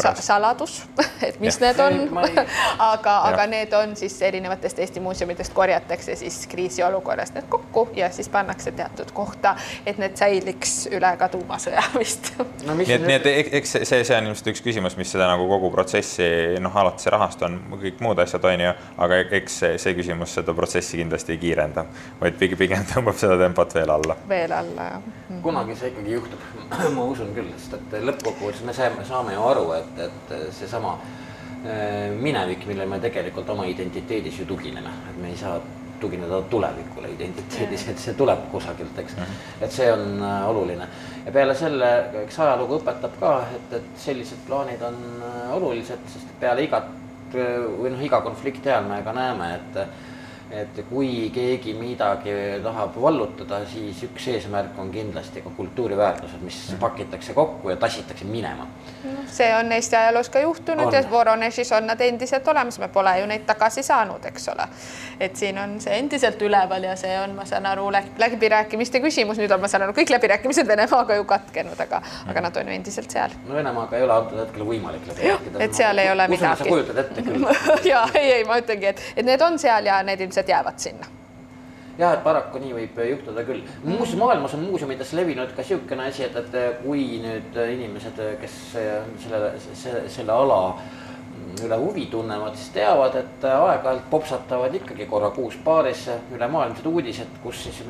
sa 0.03 0.14
saladus, 0.14 0.83
et 1.29 1.40
mis 1.40 1.59
Jah. 1.61 1.68
need 1.68 1.81
on. 1.81 2.23
Aga, 2.92 3.12
aga 3.29 3.47
need 3.47 3.73
on 3.77 3.97
siis 3.97 4.14
erinevatest 4.23 4.79
Eesti 4.83 5.01
muuseumidest 5.01 5.53
korjatakse 5.55 6.16
siis 6.16 6.47
kriisiolukorras 6.51 7.33
need 7.35 7.47
kokku 7.49 7.88
ja 7.97 8.11
siis 8.11 8.29
pannakse 8.33 8.73
teatud 8.73 9.12
kohta, 9.14 9.55
et 9.87 9.99
need 9.99 10.16
säiliks 10.18 10.87
üle 10.92 11.12
ka 11.18 11.29
tuumasõja 11.33 11.83
vist. 11.99 12.33
no 12.66 12.75
nii 12.79 12.88
et, 12.97 13.07
nii 13.07 13.18
et 13.21 13.29
eks- 13.61 13.77
see- 13.83 14.05
see, 14.05 14.16
on 14.16 14.27
ilmselt 14.31 14.53
üks 14.55 14.64
küsimus, 14.64 14.97
mis 14.99 15.12
seda 15.12 15.29
nagu 15.31 15.47
kogu 15.49 15.71
protsessi 15.75 16.27
noh, 16.61 16.77
alati 16.77 17.05
see 17.07 17.12
rahastu 17.14 17.47
on 17.49 17.59
kõik 17.81 18.01
muud 18.05 18.18
asjad, 18.23 18.45
on 18.49 18.66
ju, 18.66 18.73
aga 19.07 19.23
eks 19.38 19.59
see, 19.62 19.79
see 19.83 19.95
küsimus 19.99 20.35
seda 20.38 20.55
protsessi 20.57 21.01
kindlasti 21.01 21.12
ei 21.12 21.38
kiirenda, 21.42 21.85
vaid 22.20 22.38
pigem, 22.40 22.59
pigem 22.61 22.87
tõmbab 22.88 23.18
seda 23.20 23.37
tempot 23.40 23.75
veel 23.75 23.90
alla. 23.90 24.16
veel 24.29 24.55
alla 24.57 24.88
jah. 24.94 25.11
kunagi 25.42 25.77
see 25.79 25.92
ikkagi 25.92 26.17
juhtub, 26.17 26.46
ma 26.96 27.04
usun 27.04 27.35
küll, 27.37 27.50
sest 27.58 27.77
et 27.79 27.98
lõppkokkuvõttes 28.08 28.65
me 28.67 28.77
saame, 28.77 29.04
saame 29.08 29.37
ju 29.37 29.44
aru, 29.50 29.69
et, 29.79 30.02
et 30.06 30.35
seesama 30.56 30.96
äh, 30.96 32.10
minevik, 32.17 32.67
millele 32.71 32.88
me 32.90 33.00
tegelikult 33.02 33.52
oma 33.54 33.69
identiteedis 33.71 34.42
ju 34.42 34.48
tugineme, 34.54 34.96
et 35.13 35.23
me 35.23 35.33
ei 35.35 35.38
saa 35.40 35.60
tugineda 36.02 36.40
tulevikule 36.50 37.13
identiteedis, 37.13 37.85
et 37.92 38.00
see 38.02 38.15
tuleb 38.19 38.48
kusagilt, 38.50 38.96
eks. 38.98 39.15
et 39.63 39.71
see 39.71 39.87
on 39.92 40.19
oluline 40.48 40.88
ja 41.27 41.35
peale 41.35 41.54
selle, 41.54 41.90
eks 42.25 42.40
ajalugu 42.42 42.81
õpetab 42.81 43.15
ka, 43.21 43.37
et, 43.54 43.77
et 43.79 44.02
sellised 44.02 44.42
plaanid 44.48 44.83
on 44.88 44.98
olulised, 45.58 46.02
sest 46.10 46.35
peale 46.40 46.67
igat 46.67 46.90
või 47.33 47.92
noh, 47.92 48.02
iga 48.04 48.21
konflikti 48.25 48.71
ajal 48.71 48.88
me 48.88 49.00
ka 49.04 49.15
näeme, 49.17 49.52
et 49.56 49.79
et 50.53 50.83
kui 50.90 51.31
keegi 51.33 51.73
midagi 51.77 52.33
tahab 52.63 52.96
vallutada, 53.00 53.63
siis 53.69 54.03
üks 54.05 54.27
eesmärk 54.35 54.77
on 54.79 54.90
kindlasti 54.92 55.40
ka 55.40 55.50
kultuuriväärtused, 55.57 56.42
mis 56.44 56.59
pakitakse 56.81 57.33
kokku 57.35 57.71
ja 57.73 57.77
tassitakse 57.77 58.25
minema. 58.29 58.67
see 59.27 59.48
on 59.57 59.73
Eesti 59.73 59.96
ajaloos 59.96 60.29
ka 60.31 60.40
juhtunud 60.40 60.87
On. 60.87 60.94
ja 60.94 61.03
Voronežis 61.11 61.73
on 61.73 61.87
nad 61.87 62.00
endiselt 62.00 62.48
olemas, 62.48 62.79
me 62.79 62.88
pole 62.88 63.15
ju 63.21 63.27
neid 63.27 63.46
tagasi 63.46 63.83
saanud, 63.83 64.25
eks 64.29 64.48
ole. 64.48 64.67
et 65.21 65.37
siin 65.37 65.59
on 65.59 65.81
see 65.81 65.96
endiselt 65.98 66.42
üleval 66.42 66.85
ja 66.85 66.96
see 66.96 67.17
on, 67.21 67.33
ma 67.37 67.46
saan 67.48 67.67
aru, 67.67 67.88
läbirääkimiste 68.19 69.00
küsimus, 69.00 69.40
nüüd 69.40 69.57
on, 69.57 69.61
ma 69.61 69.73
saan 69.73 69.87
aru, 69.87 69.96
kõik 69.96 70.13
läbirääkimised 70.13 70.69
Venemaaga 70.69 71.17
ju 71.17 71.25
katkenud, 71.25 71.81
aga, 71.81 72.03
aga 72.29 72.44
nad 72.44 72.61
on 72.61 72.69
ju 72.69 72.77
endiselt 72.77 73.11
seal. 73.11 73.33
no 73.48 73.57
Venemaaga 73.57 73.96
ei 73.96 74.05
ole 74.05 74.19
antud 74.19 74.44
hetkel 74.44 74.69
võimalik 74.69 75.09
läbi 75.09 75.33
rääkida. 75.33 75.65
et 75.65 75.81
seal 75.81 76.05
ei 76.05 76.13
ole 76.13 76.29
midagi. 76.29 76.69
kujutad 76.69 77.03
ette 77.07 77.25
küll. 77.25 77.48
ja 77.92 78.05
ei, 78.15 78.33
ei, 78.37 78.44
ma 78.44 78.61
ütlengi, 78.61 78.92
et, 78.92 79.05
et 79.17 79.27
need 79.27 79.48
on 79.48 79.59
seal 79.59 79.88
ja 79.88 80.03
need 80.05 80.21
ilmselt 80.21 80.42
jäävad 80.49 80.79
sinna. 80.79 81.07
jah, 81.99 82.15
et 82.15 82.25
paraku 82.25 82.59
nii 82.59 82.73
võib 82.75 82.99
juhtuda 83.11 83.45
küll. 83.45 83.63
muuseum, 83.85 84.25
maailmas 84.25 84.55
on 84.55 84.67
muuseumides 84.71 85.13
levinud 85.13 85.55
ka 85.57 85.63
niisugune 85.63 86.09
asi, 86.09 86.25
et, 86.25 86.37
et 86.37 86.83
kui 86.83 87.21
nüüd 87.23 87.63
inimesed, 87.69 88.21
kes 88.40 88.59
selle, 88.73 89.53
selle, 89.61 90.09
selle 90.09 90.33
ala 90.33 90.63
üle 91.61 91.77
huvi 91.77 92.07
tunnevad, 92.11 92.57
siis 92.57 92.71
teavad, 92.75 93.17
et 93.19 93.45
aeg-ajalt 93.47 94.09
popsatavad 94.11 94.75
ikkagi 94.75 95.07
korra 95.11 95.31
kuus 95.35 95.57
paarisse 95.65 96.17
ülemaailmsed 96.35 96.87
uudised, 96.88 97.38
kus 97.43 97.65
siis 97.67 97.83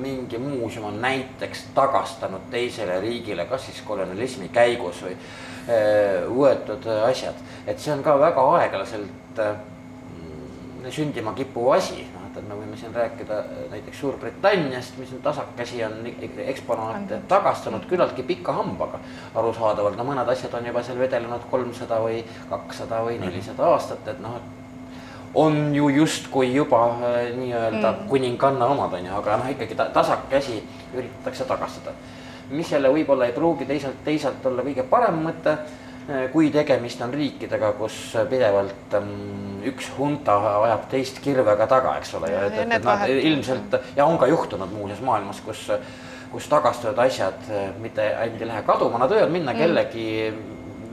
mingi 0.00 0.38
muuseum 0.38 0.90
on 0.90 1.00
näiteks 1.02 1.66
tagastanud 1.74 2.50
teisele 2.52 3.00
riigile, 3.00 3.46
kas 3.50 3.66
siis 3.70 3.80
kolonialismi 3.86 4.50
käigus 4.54 5.02
või 5.06 5.14
eh, 5.14 6.26
võetud 6.28 6.90
asjad, 7.08 7.40
et 7.66 7.80
see 7.80 7.94
on 7.94 8.04
ka 8.06 8.18
väga 8.20 8.44
aeglaselt 8.58 9.40
sündima 10.92 11.32
kippuv 11.36 11.70
asi, 11.74 12.04
noh, 12.14 12.26
et, 12.28 12.36
et 12.40 12.48
me 12.48 12.58
võime 12.58 12.76
siin 12.78 12.94
rääkida 12.94 13.38
äh, 13.38 13.62
näiteks 13.72 14.00
Suurbritanniast, 14.00 14.98
mis 15.00 15.12
on 15.16 15.22
tasakesi 15.24 15.84
on 15.84 16.04
eksponaate 16.46 17.22
tagastanud 17.28 17.86
küllaltki 17.90 18.22
pika 18.26 18.52
hambaga. 18.56 19.00
arusaadavalt, 19.34 19.96
no 19.96 20.04
mõned 20.08 20.28
asjad 20.32 20.54
on 20.54 20.66
juba 20.66 20.82
seal 20.82 20.98
vedelenud 20.98 21.48
kolmsada 21.50 22.00
või 22.02 22.22
kakssada 22.50 23.02
või 23.04 23.18
nelisada 23.22 23.66
aastat, 23.72 24.08
et 24.08 24.20
noh, 24.20 24.36
et 24.36 25.34
on 25.36 25.74
ju 25.74 25.88
justkui 25.88 26.54
juba 26.54 26.84
äh, 26.90 27.32
nii-öelda 27.36 27.92
mm. 27.92 28.06
kuninganna 28.08 28.66
omad 28.66 28.92
on 28.98 29.06
ju, 29.06 29.16
aga 29.16 29.40
noh, 29.40 29.50
ikkagi 29.52 29.74
ta, 29.74 29.88
tasakesi 29.92 30.62
üritatakse 30.94 31.44
tagastada. 31.44 31.96
mis 32.50 32.72
jälle 32.72 32.88
võib-olla 32.88 33.26
ei 33.26 33.32
pruugi 33.32 33.66
teisalt, 33.66 34.04
teisalt 34.04 34.46
olla 34.46 34.62
kõige 34.62 34.84
parem 34.86 35.18
mõte 35.24 35.56
kui 36.32 36.50
tegemist 36.54 37.00
on 37.02 37.14
riikidega, 37.14 37.72
kus 37.80 37.96
pidevalt 38.30 38.94
um, 39.00 39.08
üks 39.66 39.88
hunta 39.98 40.36
ajab 40.62 40.88
teist 40.90 41.20
kirvega 41.24 41.66
taga, 41.70 41.96
eks 42.00 42.14
ole, 42.18 42.30
ja 42.32 42.44
et, 42.46 42.56
Ja 42.56 42.66
et, 42.66 42.74
et 42.78 42.84
nad 42.86 43.06
ilmselt 43.10 43.78
ja 43.96 44.06
on 44.06 44.18
ka 44.18 44.28
juhtunud 44.30 44.72
muuseas 44.72 45.02
maailmas, 45.04 45.40
kus, 45.44 45.66
kus 46.32 46.50
tagastatud 46.50 46.98
asjad 47.06 47.48
eh, 47.50 47.72
mitte 47.82 48.06
ainult 48.14 48.44
ei 48.44 48.52
lähe 48.52 48.62
kaduma, 48.66 49.02
nad 49.02 49.12
võivad 49.12 49.34
minna 49.34 49.54
mm. 49.54 49.64
kellegi 49.64 50.06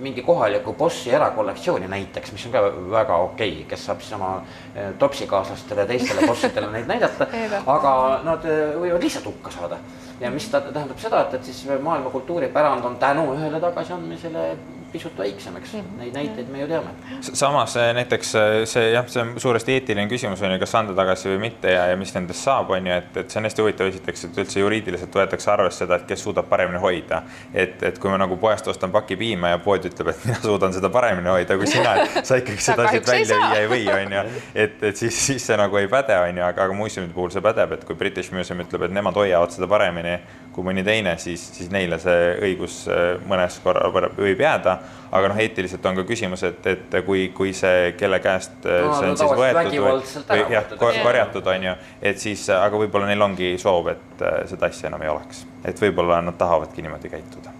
mingi 0.04 0.24
kohaliku 0.26 0.74
bossi 0.76 1.14
erakollektsiooni 1.16 1.88
näiteks, 1.88 2.34
mis 2.36 2.44
on 2.50 2.52
ka 2.52 2.64
väga 2.92 3.18
okei 3.24 3.52
okay,, 3.54 3.68
kes 3.70 3.86
saab 3.88 4.02
siis 4.04 4.18
oma 4.18 4.34
eh, 4.76 4.92
topsikaaslastele 5.00 5.86
ja 5.86 5.92
teistele 5.94 6.28
bossidele 6.32 6.72
neid 6.74 6.90
näidata 6.90 7.30
aga 7.78 7.94
nad 8.26 8.48
võivad 8.82 9.06
lihtsalt 9.06 9.30
hukka 9.30 9.54
saada. 9.54 9.78
ja 10.20 10.32
mis 10.32 10.50
ta 10.50 10.62
tähendab 10.66 11.00
seda, 11.00 11.28
et, 11.28 11.38
et 11.38 11.52
siis 11.52 11.66
maailma 11.82 12.10
kultuuripärand 12.10 12.86
on 12.86 12.98
tänu 13.00 13.30
ühele 13.38 13.62
tagasiandmisele 13.62 14.48
pisut 14.94 15.18
väiksem, 15.18 15.56
eks, 15.58 15.74
neid 15.98 16.14
näiteid 16.14 16.50
me 16.54 16.62
ju 16.62 16.68
teame. 16.70 16.92
samas 17.26 17.76
eh, 17.82 17.90
näiteks 17.98 18.34
eh, 18.38 18.58
see 18.70 18.92
jah, 18.94 19.08
see 19.10 19.24
on 19.24 19.34
suuresti 19.42 19.74
eetiline 19.78 20.06
küsimus 20.12 20.42
on 20.46 20.54
ju, 20.54 20.60
kas 20.62 20.76
anda 20.78 20.94
tagasi 20.98 21.32
või 21.32 21.40
mitte 21.48 21.74
ja, 21.74 21.88
ja 21.90 21.98
mis 22.00 22.14
nendest 22.14 22.46
saab, 22.46 22.70
on 22.76 22.90
ju, 22.90 22.98
et, 23.02 23.18
et 23.24 23.34
see 23.34 23.42
on 23.42 23.50
hästi 23.50 23.66
huvitav 23.66 23.90
esiteks, 23.90 24.28
et 24.28 24.40
üldse 24.44 24.62
juriidiliselt 24.62 25.18
võetakse 25.18 25.52
arvesse 25.54 25.84
seda, 25.84 25.98
et 25.98 26.06
kes 26.10 26.24
suudab 26.26 26.50
paremini 26.52 26.82
hoida. 26.84 27.24
et, 27.54 27.82
et 27.84 27.98
kui 28.00 28.14
ma 28.14 28.20
nagu 28.22 28.38
poest 28.42 28.70
ostan 28.70 28.94
paki 28.94 29.18
piima 29.18 29.56
ja 29.56 29.62
pood 29.64 29.90
ütleb, 29.90 30.14
et 30.14 30.26
mina 30.30 30.40
suudan 30.44 30.76
seda 30.76 30.94
paremini 30.94 31.34
hoida 31.34 31.58
kui 31.58 31.70
sina, 31.70 31.96
et 32.04 32.30
sa 32.30 32.38
ikkagi 32.42 32.62
seda 32.62 32.88
siit 32.94 33.10
välja 33.10 33.40
viia 33.42 33.62
ei 33.64 33.72
või, 33.72 33.90
on 33.96 34.18
ju. 34.20 34.24
et, 34.54 34.78
et 34.92 35.04
siis, 35.04 35.18
siis 35.26 35.50
see 35.50 35.58
nagu 35.60 35.82
ei 35.82 35.90
päde, 35.92 36.18
on 36.22 36.38
ju, 36.38 36.46
aga, 36.46 36.70
aga 36.70 36.78
muuseumide 36.78 37.18
puhul 37.18 37.34
see 37.34 37.44
pädeb, 37.44 37.78
et 37.78 37.86
kui 37.88 37.98
British 37.98 38.34
Museum 38.36 38.62
ütleb, 38.66 38.88
et 38.88 38.94
nemad 38.94 39.18
hoiavad 39.18 39.56
seda 39.56 39.70
paremini 39.72 40.20
kui 40.54 40.66
mõni 40.66 40.84
teine, 40.86 41.16
siis, 41.22 41.44
siis 41.56 41.70
neile 41.74 41.98
see 42.02 42.34
õigus 42.46 42.84
eh, 42.92 43.16
mõnes 43.30 43.58
korra 43.64 44.10
võib 44.18 44.44
jääda. 44.44 44.78
aga 45.14 45.30
noh, 45.30 45.40
eetiliselt 45.42 45.86
on 45.86 45.98
ka 46.00 46.06
küsimus, 46.10 46.44
et, 46.48 46.68
et 46.68 46.96
kui, 47.06 47.28
kui 47.36 47.54
see, 47.58 47.94
kelle 47.98 48.20
käest 48.22 48.66
eh, 48.66 48.84
No, 48.84 48.94
see 48.98 49.10
no 49.10 49.16
on 49.16 49.18
siis 49.18 49.34
tavaliselt 49.34 50.30
võetud 50.30 50.30
või, 50.30 50.46
või 50.46 50.58
jah 50.58 51.02
korjatud, 51.04 51.50
on 51.56 51.68
ju, 51.70 51.74
et 52.02 52.22
siis, 52.22 52.46
aga 52.54 52.84
võib-olla 52.84 53.10
neil 53.10 53.26
ongi 53.26 53.54
soov, 53.62 53.90
et 53.94 54.24
seda 54.50 54.70
asja 54.70 54.90
enam 54.92 55.02
ei 55.06 55.12
oleks, 55.14 55.44
et 55.66 55.82
võib-olla 55.82 56.22
nad 56.22 56.38
tahavadki 56.38 56.86
niimoodi 56.86 57.14
käituda. 57.14 57.58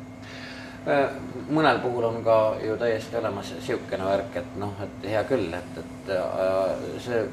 mõnel 1.50 1.80
puhul 1.80 2.04
on 2.10 2.24
ka 2.24 2.38
ju 2.62 2.76
täiesti 2.78 3.18
olemas 3.18 3.54
niisugune 3.56 4.06
värk, 4.06 4.36
et 4.42 4.56
noh, 4.60 4.74
et 4.84 5.10
hea 5.16 5.24
küll, 5.30 5.54
et, 5.54 5.78
et 5.80 6.14
äh, 6.18 6.90
see 7.06 7.24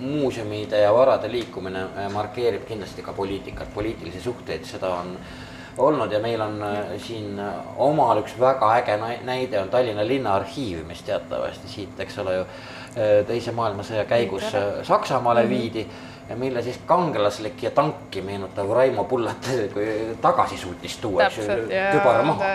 muuseumide 0.00 0.80
ja 0.80 0.94
varade 0.94 1.30
liikumine 1.32 1.82
äh, 1.82 2.10
markeerib 2.12 2.64
kindlasti 2.68 3.02
ka 3.02 3.12
poliitikat, 3.12 3.74
poliitilisi 3.74 4.20
suhteid, 4.20 4.64
seda 4.64 4.94
on 5.00 5.16
olnud 5.78 6.12
ja 6.12 6.18
meil 6.20 6.40
on 6.40 6.62
äh, 6.62 6.78
siin 6.98 7.38
äh, 7.38 7.54
omal 7.76 8.22
üks 8.22 8.36
väga 8.40 8.72
äge 8.80 8.96
näide 9.24 9.60
on 9.60 9.68
Tallinna 9.68 10.06
Linnaarhiiv, 10.06 10.84
mis 10.88 11.02
teatavasti 11.02 11.68
siit, 11.68 12.00
eks 12.00 12.18
ole 12.18 12.36
ju, 12.40 12.44
teise 13.26 13.52
maailmasõja 13.54 14.02
käigus 14.10 14.48
Saksamaale 14.82 15.44
viidi 15.48 15.84
ja 16.30 16.36
mille 16.38 16.62
siis 16.62 16.76
kangelaslik 16.86 17.62
ja 17.62 17.70
tanki 17.74 18.22
meenutav 18.22 18.70
Raimo 18.76 19.04
Pullat 19.10 19.48
tagasi 20.22 20.56
suutis 20.58 20.94
tuua, 21.02 21.24
eks 21.26 21.38
ju 21.42 21.46
kübara 21.66 22.22
maha 22.22 22.50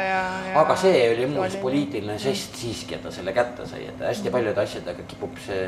aga 0.62 0.76
see 0.80 1.02
oli 1.12 1.26
muuseas 1.28 1.54
oli- 1.58 1.62
poliitiline 1.66 2.16
žest 2.24 2.56
siiski, 2.56 2.96
et 2.96 3.04
ta 3.04 3.12
selle 3.12 3.34
kätte 3.36 3.66
sai, 3.68 3.84
et 3.92 4.00
hästi 4.08 4.32
paljude 4.32 4.62
asjadega 4.64 5.04
kipub 5.12 5.36
see 5.46 5.66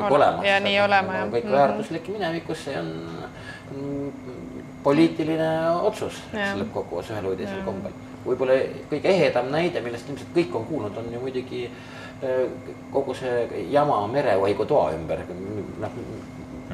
Ole- 0.00 0.14
olema. 0.16 0.44
ja 0.46 0.60
nii 0.64 0.78
olema, 0.80 1.14
jah. 1.20 1.28
kõik 1.34 1.44
Mhm. 1.44 1.52
väärtuslik 1.58 2.08
minevikus, 2.08 2.64
see 2.64 2.78
on 2.78 2.88
mm, 3.76 4.12
poliitiline 4.82 5.50
otsus, 5.82 6.22
eks 6.32 6.56
lõppkokkuvõttes 6.62 7.12
ühel 7.12 7.28
või 7.30 7.36
teisel 7.42 7.62
kombel. 7.68 7.92
võib-olla 8.26 8.56
kõige 8.90 9.08
ehedam 9.12 9.50
näide, 9.50 9.80
millest 9.84 10.08
ilmselt 10.08 10.32
kõik 10.34 10.54
on 10.56 10.64
kuulnud, 10.64 10.96
on 10.96 11.12
ju 11.12 11.20
muidugi 11.20 11.64
äh, 11.66 12.48
kogu 12.92 13.14
see 13.14 13.66
jama 13.70 14.06
mereohiku 14.06 14.64
toa 14.64 14.90
ümber, 14.96 15.18
noh 15.80 15.90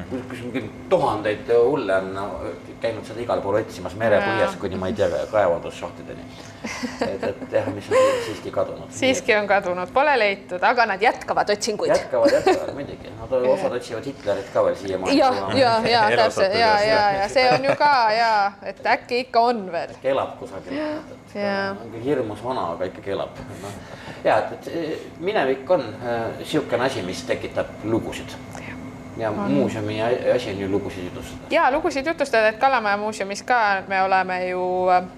kus 0.09 0.41
küll 0.53 0.69
tuhandeid 0.89 1.49
hulle 1.53 1.95
on 1.95 2.19
käinud 2.81 3.05
seda 3.07 3.21
igal 3.23 3.41
pool 3.43 3.59
otsimas 3.59 3.95
merepõhjas 3.99 4.55
kuni 4.59 4.77
ma 4.79 4.89
ei 4.89 4.95
tea 4.97 5.09
kaevandusšahtideni. 5.31 6.23
et, 7.05 7.23
et 7.23 7.53
jah, 7.55 7.67
mis 7.73 7.87
on 7.91 8.07
siiski 8.25 8.51
kadunud. 8.51 8.91
siiski 8.95 9.35
on 9.35 9.47
kadunud, 9.47 9.91
pole 9.95 10.15
leitud, 10.19 10.63
aga 10.63 10.85
nad 10.93 11.03
jätkavad 11.03 11.49
otsinguid. 11.55 11.91
jätkavad, 11.93 12.33
jätkavad 12.37 12.73
muidugi, 12.75 13.13
nad 13.19 13.35
osad 13.53 13.75
otsivad 13.79 14.05
Hitlerit 14.05 14.51
ka 14.53 14.65
veel 14.65 14.75
siiamaani. 14.79 15.17
ja, 15.17 15.31
ja, 15.55 15.73
ja 15.89 16.03
täpselt 16.23 16.55
ja, 16.59 16.73
ja, 16.83 17.01
ja 17.21 17.29
see 17.31 17.47
on 17.53 17.65
ju 17.69 17.75
ka 17.79 17.93
ja, 18.15 18.33
et 18.71 18.83
äkki 18.95 19.23
ikka 19.25 19.45
on 19.51 19.65
veel. 19.71 19.95
elab 20.13 20.37
kusagil, 20.39 20.79
on 20.79 21.83
küll 21.95 22.05
hirmus 22.05 22.43
vana, 22.43 22.69
aga 22.75 22.91
ikkagi 22.91 23.15
elab 23.17 23.43
no.. 23.63 23.73
ja, 24.23 24.39
et, 24.39 24.67
et 24.67 25.19
minevik 25.19 25.69
on 25.71 25.83
äh, 25.83 26.19
niisugune 26.39 26.87
asi, 26.87 27.03
mis 27.07 27.23
tekitab 27.27 27.83
lugusid. 27.83 28.35
Ja 29.19 29.31
muuseumi 29.31 30.01
asi 30.35 30.49
on 30.49 30.59
ju 30.59 30.71
lugusid 30.71 31.03
jutustada. 31.03 31.41
ja 31.49 31.71
lugusid 31.71 32.07
jutustada, 32.07 32.47
et 32.47 32.57
Kalamaja 32.57 32.97
muuseumis 32.97 33.43
ka 33.43 33.83
me 33.87 34.01
oleme 34.03 34.47
ju 34.47 34.61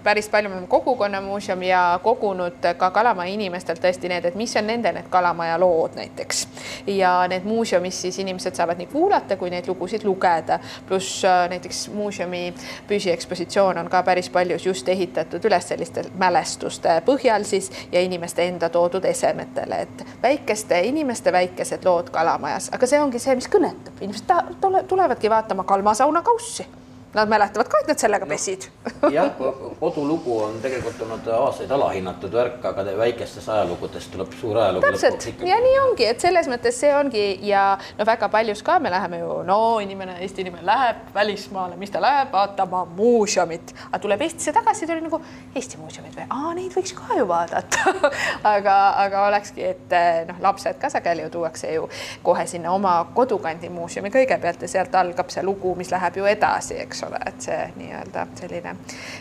päris 0.03 0.29
palju, 0.29 0.49
me 0.49 0.55
oleme 0.55 0.67
kogukonnamuuseum 0.67 1.63
ja 1.63 1.99
kogunud 2.03 2.53
ka 2.77 2.91
Kalamaja 2.91 3.33
inimestelt 3.33 3.81
tõesti 3.83 4.09
need, 4.09 4.25
et 4.25 4.35
mis 4.35 4.55
on 4.55 4.67
nende 4.67 4.91
need 4.91 5.09
Kalamaja 5.09 5.59
lood 5.59 5.95
näiteks. 5.95 6.47
Ja 6.87 7.27
need 7.27 7.43
muuseumis 7.43 8.01
siis 8.01 8.19
inimesed 8.19 8.55
saavad 8.55 8.77
nii 8.77 8.87
kuulata 8.91 9.37
kui 9.37 9.49
neid 9.49 9.67
lugusid 9.67 10.03
lugeda, 10.03 10.59
pluss 10.87 11.25
äh, 11.25 11.49
näiteks 11.49 11.89
muuseumi 11.93 12.53
püsiekspositsioon 12.87 13.77
on 13.77 13.89
ka 13.89 14.03
päris 14.03 14.29
paljus 14.29 14.65
just 14.65 14.89
ehitatud 14.89 15.45
üles 15.45 15.67
selliste 15.67 16.03
mälestuste 16.17 17.01
põhjal 17.05 17.43
siis 17.43 17.71
ja 17.91 18.01
inimeste 18.01 18.47
enda 18.47 18.69
toodud 18.69 19.05
esemetele, 19.05 19.81
et 19.81 20.05
väikeste 20.23 20.79
inimeste 20.79 21.31
väikesed 21.31 21.85
lood 21.85 22.09
Kalamajas, 22.09 22.69
aga 22.73 22.87
see 22.87 23.01
ongi 23.01 23.19
see, 23.19 23.35
mis 23.35 23.49
kõnetab, 23.51 23.90
inimesed 24.01 24.25
ta- 24.27 24.43
tule- 24.61 24.83
tulevadki 24.83 25.29
vaatama 25.29 25.63
Kalmasauna 25.63 26.21
kaussi. 26.21 26.67
Nad 27.13 27.27
mäletavad 27.27 27.67
ka, 27.67 27.79
et 27.83 27.89
nad 27.91 27.99
sellega 27.99 28.25
pesid. 28.25 28.69
jah, 29.15 29.33
kodulugu 29.79 30.37
on 30.45 30.53
tegelikult 30.63 31.01
olnud 31.03 31.25
aastaid 31.35 31.71
alahinnatud 31.75 32.31
värk, 32.33 32.61
aga 32.69 32.85
te- 32.87 32.93
väikestest 32.97 33.49
ajalugudest 33.51 34.11
tuleb 34.13 34.31
suur 34.39 34.57
ajalugu 34.61 34.85
täpselt. 34.85 35.27
ja 35.47 35.57
nii 35.59 35.79
ongi, 35.81 36.05
et 36.07 36.23
selles 36.23 36.47
mõttes 36.51 36.79
see 36.79 36.93
ongi 36.95 37.25
ja 37.47 37.65
no 37.97 38.05
väga 38.07 38.29
paljus 38.31 38.63
ka 38.63 38.77
me 38.79 38.91
läheme 38.93 39.19
ju, 39.19 39.41
no 39.47 39.57
inimene, 39.83 40.15
Eesti 40.21 40.45
inimene 40.45 40.65
läheb 40.65 41.01
välismaale, 41.15 41.75
mis 41.81 41.91
ta 41.91 42.01
läheb 42.01 42.31
vaatama 42.31 42.85
muuseumit, 42.95 43.73
aga 43.89 43.99
tuleb 44.05 44.21
Eestisse 44.27 44.53
tagasi, 44.55 44.87
tuli 44.87 45.03
nagu 45.03 45.19
Eesti 45.55 45.81
muuseumid 45.81 46.15
või, 46.15 46.29
aa 46.29 46.53
neid 46.55 46.71
võiks 46.77 46.95
ka 46.95 47.17
ju 47.19 47.27
vaadata. 47.27 47.95
Aga, 48.51 48.73
aga 49.03 49.25
olekski, 49.27 49.63
et 49.73 49.93
noh, 50.27 50.39
lapsed 50.43 50.77
ka 50.81 50.89
sageli 50.89 51.23
ju 51.25 51.29
tuuakse 51.33 51.69
ju 51.73 51.87
kohe 52.23 52.45
sinna 52.49 52.71
oma 52.73 52.93
kodukandi 53.15 53.69
muuseumi 53.69 54.09
kõigepealt 54.13 54.61
ja 54.63 54.69
sealt 54.71 54.95
algab 54.95 55.29
see 55.33 55.43
lugu, 55.45 55.73
mis 55.77 55.91
läheb 55.91 56.17
ju 56.17 56.25
edasi, 56.29 56.79
eks 56.81 57.00
ole, 57.07 57.19
et 57.25 57.47
see 57.47 57.59
nii-öelda 57.77 58.25
selline, 58.39 58.75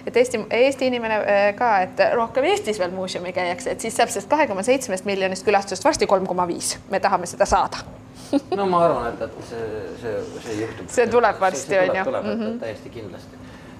et 0.06 0.16
Eesti, 0.16 0.42
Eesti 0.50 0.90
inimene 0.90 1.20
eh, 1.24 1.46
ka, 1.58 1.70
et 1.86 2.02
rohkem 2.14 2.46
Eestis 2.50 2.78
veel 2.78 2.92
muuseumi 2.94 3.32
käiakse, 3.36 3.74
et 3.74 3.80
siis 3.80 3.96
saab 3.96 4.12
sellest 4.12 4.30
kahe 4.30 4.46
koma 4.50 4.64
seitsmest 4.66 5.08
miljonist 5.08 5.46
külastusest 5.46 5.84
varsti 5.84 6.08
kolm 6.10 6.26
koma 6.26 6.46
viis, 6.50 6.76
me 6.90 7.00
tahame 7.00 7.28
seda 7.30 7.48
saada. 7.48 7.84
no 8.58 8.66
ma 8.70 8.84
arvan, 8.86 9.12
et, 9.12 9.22
et 9.26 9.46
see, 9.50 9.68
see, 10.02 10.16
see 10.46 10.58
juhtub. 10.62 10.90
See 10.96 11.06
tuleb 11.10 11.40
varsti, 11.40 11.78
on 11.78 11.96
ju. 11.96 12.04
tuleb 12.04 12.26
mm, 12.26 12.42
-hmm. 12.42 12.58
täiesti 12.60 12.90
kindlasti. 12.90 13.36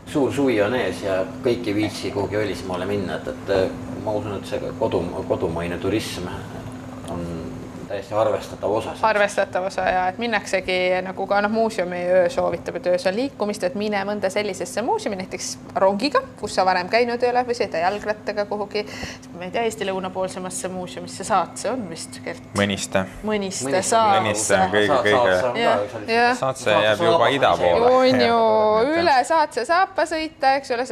suur 0.07 0.33
suvi 0.35 0.63
on 0.63 0.75
ees 0.75 1.03
ja 1.03 1.25
kõik 1.45 1.67
ei 1.67 1.75
viitsi 1.75 2.11
kuhugi 2.11 2.37
välismaale 2.37 2.87
minna, 2.87 3.17
et, 3.17 3.29
et 3.29 4.03
ma 4.05 4.13
usun, 4.13 4.37
et 4.37 4.47
see 4.47 4.73
kodu, 4.79 5.05
kodumaine 5.29 5.79
turism 5.79 6.27
täiesti 7.91 8.15
arvestatav 8.15 8.73
osa. 8.73 8.93
arvestatav 9.03 9.65
osa 9.67 9.85
ja 9.89 10.03
et 10.09 10.19
minnaksegi 10.23 10.79
nagu 11.03 11.27
ka 11.27 11.41
noh, 11.43 11.51
muuseumiöö 11.51 12.29
soovitab, 12.31 12.77
et 12.79 12.87
öös 12.93 13.07
on 13.11 13.17
liikumist, 13.17 13.65
et 13.67 13.75
mine 13.75 14.03
mõnda 14.07 14.31
sellisesse 14.31 14.83
muuseumi 14.87 15.19
näiteks 15.19 15.49
rongiga, 15.83 16.23
kus 16.41 16.55
sa 16.55 16.65
varem 16.69 16.89
käinud 16.93 17.23
ei 17.23 17.33
ole 17.33 17.43
või 17.49 17.57
sõida 17.59 17.83
jalgrattaga 17.83 18.45
kuhugi, 18.51 18.85
ma 19.35 19.49
ei 19.49 19.55
tea, 19.55 19.65
Eesti 19.67 19.89
lõunapoolsemasse 19.89 20.71
muuseumisse 20.71 21.27
Saatse 21.27 21.71
on 21.73 21.83
vist, 21.91 22.21
Gert? 22.25 22.47
Mõniste. 22.59 23.03
Mõniste 23.27 23.83
Saatse 23.83 24.21
Mõniste 24.21 24.61
on 24.61 24.71
kõige- 24.77 25.01
kõige-. 25.09 26.21
Saatse 26.39 26.71
jääb 26.71 27.05
juba 27.05 27.29
ida 27.35 27.53
poole. 27.59 27.91
on 27.91 28.21
ju 28.21 28.39
üle 29.01 29.19
Saatse 29.25 29.65
saapa 29.67 30.07
sõita, 30.07 30.55
eks 30.61 30.71
ole, 30.77 30.87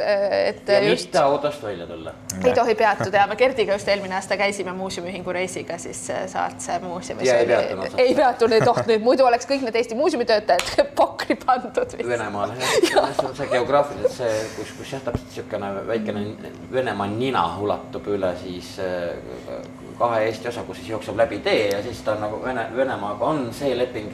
et 0.50 0.68
ja 0.68 0.80
just 0.88 1.06
mitte 1.08 1.22
autost 1.22 1.62
välja 1.62 1.86
tulla. 1.86 2.12
ei 2.44 2.52
tohi 2.54 2.74
peatuda 2.74 3.22
ja 3.22 3.26
me 3.26 3.36
Gerdiga 3.36 3.72
just 3.78 3.88
eelmine 3.88 4.14
aasta 4.18 4.36
käisime 4.36 4.72
muuseumiühingu 4.72 5.32
reisiga 5.32 5.78
siis 5.78 6.06
Saatse 6.26 6.78
muuseumis. 6.88 7.28
Ja 7.28 7.38
ei 7.38 7.46
peatunud 7.46 7.98
ei 7.98 8.14
peatunud, 8.14 8.56
ei 8.56 8.64
tohtinud, 8.64 9.04
muidu 9.04 9.26
oleks 9.28 9.48
kõik 9.48 9.64
need 9.66 9.76
Eesti 9.80 9.98
muuseumi 9.98 10.26
töötajad 10.28 10.84
pokri 10.98 11.36
pandud. 11.40 11.96
Venemaal, 12.08 12.54
see 12.58 13.02
on 13.02 13.36
see 13.36 13.50
geograafiliselt 13.52 14.16
see, 14.16 14.38
kus, 14.56 14.72
kus 14.78 14.94
jah, 14.96 15.04
täpselt 15.06 15.28
niisugune 15.28 15.72
väikene 15.88 16.24
Venemaa 16.72 17.08
nina 17.12 17.44
ulatub 17.62 18.08
üle 18.14 18.32
siis 18.42 18.74
äh, 18.82 19.60
kahe 19.98 20.24
Eesti 20.28 20.48
osa, 20.48 20.64
kus 20.66 20.80
siis 20.80 20.92
jookseb 20.94 21.18
läbi 21.18 21.40
tee 21.44 21.68
ja 21.72 21.82
siis 21.82 22.00
ta 22.06 22.14
on 22.16 22.24
nagu 22.26 22.42
Vene, 22.44 22.68
Venemaaga 22.76 23.32
on 23.32 23.48
see 23.56 23.74
leping, 23.78 24.10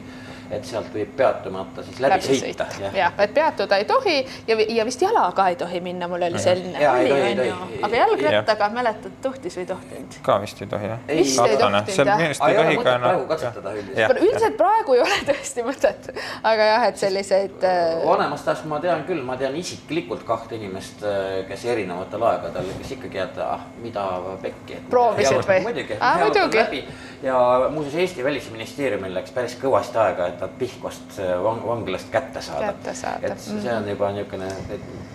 et 0.51 0.65
sealt 0.65 0.89
võib 0.93 1.11
peatumata 1.17 1.83
siis 1.85 1.99
läbi, 2.03 2.17
läbi 2.17 2.39
sõita. 2.41 2.67
jah, 2.95 3.13
et 3.23 3.33
peatuda 3.33 3.79
ei 3.81 3.85
tohi 3.89 4.15
ja, 4.47 4.57
ja 4.77 4.85
vist 4.87 5.01
jala 5.01 5.25
ka 5.35 5.47
ei 5.51 5.57
tohi 5.59 5.81
minna, 5.85 6.07
mul 6.11 6.25
oli 6.27 6.41
selline. 6.41 6.79
Jaa, 6.81 6.97
ei 6.99 7.09
tohi, 7.09 7.21
ei 7.21 7.35
tohi. 7.39 7.79
aga 7.87 8.01
jalgrattaga 8.01 8.69
mäletad, 8.75 9.17
tohtis 9.23 9.57
või 9.57 9.65
ei 9.65 9.69
tohtinud? 9.71 10.19
ka 10.25 10.37
vist 10.43 10.61
ei 10.61 10.69
tohi 10.71 10.91
jah? 10.91 11.03
Ei, 11.07 11.23
Vist 11.23 11.39
ei 11.45 11.57
tohtinud, 11.57 12.11
jah. 12.11 12.21
minu 12.21 12.29
arust 12.29 12.45
ei 12.47 12.59
tohi 12.59 12.77
ka 12.77 12.97
praegu 13.05 13.27
katsetada 13.31 13.75
üldiselt. 13.79 14.21
üldiselt 14.27 14.57
praegu 14.59 14.97
ei 14.97 15.03
ole 15.05 15.19
tõesti 15.31 15.65
mõtet, 15.69 16.11
aga 16.53 16.69
jah, 16.71 16.87
et 16.91 17.01
selliseid 17.01 17.67
äh, 17.69 18.05
vanemast 18.05 18.51
ajast 18.51 18.69
ma 18.69 18.79
tean 18.83 19.05
küll, 19.09 19.23
ma 19.25 19.37
tean 19.39 19.55
isiklikult 19.59 20.25
kahte 20.27 20.59
inimest, 20.59 21.03
kes 21.49 21.65
erinevatel 21.73 22.23
aegadel, 22.31 22.69
kes 22.81 22.95
ikkagi, 22.97 23.21
et 23.25 23.41
ah, 23.43 23.65
mida 23.81 24.05
pekki. 24.41 24.81
Proovisid 24.89 25.41
või? 25.47 25.61
muidugi 25.65 25.97
muidugi.. 25.99 26.83
ja 27.23 27.69
muuseas 27.71 27.95
Eesti 27.95 28.23
Välisministeeriumil 28.23 29.13
läks 29.15 29.31
päris 29.35 29.55
kõvasti 29.61 29.99
aega, 30.01 30.27
et 30.27 30.34
nad 30.41 30.57
Pihkvast 30.59 31.19
vang 31.43 31.63
vanglast 31.67 32.11
kätte 32.11 32.41
saada. 32.41 32.73
Et 33.21 33.39
see 33.39 33.71
on 33.73 33.87
juba 33.89 34.11
niisugune 34.15 34.49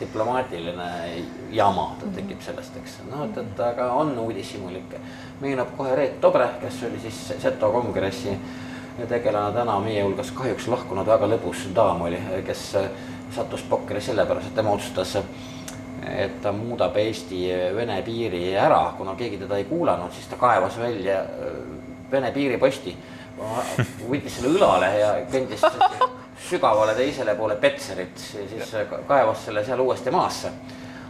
diplomaatiline 0.01 0.89
jama 1.53 1.91
tekib 2.15 2.41
sellest, 2.45 2.77
eks. 2.81 2.99
noh, 3.11 3.27
et, 3.29 3.39
et 3.43 3.63
aga 3.67 3.93
on 4.01 4.13
uudishimulikke. 4.25 5.01
meenub 5.41 5.77
kohe 5.77 5.95
Reet 5.97 6.21
Tobre, 6.21 6.49
kes 6.61 6.83
oli 6.89 7.01
siis 7.03 7.21
Seto 7.39 7.71
kongressi 7.73 8.37
tegelane 9.09 9.55
täna 9.55 9.79
meie 9.81 10.03
hulgast 10.03 10.35
kahjuks 10.37 10.67
lahkunud 10.69 11.07
väga 11.07 11.29
lõbus 11.31 11.69
daam 11.75 12.03
oli, 12.09 12.19
kes 12.47 12.65
sattus 13.35 13.63
pokkeri 13.69 14.01
sellepärast, 14.03 14.51
et 14.51 14.55
tema 14.59 14.75
otsustas, 14.75 15.17
et 16.11 16.41
ta 16.43 16.53
muudab 16.53 16.97
Eesti-Vene 16.97 18.01
piiri 18.05 18.55
ära, 18.59 18.83
kuna 18.99 19.15
keegi 19.19 19.39
teda 19.45 19.61
ei 19.61 19.69
kuulanud, 19.69 20.13
siis 20.17 20.29
ta 20.31 20.41
kaevas 20.41 20.79
välja 20.81 21.23
Vene 22.11 22.33
piiriposti, 22.35 22.97
võttis 24.11 24.37
selle 24.37 24.55
õlale 24.55 24.91
ja 24.99 25.13
kõndis 25.31 25.65
sügavale 26.51 26.95
teisele 26.99 27.35
poole 27.39 27.57
Petserit, 27.61 28.19
siis 28.19 28.77
kaevas 29.09 29.45
selle 29.47 29.65
seal 29.65 29.81
uuesti 29.81 30.13
maasse. 30.15 30.53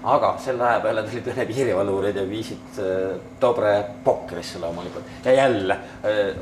Aga 0.01 0.33
selle 0.41 0.65
aja 0.65 0.81
peale 0.81 1.03
tulid 1.05 1.27
Vene 1.29 1.45
piirivalvurid 1.45 2.17
ja 2.17 2.23
viisid 2.29 2.79
äh, 2.81 3.19
Dobre 3.41 3.75
Pokkerisse 4.05 4.59
loomulikult. 4.63 5.05
Ja 5.25 5.35
jälle 5.43 5.77
äh, 5.77 6.41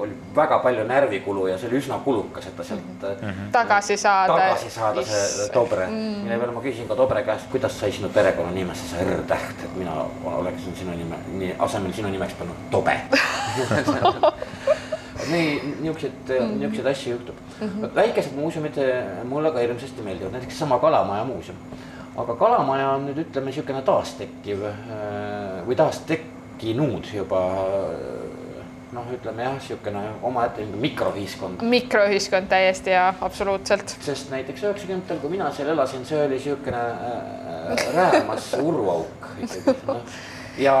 oli 0.00 0.12
väga 0.36 0.58
palju 0.58 0.84
närvikulu 0.84 1.46
ja 1.46 1.56
see 1.58 1.68
oli 1.68 1.80
üsna 1.80 1.98
kulukas, 2.04 2.46
et 2.50 2.56
ta 2.56 2.64
sealt 2.64 3.04
äh, 3.08 3.40
tagasi 3.52 3.96
saada. 3.96 4.36
tagasi 4.36 4.70
saada 4.70 5.04
see 5.08 5.48
Dobre. 5.54 5.86
Mm., 5.86 6.22
mille 6.26 6.38
peale 6.44 6.52
ma 6.52 6.64
küsin 6.64 6.88
ka 6.92 6.96
Dobre 6.96 7.24
käest, 7.24 7.48
kuidas 7.52 7.80
sai 7.80 7.92
sinu 7.92 8.12
perekonnanimesse 8.12 8.92
see 8.92 9.08
R-täht, 9.16 9.64
et 9.64 9.76
mina 9.80 9.96
oleksin 10.36 10.76
sinu 10.84 10.96
nime, 10.96 11.24
nii 11.40 11.54
asemel 11.58 11.96
sinu 11.96 12.12
nimeks 12.12 12.36
pannud 12.36 12.68
Tobe 12.70 13.00
nii, 15.30 15.74
niisuguseid, 15.80 16.32
niisuguseid 16.56 16.90
asju 16.92 17.12
juhtub 17.12 17.36
mm. 17.60 17.68
-hmm. 17.68 17.94
väikesed 17.94 18.36
muuseumid 18.36 18.78
eh, 18.78 19.24
mulle 19.24 19.52
ka 19.52 19.58
hirmsasti 19.58 20.02
meeldivad, 20.02 20.32
näiteks 20.32 20.58
sama 20.58 20.78
Kalamaja 20.78 21.24
muuseum. 21.24 21.58
aga 22.16 22.34
Kalamaja 22.34 22.90
on 22.90 23.06
nüüd 23.06 23.22
ütleme 23.24 23.52
niisugune 23.52 23.82
taastekkiv 23.82 24.64
eh, 24.64 24.74
või 25.66 25.76
taastekkinud 25.76 27.14
juba 27.14 27.44
eh, 27.92 28.30
noh, 28.92 29.06
ütleme 29.14 29.44
jah, 29.44 29.54
niisugune 29.54 30.02
omaette 30.22 30.64
mikroühiskond. 30.64 31.62
mikroühiskond 31.62 32.48
täiesti 32.50 32.90
ja 32.90 33.14
absoluutselt. 33.20 33.96
sest 34.00 34.30
näiteks 34.30 34.62
üheksakümnendatel, 34.62 35.22
kui 35.22 35.30
mina 35.36 35.50
seal 35.54 35.72
elasin, 35.74 36.04
see 36.06 36.18
oli 36.24 36.38
niisugune 36.38 36.82
äh, 36.82 37.86
räämas 37.96 38.52
urvauk 38.62 39.32
ikkagi 39.38 39.76
noh. 39.86 40.20
ja, 40.58 40.74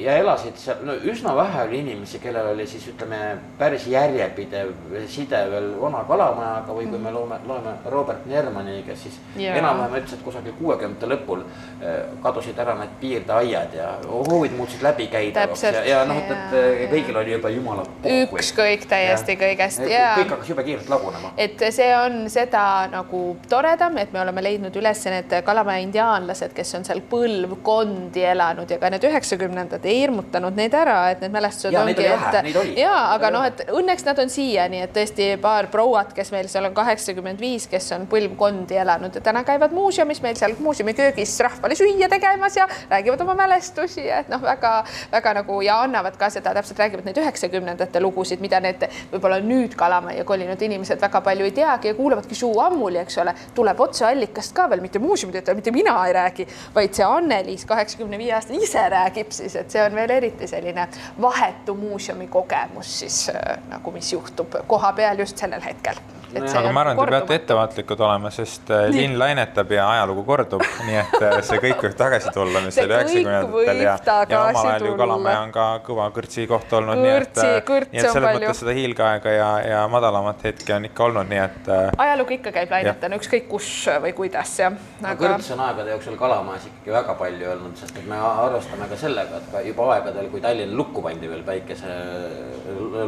ja 0.00 0.16
elasid 0.16 0.58
seal, 0.60 0.82
no 0.86 0.94
üsna 1.08 1.34
vähe 1.36 1.64
oli 1.66 1.80
inimesi, 1.82 2.18
kellel 2.22 2.52
oli 2.52 2.66
siis 2.66 2.86
ütleme 2.92 3.18
päris 3.58 3.86
järjepidev 3.90 4.72
side 5.10 5.40
veel 5.50 5.70
vana 5.80 6.02
kalamajaga 6.08 6.76
või 6.76 6.88
kui 6.90 7.00
me 7.02 7.12
loome, 7.14 7.40
loeme 7.46 7.74
Robert 7.90 8.26
Nermani, 8.30 8.80
kes 8.86 9.02
siis 9.06 9.18
enam-vähem 9.36 9.98
ütles, 10.00 10.14
et 10.16 10.24
kusagil 10.24 10.54
kuuekümnendate 10.58 11.10
lõpul 11.10 11.44
äh, 11.44 11.98
kadusid 12.22 12.58
ära 12.62 12.76
need 12.78 12.94
piirdeaiad 13.00 13.76
ja 13.76 13.90
hoovid 14.06 14.56
muutusid 14.58 14.84
läbikäidavaks 14.86 15.66
ja, 15.66 15.84
ja 15.86 16.02
noh, 16.08 16.20
et, 16.20 16.30
et 16.30 16.56
jaa. 16.56 16.90
kõigil 16.94 17.20
oli 17.22 17.34
juba 17.36 17.52
jumala 17.54 17.86
ükskõik 18.10 18.86
täiesti 18.90 19.36
kõigest 19.40 19.84
ja 19.90 20.14
kõik 20.20 20.34
hakkas 20.36 20.52
jube 20.52 20.64
kiirelt 20.66 20.90
lagunema. 20.92 21.32
Et 21.40 21.60
see 21.74 21.90
on 21.96 22.22
seda 22.32 22.64
nagu 22.92 23.22
toredam, 23.50 23.98
et 24.00 24.12
me 24.14 24.22
oleme 24.22 24.44
leidnud 24.44 24.76
üles 24.80 25.04
need 25.10 25.36
Kalamaja 25.44 25.82
indiaanlased, 25.82 26.52
kes 26.54 26.74
on 26.78 26.84
seal 26.86 27.02
põlvkondi 27.10 28.24
elanud 28.32 28.70
ja 28.70 28.78
ka 28.80 28.90
need 28.92 28.99
need 29.00 29.10
üheksakümnendad 29.10 29.84
ei 29.88 30.00
hirmutanud 30.02 30.56
neid 30.56 30.74
ära, 30.76 30.96
et 31.12 31.22
need 31.24 31.32
mälestused 31.32 31.72
neid 31.72 32.00
ongi, 32.00 32.06
et 32.52 32.78
ja, 32.78 32.92
aga 33.14 33.30
noh, 33.32 33.44
et 33.48 33.62
õnneks 33.72 34.04
nad 34.06 34.20
on 34.22 34.32
siiani, 34.32 34.82
et 34.84 34.92
tõesti 34.94 35.32
paar 35.40 35.70
prouat, 35.72 36.12
kes 36.16 36.32
meil 36.34 36.48
seal 36.52 36.68
on 36.68 36.74
kaheksakümmend 36.76 37.40
viis, 37.40 37.66
kes 37.70 37.90
on 37.96 38.06
põlvkondi 38.10 38.78
elanud 38.80 39.16
ja 39.16 39.22
täna 39.24 39.42
käivad 39.46 39.74
muuseumis 39.76 40.20
meil 40.24 40.36
seal 40.38 40.56
muuseumi 40.60 40.94
köögis 40.98 41.36
rahvale 41.40 41.76
süüa 41.78 42.10
tegemas 42.12 42.58
ja 42.58 42.66
räägivad 42.90 43.24
oma 43.24 43.36
mälestusi 43.38 44.04
ja 44.06 44.20
et 44.24 44.30
noh, 44.32 44.42
väga-väga 44.44 45.34
nagu 45.40 45.60
ja 45.64 45.80
annavad 45.84 46.18
ka 46.20 46.30
seda, 46.32 46.54
täpselt 46.56 46.82
räägivad 46.82 47.08
neid 47.08 47.20
üheksakümnendate 47.22 48.02
lugusid, 48.04 48.42
mida 48.44 48.60
need 48.60 48.84
võib-olla 49.12 49.40
nüüd 49.44 49.76
Kalamajja 49.80 50.24
kolinud 50.28 50.60
inimesed 50.62 51.00
väga 51.00 51.22
palju 51.24 51.46
ei 51.48 51.54
teagi 51.56 51.92
ja 51.92 51.96
kuulavadki 51.96 52.36
suu 52.36 52.52
ammuli, 52.60 53.00
eks 53.00 53.20
ole, 53.22 53.34
tuleb 53.56 53.80
otseallikast 53.80 54.54
ka 54.56 54.68
veel, 54.70 54.82
mitte 54.84 55.00
muuseumide, 55.02 55.54
mitte 55.56 55.72
mina 55.72 55.96
ei 56.06 56.14
räägi, 56.16 56.46
vaid 56.74 56.96
see 56.96 57.06
Anneliis, 57.06 57.64
kaheksakümne 57.68 58.18
viie 58.20 58.34
aastane 58.36 58.60
ise 58.60 58.89
räägib 58.90 59.32
siis, 59.32 59.56
et 59.56 59.70
see 59.70 59.82
on 59.84 59.94
veel 59.94 60.10
eriti 60.10 60.46
selline 60.50 60.88
vahetu 61.20 61.74
muuseumi 61.74 62.26
kogemus 62.26 62.98
siis 63.00 63.28
äh, 63.34 63.58
nagu, 63.70 63.92
mis 63.94 64.12
juhtub 64.12 64.60
koha 64.66 64.92
peal 64.92 65.18
just 65.18 65.38
sellel 65.38 65.64
hetkel. 65.64 66.02
Aga 66.30 66.62
on 66.68 66.74
ma 66.74 66.84
arvan, 66.84 66.98
te 67.00 67.10
peate 67.14 67.38
ettevaatlikud 67.40 68.02
olema, 68.06 68.32
sest 68.34 68.70
äh, 68.74 68.88
linn 68.92 69.18
lainetab 69.20 69.70
ja 69.74 69.86
ajalugu 69.96 70.24
kordub, 70.28 70.64
nii 70.88 70.98
et 71.00 71.16
äh, 71.20 71.36
see 71.46 71.62
kõik 71.62 71.84
võib 71.86 71.96
tagasi 71.98 72.34
tulla, 72.34 72.64
mis 72.64 72.76
See 72.80 72.86
oli 72.86 72.96
üheksakümnendatel 72.96 73.82
ja, 73.84 73.96
ja 74.30 74.42
omal 74.48 74.70
ajal 74.72 74.86
ju. 74.90 74.96
Kalamaja 75.00 75.40
on 75.46 75.54
ka 75.54 75.68
kõva 75.86 76.10
kõrtsi 76.14 76.46
koht 76.50 76.74
olnud, 76.76 77.00
nii 77.00 77.14
et, 77.14 77.40
äh, 77.44 77.72
nii 77.92 78.02
et 78.02 78.10
selles 78.10 78.36
mõttes 78.40 78.62
seda 78.64 78.76
hiilgeaega 78.76 79.34
ja, 79.36 79.50
ja 79.70 79.86
madalamat 79.92 80.44
hetke 80.50 80.74
on 80.76 80.90
ikka 80.90 81.06
olnud, 81.08 81.30
nii 81.30 81.42
et 81.44 81.72
ajalugu 82.06 82.36
ikka 82.38 82.54
käib 82.58 82.74
lainetena, 82.74 83.20
ükskõik 83.20 83.48
kus 83.50 83.70
või 84.02 84.14
kuidas 84.16 84.58
ja 84.60 84.70
aga 85.02 85.20
aga 85.20 85.34
kõrts 85.36 85.50
on 85.54 85.62
aegade 85.64 85.92
jooksul 85.94 86.16
Kalamajas 86.20 86.66
ikkagi 86.68 86.92
väga 86.94 87.14
palju 87.18 87.48
olnud, 87.54 87.76
sest 87.78 87.98
et 88.00 88.06
me 88.08 88.18
arvestame 88.20 88.88
ka 88.90 88.98
sellega, 89.00 89.40
et 89.40 89.50
ka 89.52 89.62
juba 89.64 89.88
aegadel, 89.96 90.28
kui 90.32 90.42
Tallinn 90.44 90.76
lukku 90.78 91.02
pandi 91.04 91.30
veel 91.30 91.42
päikese 91.46 91.90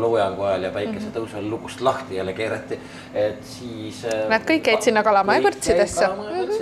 loojangu 0.03 0.47
ajal 0.49 0.69
ja 0.69 0.73
päikesetõusu 0.75 1.39
ajal 1.39 1.51
lukust 1.53 1.81
lahti 1.85 2.19
jälle 2.19 2.35
keerati, 2.37 2.79
et 3.15 3.43
siis. 3.45 4.03
Nad 4.31 4.45
kõik 4.49 4.69
jäid 4.71 4.85
sinna 4.87 5.03
Kalamaja 5.05 5.43
kõrtsidesse. 5.45 6.09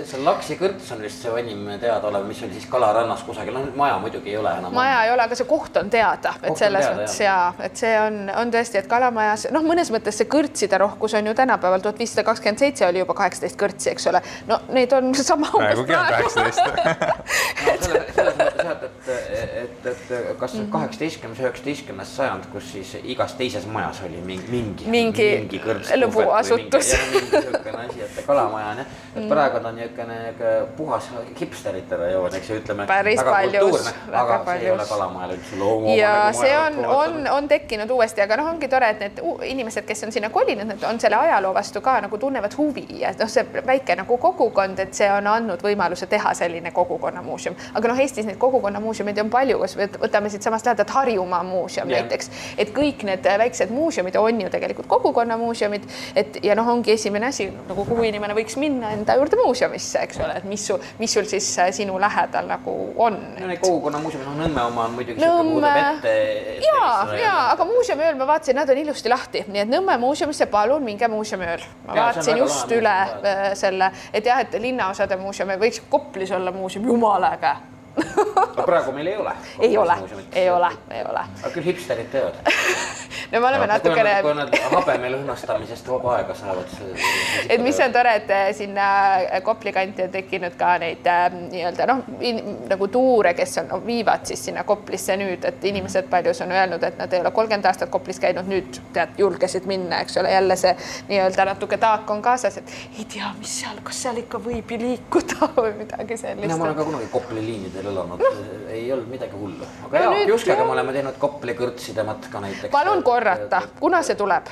see 0.01 0.21
Laksi 0.25 0.57
kõrts 0.59 0.91
on 0.95 1.01
vist 1.03 1.23
see 1.23 1.31
vanim 1.31 1.63
teadaolev, 1.79 2.25
mis 2.27 2.41
oli 2.43 2.55
siis 2.57 2.67
kalarannas 2.71 3.23
kusagil, 3.27 3.53
noh 3.55 3.69
maja 3.77 3.97
muidugi 4.01 4.33
ei 4.33 4.37
ole 4.37 4.51
enam. 4.59 4.73
maja 4.75 5.03
ei 5.05 5.11
ole, 5.13 5.25
aga 5.27 5.37
see 5.37 5.47
koht 5.49 5.77
on 5.79 5.89
teada, 5.93 6.33
et 6.41 6.57
selles 6.57 6.85
teada, 6.85 6.97
mõttes 6.97 7.19
ja 7.23 7.37
et 7.63 7.83
see 7.83 7.93
on, 8.01 8.19
on 8.41 8.53
tõesti, 8.53 8.81
et 8.81 8.89
Kalamajas 8.91 9.47
noh, 9.55 9.65
mõnes 9.65 9.91
mõttes 9.93 10.19
see 10.21 10.29
kõrtside 10.31 10.79
rohkus 10.81 11.15
on 11.19 11.31
ju 11.31 11.35
tänapäeval 11.37 11.83
tuhat 11.85 11.99
viissada 12.01 12.25
kakskümmend 12.27 12.59
seitse 12.65 12.87
oli 12.87 13.03
juba 13.03 13.15
kaheksateist 13.21 13.59
kõrtsi, 13.59 13.91
eks 13.93 14.07
ole. 14.11 14.23
no 14.49 14.59
neid 14.75 14.93
on 14.97 15.13
sama. 15.31 15.51
praegugi 15.55 15.95
on 15.95 16.05
kaheksateist 16.15 16.59
selles 18.15 18.35
mõttes 18.37 18.65
jah, 18.65 18.75
et, 18.81 19.55
et, 19.60 19.60
et, 19.85 20.11
et 20.11 20.37
kas 20.39 20.55
kaheksateistkümnes, 20.71 21.39
üheksateistkümnes 21.39 22.15
sajand, 22.17 22.47
kus 22.51 22.71
siis 22.73 22.95
igas 23.03 23.35
teises 23.39 23.65
majas 23.69 24.01
oli 24.07 24.21
mingi, 24.25 24.87
mingi, 24.89 24.89
Mingi 24.91 25.61
kõrts, 25.63 25.91
lõbuasutus. 25.97 26.91
mingi 27.13 27.21
niisugune 27.31 27.85
asi, 27.85 28.01
et 28.07 28.19
kalamaja 28.25 28.71
on 28.73 28.81
jah, 28.83 28.91
et 29.15 29.27
praegu 29.29 29.61
ta 29.61 29.71
on 29.71 29.79
niisugune 29.79 30.19
puhas 30.77 31.09
hipsterite 31.39 31.97
rajoon, 31.97 32.35
eks 32.39 32.49
ju, 32.49 32.59
ütleme. 32.61 32.87
Päris 32.89 33.23
paljus, 33.25 33.89
väga 34.11 34.21
aga 34.21 34.39
see 34.57 34.71
ei 34.71 34.87
paljus. 34.87 35.97
ja 35.97 36.13
see 36.35 36.53
on, 36.57 36.79
on, 36.85 37.27
on 37.31 37.47
tekkinud 37.47 37.89
uuesti, 37.89 38.21
aga 38.21 38.37
noh, 38.41 38.51
ongi 38.53 38.69
tore, 38.71 38.89
et 38.95 38.99
need 39.05 39.21
inimesed, 39.51 39.85
kes 39.87 40.03
on 40.07 40.15
sinna 40.15 40.29
kolinud, 40.29 40.67
need 40.67 40.85
on 40.87 40.99
selle 41.01 41.19
ajaloo 41.19 41.53
vastu 41.55 41.81
ka 41.81 41.97
nagu 42.05 42.17
tunnevad 42.17 42.55
huvi 42.57 42.85
ja 43.01 43.13
noh, 43.19 43.29
see 43.31 43.45
väike 43.67 43.95
nagu 43.99 44.17
kogukond, 44.17 44.79
et 44.79 44.93
see 44.97 45.09
on 45.11 45.27
andnud 45.27 45.63
võimaluse 45.65 46.07
teha 46.11 46.33
selline 46.37 46.71
kogukonnamuuseum. 46.75 47.57
aga 47.73 47.93
noh, 47.93 47.99
Eestis 48.01 48.25
neid 48.27 48.39
kogukonnamuuseumeid 48.41 49.19
on 49.23 49.29
palju, 49.33 49.59
kas 49.61 49.70
või 49.77 49.87
võtame 50.01 50.29
siitsamast 50.29 50.65
lähedalt 50.65 50.89
Harjumaa 50.95 51.43
muuseum 51.43 51.89
Jah. 51.89 52.01
näiteks, 52.01 52.31
et 52.57 52.73
kõik 52.75 53.03
need 53.07 53.25
väiksed 53.43 53.69
muuseumid 53.73 54.15
on 54.19 54.41
ju 54.41 54.49
tegelikult 54.49 54.87
kogukonnamuuseumid, 54.91 55.87
et 56.15 56.39
ja 56.43 56.55
noh, 56.55 56.67
ongi 56.67 56.91
esimene 56.95 57.27
asi 57.31 57.49
nagu 57.69 57.85
kuhu 57.85 58.03
inimene 58.07 58.35
võiks 58.37 58.57
minna 58.59 58.91
enda 58.95 59.15
juurde 59.19 59.39
muuseumisse, 59.43 59.99
eks 60.07 60.19
ole, 60.19 60.37
et 60.41 60.47
mis 60.49 60.65
su, 60.67 60.77
mis 60.99 61.13
sul 61.13 61.25
siis 61.29 61.47
äh, 61.59 61.71
sinu 61.75 61.99
lähedal 62.01 62.47
nagu 62.49 62.75
on. 62.95 63.17
no 63.39 63.47
need 63.47 63.61
kogukonnamuuseumid, 63.63 64.27
noh 64.27 64.39
Nõmme 64.41 64.63
oma 64.67 64.85
on 64.85 64.95
muidugi 64.97 65.21
Nõmme- 65.21 65.41
sihuke 65.41 65.51
puudub 65.51 65.95
ette. 65.95 66.13
ja, 66.65 67.17
ja 67.21 67.33
aga 67.51 67.65
muuseumi 67.65 68.07
ööl 68.09 68.17
ma 68.17 68.27
vaatasin, 68.27 68.55
nad 68.57 68.69
on 68.69 68.77
ilusti 68.77 69.09
lahti, 69.09 69.45
nii 69.47 69.61
et 69.65 69.69
Nõmme 69.71 69.97
muuseumisse 70.01 70.45
palun 70.51 70.83
minge 70.83 71.07
muuseumi 71.07 71.45
ööl. 71.45 71.65
ma 71.85 71.93
on 71.93 71.99
vaatasin 71.99 72.37
just 72.41 72.71
üle 72.71 72.95
äh, 73.01 73.43
selle, 73.53 73.91
et 74.13 74.25
jah, 74.25 74.41
et 74.41 74.57
linnaosade 74.59 75.17
muuseum 75.17 75.53
võiks 75.61 75.81
Koplis 75.89 76.31
olla 76.31 76.51
muuseum, 76.51 76.85
jumala 76.87 77.33
äge 77.37 77.55
aga 77.95 78.63
praegu 78.65 78.91
meil 78.95 79.07
ei 79.07 79.17
ole. 79.17 79.33
ei 79.59 79.77
ole, 79.77 79.95
ei 80.33 80.49
ole, 80.49 80.69
ei 80.91 81.03
ole. 81.09 81.23
aga 81.43 81.51
küll 81.53 81.65
hipsterid 81.65 82.09
teevad. 82.11 82.37
no 83.31 83.39
me 83.39 83.47
oleme 83.47 83.67
natukene 83.67 84.13
kui 84.23 84.35
nad 84.37 84.55
habeme 84.71 85.11
lõhnastamisest 85.15 85.89
vaba 85.91 86.15
aega 86.17 86.35
saavad. 86.37 86.75
et 87.49 87.63
mis 87.63 87.79
on 87.83 87.93
tore, 87.93 88.15
et 88.21 88.31
äh, 88.31 88.49
sinna 88.55 88.87
Kopli 89.43 89.73
kanti 89.75 90.05
on 90.05 90.13
tekkinud 90.13 90.55
ka 90.59 90.75
neid 90.81 91.07
äh, 91.07 91.25
nii-öelda 91.35 91.87
noh, 91.89 92.03
nagu 92.69 92.87
tuure, 92.91 93.33
kes 93.37 93.57
on 93.63 93.71
no, 93.71 93.81
viivad 93.85 94.25
siis 94.29 94.45
sinna 94.49 94.63
Koplisse 94.67 95.17
nüüd, 95.19 95.45
et 95.47 95.63
inimesed 95.71 96.09
paljus 96.11 96.41
on 96.45 96.51
öelnud, 96.55 96.83
et 96.83 96.99
nad 96.99 97.13
ei 97.13 97.23
ole 97.23 97.31
kolmkümmend 97.35 97.67
aastat 97.69 97.91
Koplis 97.91 98.19
käinud, 98.23 98.47
nüüd 98.51 98.79
tead, 98.95 99.15
julgesid 99.19 99.67
minna, 99.69 100.01
eks 100.05 100.17
ole, 100.21 100.31
jälle 100.31 100.55
see 100.59 100.75
nii-öelda 101.09 101.47
natuke 101.51 101.79
taak 101.81 102.09
on 102.11 102.21
kaasas, 102.23 102.61
et 102.61 102.75
ei 102.99 103.07
tea, 103.15 103.33
mis 103.39 103.59
seal, 103.61 103.79
kas 103.83 104.03
seal 104.05 104.21
ikka 104.23 104.39
võib 104.43 104.75
liikuda 104.81 105.51
või 105.59 105.75
midagi 105.83 106.17
sellist. 106.17 106.45
mina 106.45 106.57
ma 106.57 106.69
olen 106.69 106.79
ka 106.79 106.87
kunagi 106.87 107.09
Kopli 107.11 107.43
liinidel 107.45 107.80
elanud, 107.85 108.21
ei 108.69 108.91
olnud 108.93 109.07
midagi 109.09 109.35
hullu. 109.37 109.65
aga 109.87 109.99
No 110.05 110.11
Juskega 110.27 110.57
jah. 110.57 110.65
me 110.67 110.71
oleme 110.71 110.93
teinud 110.93 111.17
Kopli 111.19 111.53
kõrtside 111.53 112.03
matka 112.05 112.39
näiteks. 112.41 112.71
palun 112.71 113.03
korrata, 113.03 113.61
kuna 113.79 114.01
see 114.03 114.15
tuleb? 114.15 114.45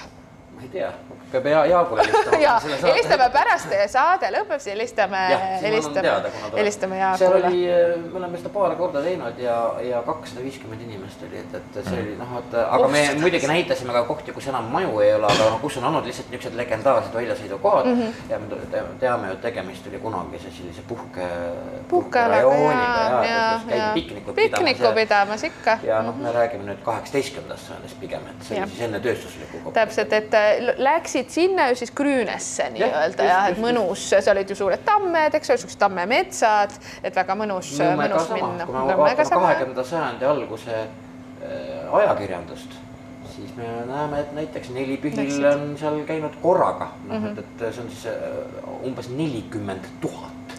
ma 0.56 0.62
ei 0.62 0.70
tea, 0.70 0.92
peab 1.32 1.46
Ja- 1.46 1.66
Jaagule 1.66 2.02
helistama. 2.08 2.38
ja 2.44 2.60
helistame 2.84 3.30
pärast, 3.34 3.70
teie 3.70 3.88
saade 3.88 4.30
lõpeb, 4.36 4.60
siis 4.60 4.74
helistame, 4.74 5.18
helistame, 5.62 6.12
helistame 6.56 6.96
seal 7.18 7.34
Jaagule. 7.34 7.48
oli, 7.48 8.10
me 8.14 8.18
oleme 8.20 8.38
seda 8.38 8.50
paar 8.50 8.76
korda 8.76 9.02
teinud 9.02 9.40
ja, 9.40 9.58
ja 9.90 10.02
kakssada 10.06 10.44
viiskümmend 10.44 10.82
inimest 10.82 11.22
oli, 11.28 11.38
et, 11.44 11.56
et 11.60 11.80
see 11.90 12.02
oli 12.04 12.16
noh, 12.20 12.38
et 12.40 12.54
aga 12.64 12.88
me 12.88 13.06
Oh, 13.10 13.22
muidugi 13.22 13.48
näitasime 13.48 13.94
ka 13.94 14.04
kohti, 14.04 14.32
kus 14.32 14.48
enam 14.48 14.66
maju 14.74 15.00
ei 15.02 15.14
ole, 15.14 15.26
aga 15.26 15.50
noh, 15.50 15.60
kus 15.62 15.78
on 15.78 15.84
olnud 15.90 16.06
lihtsalt 16.06 16.30
niisugused 16.32 16.58
legendaarsed 16.58 17.14
väljasõidukohad 17.16 17.86
mm 17.86 17.98
Mhm. 18.00 18.02
-hmm. 18.02 18.32
ja 18.32 18.40
me 18.40 18.56
te- 18.72 18.84
teame 19.00 19.28
ju, 19.28 19.34
et 19.34 19.42
tegemist 19.42 19.88
oli 19.88 19.98
kunagise 20.00 20.52
sellise 20.52 20.82
puhke, 20.88 21.26
puhkelaga 21.90 22.54
ja, 22.56 23.24
ja, 23.24 23.24
ja, 23.70 23.76
ja 23.76 23.92
piknikut 23.94 24.36
pikniku 24.36 24.92
pidamas 24.96 25.44
ikka. 25.44 25.78
ja 25.84 26.02
noh, 26.02 26.16
me 26.18 26.32
räägime 26.32 26.64
nüüd 26.70 26.82
kaheksateistkümnendast 26.86 27.68
sajandist 27.68 28.00
pigem, 28.00 28.22
et 28.30 28.46
see 28.48 28.60
oli 28.62 28.70
siis 28.70 28.82
enne 28.88 29.00
tööstuslikku 29.00 29.72
täpselt, 29.74 30.14
et 30.14 30.34
äh, 30.34 30.74
läksid 31.20 31.30
sinna 31.34 31.70
ju 31.70 31.76
siis 31.76 31.92
Krüünesse 31.96 32.70
nii-öelda 32.74 33.24
just, 33.24 33.24
jah, 33.30 33.48
et 33.52 33.62
mõnus, 33.62 34.04
seal 34.10 34.36
olid 34.38 34.50
ju 34.50 34.56
suured 34.56 34.84
tammed, 34.86 35.36
eks 35.36 35.50
ole, 35.54 35.58
siuksed 35.64 35.80
tammemetsad, 35.82 36.76
et 37.04 37.16
väga 37.16 37.36
mõnus, 37.36 37.72
mõnus 38.00 38.28
sama, 38.28 38.52
minna. 38.52 38.66
kui 38.66 38.76
me 38.76 38.98
vaatame 38.98 39.30
kahekümnenda 39.34 39.84
sajandi 39.84 40.26
alguse 40.26 40.78
äh, 40.80 41.94
ajakirjandust, 42.02 42.78
siis 43.36 43.52
me 43.58 43.68
näeme, 43.90 44.20
et 44.20 44.34
näiteks 44.38 44.70
Nelipühil 44.76 45.24
Läksid. 45.24 45.46
on 45.52 45.78
seal 45.80 46.02
käinud 46.08 46.36
korraga, 46.42 46.92
noh 47.06 47.16
Mhm. 47.16 47.26
mm 47.26 47.36
-hmm. 47.36 47.40
et, 47.40 47.62
et 47.68 47.74
see 47.74 47.84
on 47.84 47.90
siis 47.90 48.06
äh, 48.06 48.86
umbes 48.86 49.10
nelikümmend 49.10 49.86
tuhat. 50.02 50.59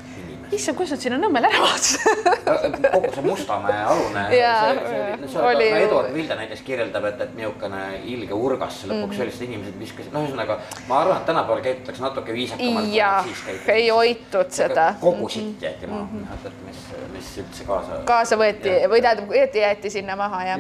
Issand, 0.53 0.77
kuidas 0.77 0.91
nad 0.97 1.01
sinna 1.05 1.19
Nõmmele 1.21 1.49
ära 1.51 1.61
vaatasid 1.63 2.01
kogu 2.95 3.11
see 3.15 3.23
Mustamäe 3.25 3.83
alune, 3.87 4.25
Jaa, 4.37 4.61
see, 4.75 4.85
see, 4.91 5.29
see, 5.33 5.43
oli 5.51 5.69
ju- 5.71 5.77
Eduard 5.85 6.15
Vilde 6.15 6.35
näiteks 6.39 6.63
kirjeldab, 6.67 7.05
et, 7.11 7.21
et 7.21 7.35
niisugune 7.39 7.83
ilge 8.05 8.35
urgas 8.35 8.81
lõpuks 8.85 8.91
Mhm. 8.91 9.11
mm 9.11 9.21
-hmm. 9.21 9.31
sest 9.31 9.43
inimesed 9.43 9.79
viskasid, 9.81 10.13
noh, 10.13 10.25
ühesõnaga 10.27 10.59
ma 10.89 11.01
arvan, 11.01 11.17
et 11.17 11.27
tänapäeval 11.27 11.63
käitutakse 11.63 12.03
natuke 12.03 12.33
viisakamalt. 12.33 12.93
jah 12.95 13.25
ei 13.69 13.89
hoitud 13.89 14.51
seda. 14.51 14.95
kogu 15.01 15.29
sitt 15.29 15.63
jäeti 15.63 15.87
maha, 15.87 16.07
et, 16.35 16.47
et 16.47 16.53
mis, 16.67 16.77
mis 17.13 17.39
üldse 17.45 17.65
kaasa. 17.67 17.93
kaasa 18.05 18.37
võeti 18.37 18.69
Jah. 18.69 18.91
või 18.91 19.03
tähendab, 19.03 19.33
jäeti, 19.35 19.59
jäeti 19.59 19.91
sinna 19.91 20.17
maha 20.17 20.45
jah 20.45 20.59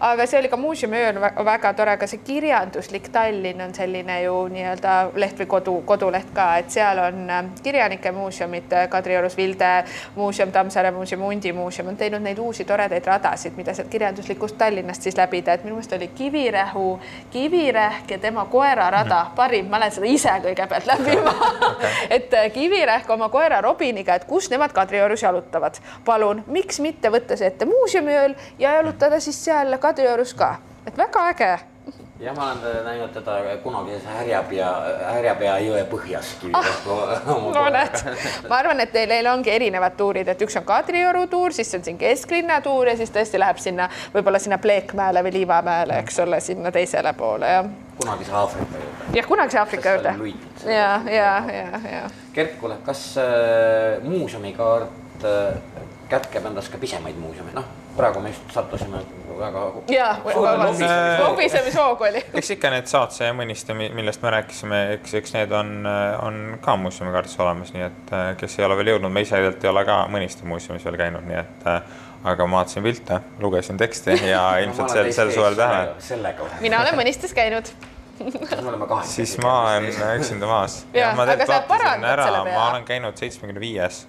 aga 0.00 0.26
see 0.26 0.38
oli 0.38 0.48
ka 0.48 0.56
muuseumiöö 0.56 1.08
on 1.08 1.14
vä- 1.22 1.44
väga 1.44 1.72
tore, 1.74 1.96
ka 1.96 2.06
see 2.06 2.20
kirjanduslik 2.24 3.08
Tallinn 3.12 3.60
on 3.60 3.74
selline 3.74 4.22
ju 4.22 4.48
nii-öelda 4.48 5.10
leht 5.14 5.38
või 5.40 5.46
kodu, 5.46 5.82
koduleht 5.86 6.30
ka, 6.34 6.56
et 6.58 6.70
seal 6.70 6.98
on 6.98 7.30
äh, 7.30 7.44
kirjanike 7.62 8.12
muuseumid, 8.12 8.72
Kadriorus 9.24 9.36
Vilde 9.36 9.84
muuseum, 10.14 10.52
Tammsaare 10.52 10.90
muuseum, 10.90 11.22
Undi 11.22 11.52
muuseum 11.52 11.88
on 11.88 11.96
teinud 11.96 12.20
neid 12.20 12.38
uusi 12.38 12.64
toredaid 12.64 13.06
radasid, 13.06 13.56
mida 13.56 13.74
sealt 13.74 13.88
kirjanduslikust 13.88 14.58
Tallinnast 14.58 15.02
siis 15.02 15.16
läbida, 15.16 15.54
et 15.54 15.64
minu 15.64 15.76
meelest 15.76 15.92
oli 15.92 16.08
Kivirähu, 16.08 17.00
Kivirähk 17.30 18.10
ja 18.10 18.18
tema 18.18 18.44
koerarada 18.44 19.26
parim, 19.36 19.70
ma 19.70 19.80
lähen 19.80 19.96
seda 19.96 20.06
ise 20.06 20.36
kõigepealt 20.44 20.86
läbima. 20.86 21.34
Et 22.16 22.34
äh, 22.34 22.50
Kivirähk 22.52 23.10
oma 23.10 23.28
koera 23.28 23.60
Robiniga, 23.64 24.14
et 24.14 24.24
kus 24.28 24.50
nemad 24.50 24.72
Kadriorus 24.72 25.22
jalutavad. 25.22 25.80
palun, 26.04 26.44
miks 26.46 26.80
mitte 26.80 27.08
võtta 27.10 27.36
see 27.36 27.48
ette 27.48 27.64
muuseumiööl 27.64 28.34
ja 28.58 28.76
jalutada 28.76 29.20
siis 29.20 29.44
seal 29.44 29.78
Kadriorus 29.80 30.34
ka, 30.34 30.56
et 30.86 30.98
väga 30.98 31.28
äge 31.32 31.54
jah, 32.20 32.36
ma 32.36 32.50
olen 32.52 32.84
näinud 32.84 33.12
teda 33.12 33.56
kunagises 33.62 34.04
Härjapea, 34.06 34.70
Härjapea 35.12 35.54
jõe 35.64 35.84
põhjas 35.90 36.34
Ah, 36.54 36.68
no 37.26 37.64
näed, 37.74 37.96
ma 38.48 38.58
arvan, 38.60 38.80
et 38.84 38.92
teil, 38.94 39.08
teil 39.10 39.28
ongi 39.30 39.50
erinevad 39.50 39.96
tuurid, 39.98 40.28
et 40.30 40.44
üks 40.46 40.56
on 40.60 40.66
Kadrioru 40.68 41.26
tuur, 41.30 41.54
siis 41.56 41.74
on 41.74 41.84
siin 41.84 41.98
kesklinna 41.98 42.60
tuur 42.64 42.92
ja 42.92 42.96
siis 42.98 43.12
tõesti 43.14 43.40
läheb 43.40 43.58
sinna 43.62 43.88
võib-olla 44.14 44.38
sinna 44.42 44.58
Pleekmäele 44.62 45.24
või 45.26 45.34
Liivamäele, 45.40 45.98
eks 46.04 46.20
ole, 46.24 46.40
sinna 46.44 46.72
teisele 46.74 47.12
poole 47.18 47.50
ja 47.50 47.64
kunagise 47.98 48.32
Aafrika 48.32 48.78
juurde. 48.78 49.18
jah, 49.18 49.26
kunagise 49.26 49.58
Aafrika 49.58 49.96
juurde. 49.96 50.14
ja, 50.66 51.00
ja, 51.10 51.32
ja, 51.52 51.80
ja 51.90 52.46
kuule, 52.60 52.78
kas 52.86 53.06
äh, 53.18 54.02
muuseumikaart 54.02 55.24
äh, 55.24 55.54
kätkeb 56.08 56.46
endas 56.46 56.68
ka 56.68 56.78
pisemaid 56.78 57.16
muuseume, 57.18 57.52
noh, 57.56 57.66
praegu 57.96 58.20
me 58.20 58.32
just 58.32 58.52
sattusime 58.54 59.00
väga 59.38 59.64
ja 59.90 60.08
suure 60.22 60.54
lobisemise- 60.60 61.22
lobisemishoog 61.22 62.00
oli. 62.08 62.24
eks 62.40 62.50
ikka 62.56 62.70
need 62.74 62.90
Saatse 62.90 63.28
ja 63.28 63.34
Mõniste, 63.36 63.74
millest 63.74 64.22
me 64.22 64.32
rääkisime, 64.34 64.80
eks, 64.98 65.14
eks 65.20 65.36
need 65.36 65.52
on, 65.52 65.76
on 66.22 66.40
ka 66.64 66.76
muuseumikaardis 66.80 67.38
olemas, 67.40 67.74
nii 67.74 67.86
et 67.86 68.16
kes 68.40 68.58
ei 68.58 68.66
ole 68.68 68.78
veel 68.80 68.94
jõudnud, 68.94 69.14
ma 69.14 69.24
ise 69.24 69.36
tegelikult 69.36 69.64
ei 69.64 69.72
ole 69.72 69.84
ka 69.88 70.00
Mõniste 70.12 70.48
muuseumis 70.48 70.84
veel 70.86 71.00
käinud, 71.00 71.26
nii 71.28 71.40
et 71.40 71.70
aga 72.24 72.46
ma 72.48 72.62
vaatasin 72.62 72.84
pilte, 72.84 73.20
lugesin 73.40 73.80
teksti 73.80 74.20
ja 74.34 74.44
ilmselt 74.64 74.92
sel, 74.92 75.10
sel 75.12 75.32
suvel 75.34 75.58
tähe. 75.58 75.88
sellega 75.98 76.46
vähe. 76.46 76.62
mina 76.64 76.80
olen 76.80 76.96
Mõnistes 77.00 77.36
käinud. 77.36 77.68
me 78.20 79.02
siis 79.02 79.38
ma 79.42 79.54
olen 79.62 79.88
üksinda 80.20 80.46
maas. 80.46 80.84
Jaa, 80.94 81.12
aga 81.18 81.46
sa 81.46 81.62
parandad 81.68 82.22
selle 82.22 82.44
ma 82.52 82.68
olen 82.70 82.84
käinud 82.86 83.18
seitsmekümne 83.18 83.60
viies, 83.60 84.04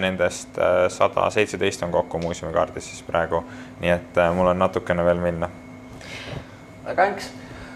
nendest 0.00 0.58
sada 0.88 1.30
seitseteist 1.30 1.82
on 1.82 1.92
kokku 1.94 2.18
muuseumikaardis 2.18 2.90
siis 2.90 3.02
praegu, 3.06 3.44
nii 3.80 3.92
et 3.94 4.18
äh, 4.18 4.32
mul 4.34 4.50
on 4.50 4.58
natukene 4.58 5.04
veel 5.04 5.22
minna. 5.22 5.48
väga 6.84 7.04
hänks. 7.04 7.30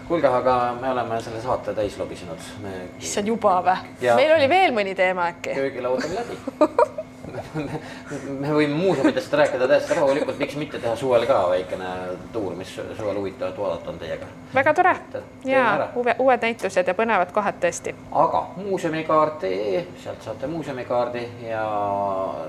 kuulge, 0.07 0.27
aga 0.27 0.75
me 0.81 0.89
oleme 0.89 1.21
selle 1.21 1.41
saate 1.41 1.73
täis 1.73 1.97
lobisenud. 1.97 2.51
issand, 2.99 3.27
juba 3.27 3.61
või 3.63 4.11
meil 4.15 4.35
oli 4.37 4.49
veel 4.49 4.75
mõni 4.75 4.95
teema 4.95 5.31
äkki? 5.33 5.55
köögilaud 5.55 6.03
on 6.03 6.15
läbi. 6.19 6.39
me 8.41 8.53
võime 8.53 8.75
muuseumidest 8.75 9.33
rääkida 9.33 9.67
täiesti 9.67 9.97
rahulikult, 9.97 10.37
miks 10.39 10.55
mitte 10.59 10.79
teha 10.79 10.95
suvel 10.99 11.25
ka 11.29 11.39
väikene 11.49 11.91
tuur, 12.33 12.55
mis 12.57 12.71
suvel 12.75 13.19
huvitavat 13.19 13.57
vaadata 13.59 13.93
on 13.93 13.99
teiega. 14.01 14.29
väga 14.55 14.73
tore 14.73 14.95
ja 15.45 15.65
uue, 15.95 16.15
uued 16.19 16.45
näitused 16.47 16.87
ja 16.87 16.97
põnevad 16.97 17.31
kohad 17.35 17.59
tõesti. 17.63 17.95
aga 18.23 18.43
muuseumikaart.ee, 18.57 19.85
sealt 20.03 20.25
saate 20.27 20.47
muuseumikaardi 20.51 21.25
ja 21.49 21.65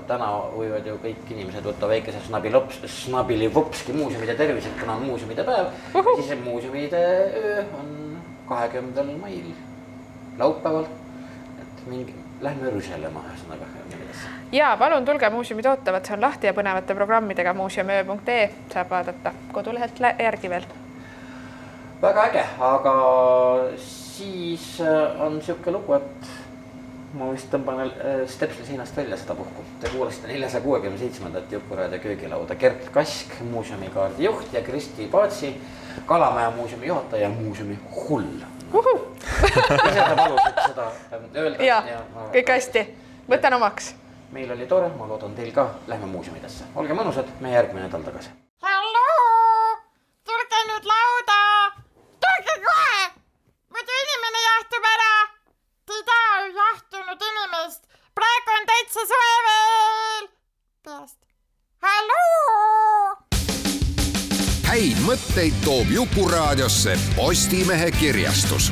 täna 0.07 0.31
võivad 0.55 0.87
ju 0.87 0.97
kõik 1.03 1.31
inimesed 1.35 1.65
võtta 1.67 1.89
väikese 1.89 2.23
snabilops, 2.27 2.81
snabilivopski 3.01 3.95
muuseumide 3.97 4.35
tervised, 4.35 4.75
kuna 4.79 4.97
on 4.97 5.07
muuseumide 5.11 5.43
päev. 5.47 5.73
siis 5.93 6.37
muuseumide 6.43 7.03
öö 7.43 7.63
on 7.79 7.95
kahekümnendal 8.47 9.11
mail, 9.21 9.51
laupäeval. 10.37 10.85
et 11.61 11.87
mingi, 11.87 12.15
lähme 12.41 12.71
rüselema 12.71 13.23
ühesõnaga. 13.29 13.71
Ja 14.51 14.77
palun 14.79 15.05
tulge 15.05 15.29
muuseumid 15.29 15.65
ootavad, 15.65 16.05
see 16.05 16.15
on 16.15 16.21
lahti 16.21 16.47
ja 16.47 16.53
põnevate 16.55 16.95
programmidega 16.95 17.53
muuseumiöö.ee 17.53 18.49
saab 18.73 18.89
vaadata 18.89 19.33
kodulehelt 19.51 19.99
järgi 20.19 20.49
veel. 20.49 20.65
väga 22.01 22.23
äge, 22.23 22.43
aga 22.59 22.93
siis 23.77 24.81
äh, 24.81 25.21
on 25.21 25.41
sihuke 25.41 25.71
lugu, 25.71 25.93
et 25.93 26.29
ma 27.17 27.31
vist 27.31 27.49
tõmban 27.51 27.81
äh, 27.87 28.21
stepsli 28.29 28.65
seinast 28.65 28.97
välja 28.97 29.17
sedapuhku. 29.17 29.65
Te 29.81 29.89
kuulasite 29.89 30.27
neljasaja 30.27 30.63
kuuekümne 30.63 30.97
seitsmendat 30.97 31.51
Jukuraadio 31.51 31.99
köögilauda 31.99 32.55
Gert 32.55 32.89
Kask, 32.93 33.39
muuseumikaardi 33.51 34.23
juht 34.23 34.53
ja 34.53 34.61
Kristi 34.61 35.07
Paatsi, 35.11 35.55
Kalamaja 36.05 36.51
muuseumi 36.51 36.87
juhataja 36.87 37.23
ja 37.23 37.29
muuseumi 37.29 37.79
hull. 37.95 38.45
ise 39.87 39.99
sa 39.99 40.15
palusid 40.15 40.59
seda 40.67 40.91
öelda 41.35 41.63
ja 41.63 41.83
kõik 42.33 42.51
hästi, 42.51 42.83
võtan 43.29 43.55
omaks. 43.57 43.95
Meil 44.31 44.51
oli 44.51 44.67
tore, 44.67 44.89
ma 44.97 45.07
loodan 45.07 45.35
teil 45.35 45.51
ka, 45.55 45.67
lähme 45.87 46.09
muuseumidesse, 46.11 46.67
olge 46.75 46.95
mõnusad, 46.97 47.29
me 47.41 47.51
järgmine 47.53 47.87
nädal 47.87 48.03
tagasi. 48.03 48.29
halloo, 48.61 49.77
tulge 50.27 50.61
nüüd 50.71 50.89
lauda, 50.91 51.39
tulge 52.25 52.55
kohe, 52.65 53.03
muidu 53.75 53.99
inimene 54.03 54.43
jahtub 54.47 54.89
ära. 54.93 55.13
Te 55.87 55.99
ei 55.99 56.03
taha 56.09 56.41
ju 56.41 56.49
jahtunud 56.57 57.27
inimest, 57.29 57.87
praegu 58.15 58.57
on 58.59 58.67
täitsa 58.71 59.05
soe 59.13 59.37
veel. 59.47 60.27
peast, 60.83 61.19
halloo 61.83 63.15
häid 64.67 64.99
mõtteid 65.07 65.55
toob 65.63 65.87
Jukuraadiosse 65.89 66.97
Postimehe 67.15 67.87
kirjastus 67.95 68.67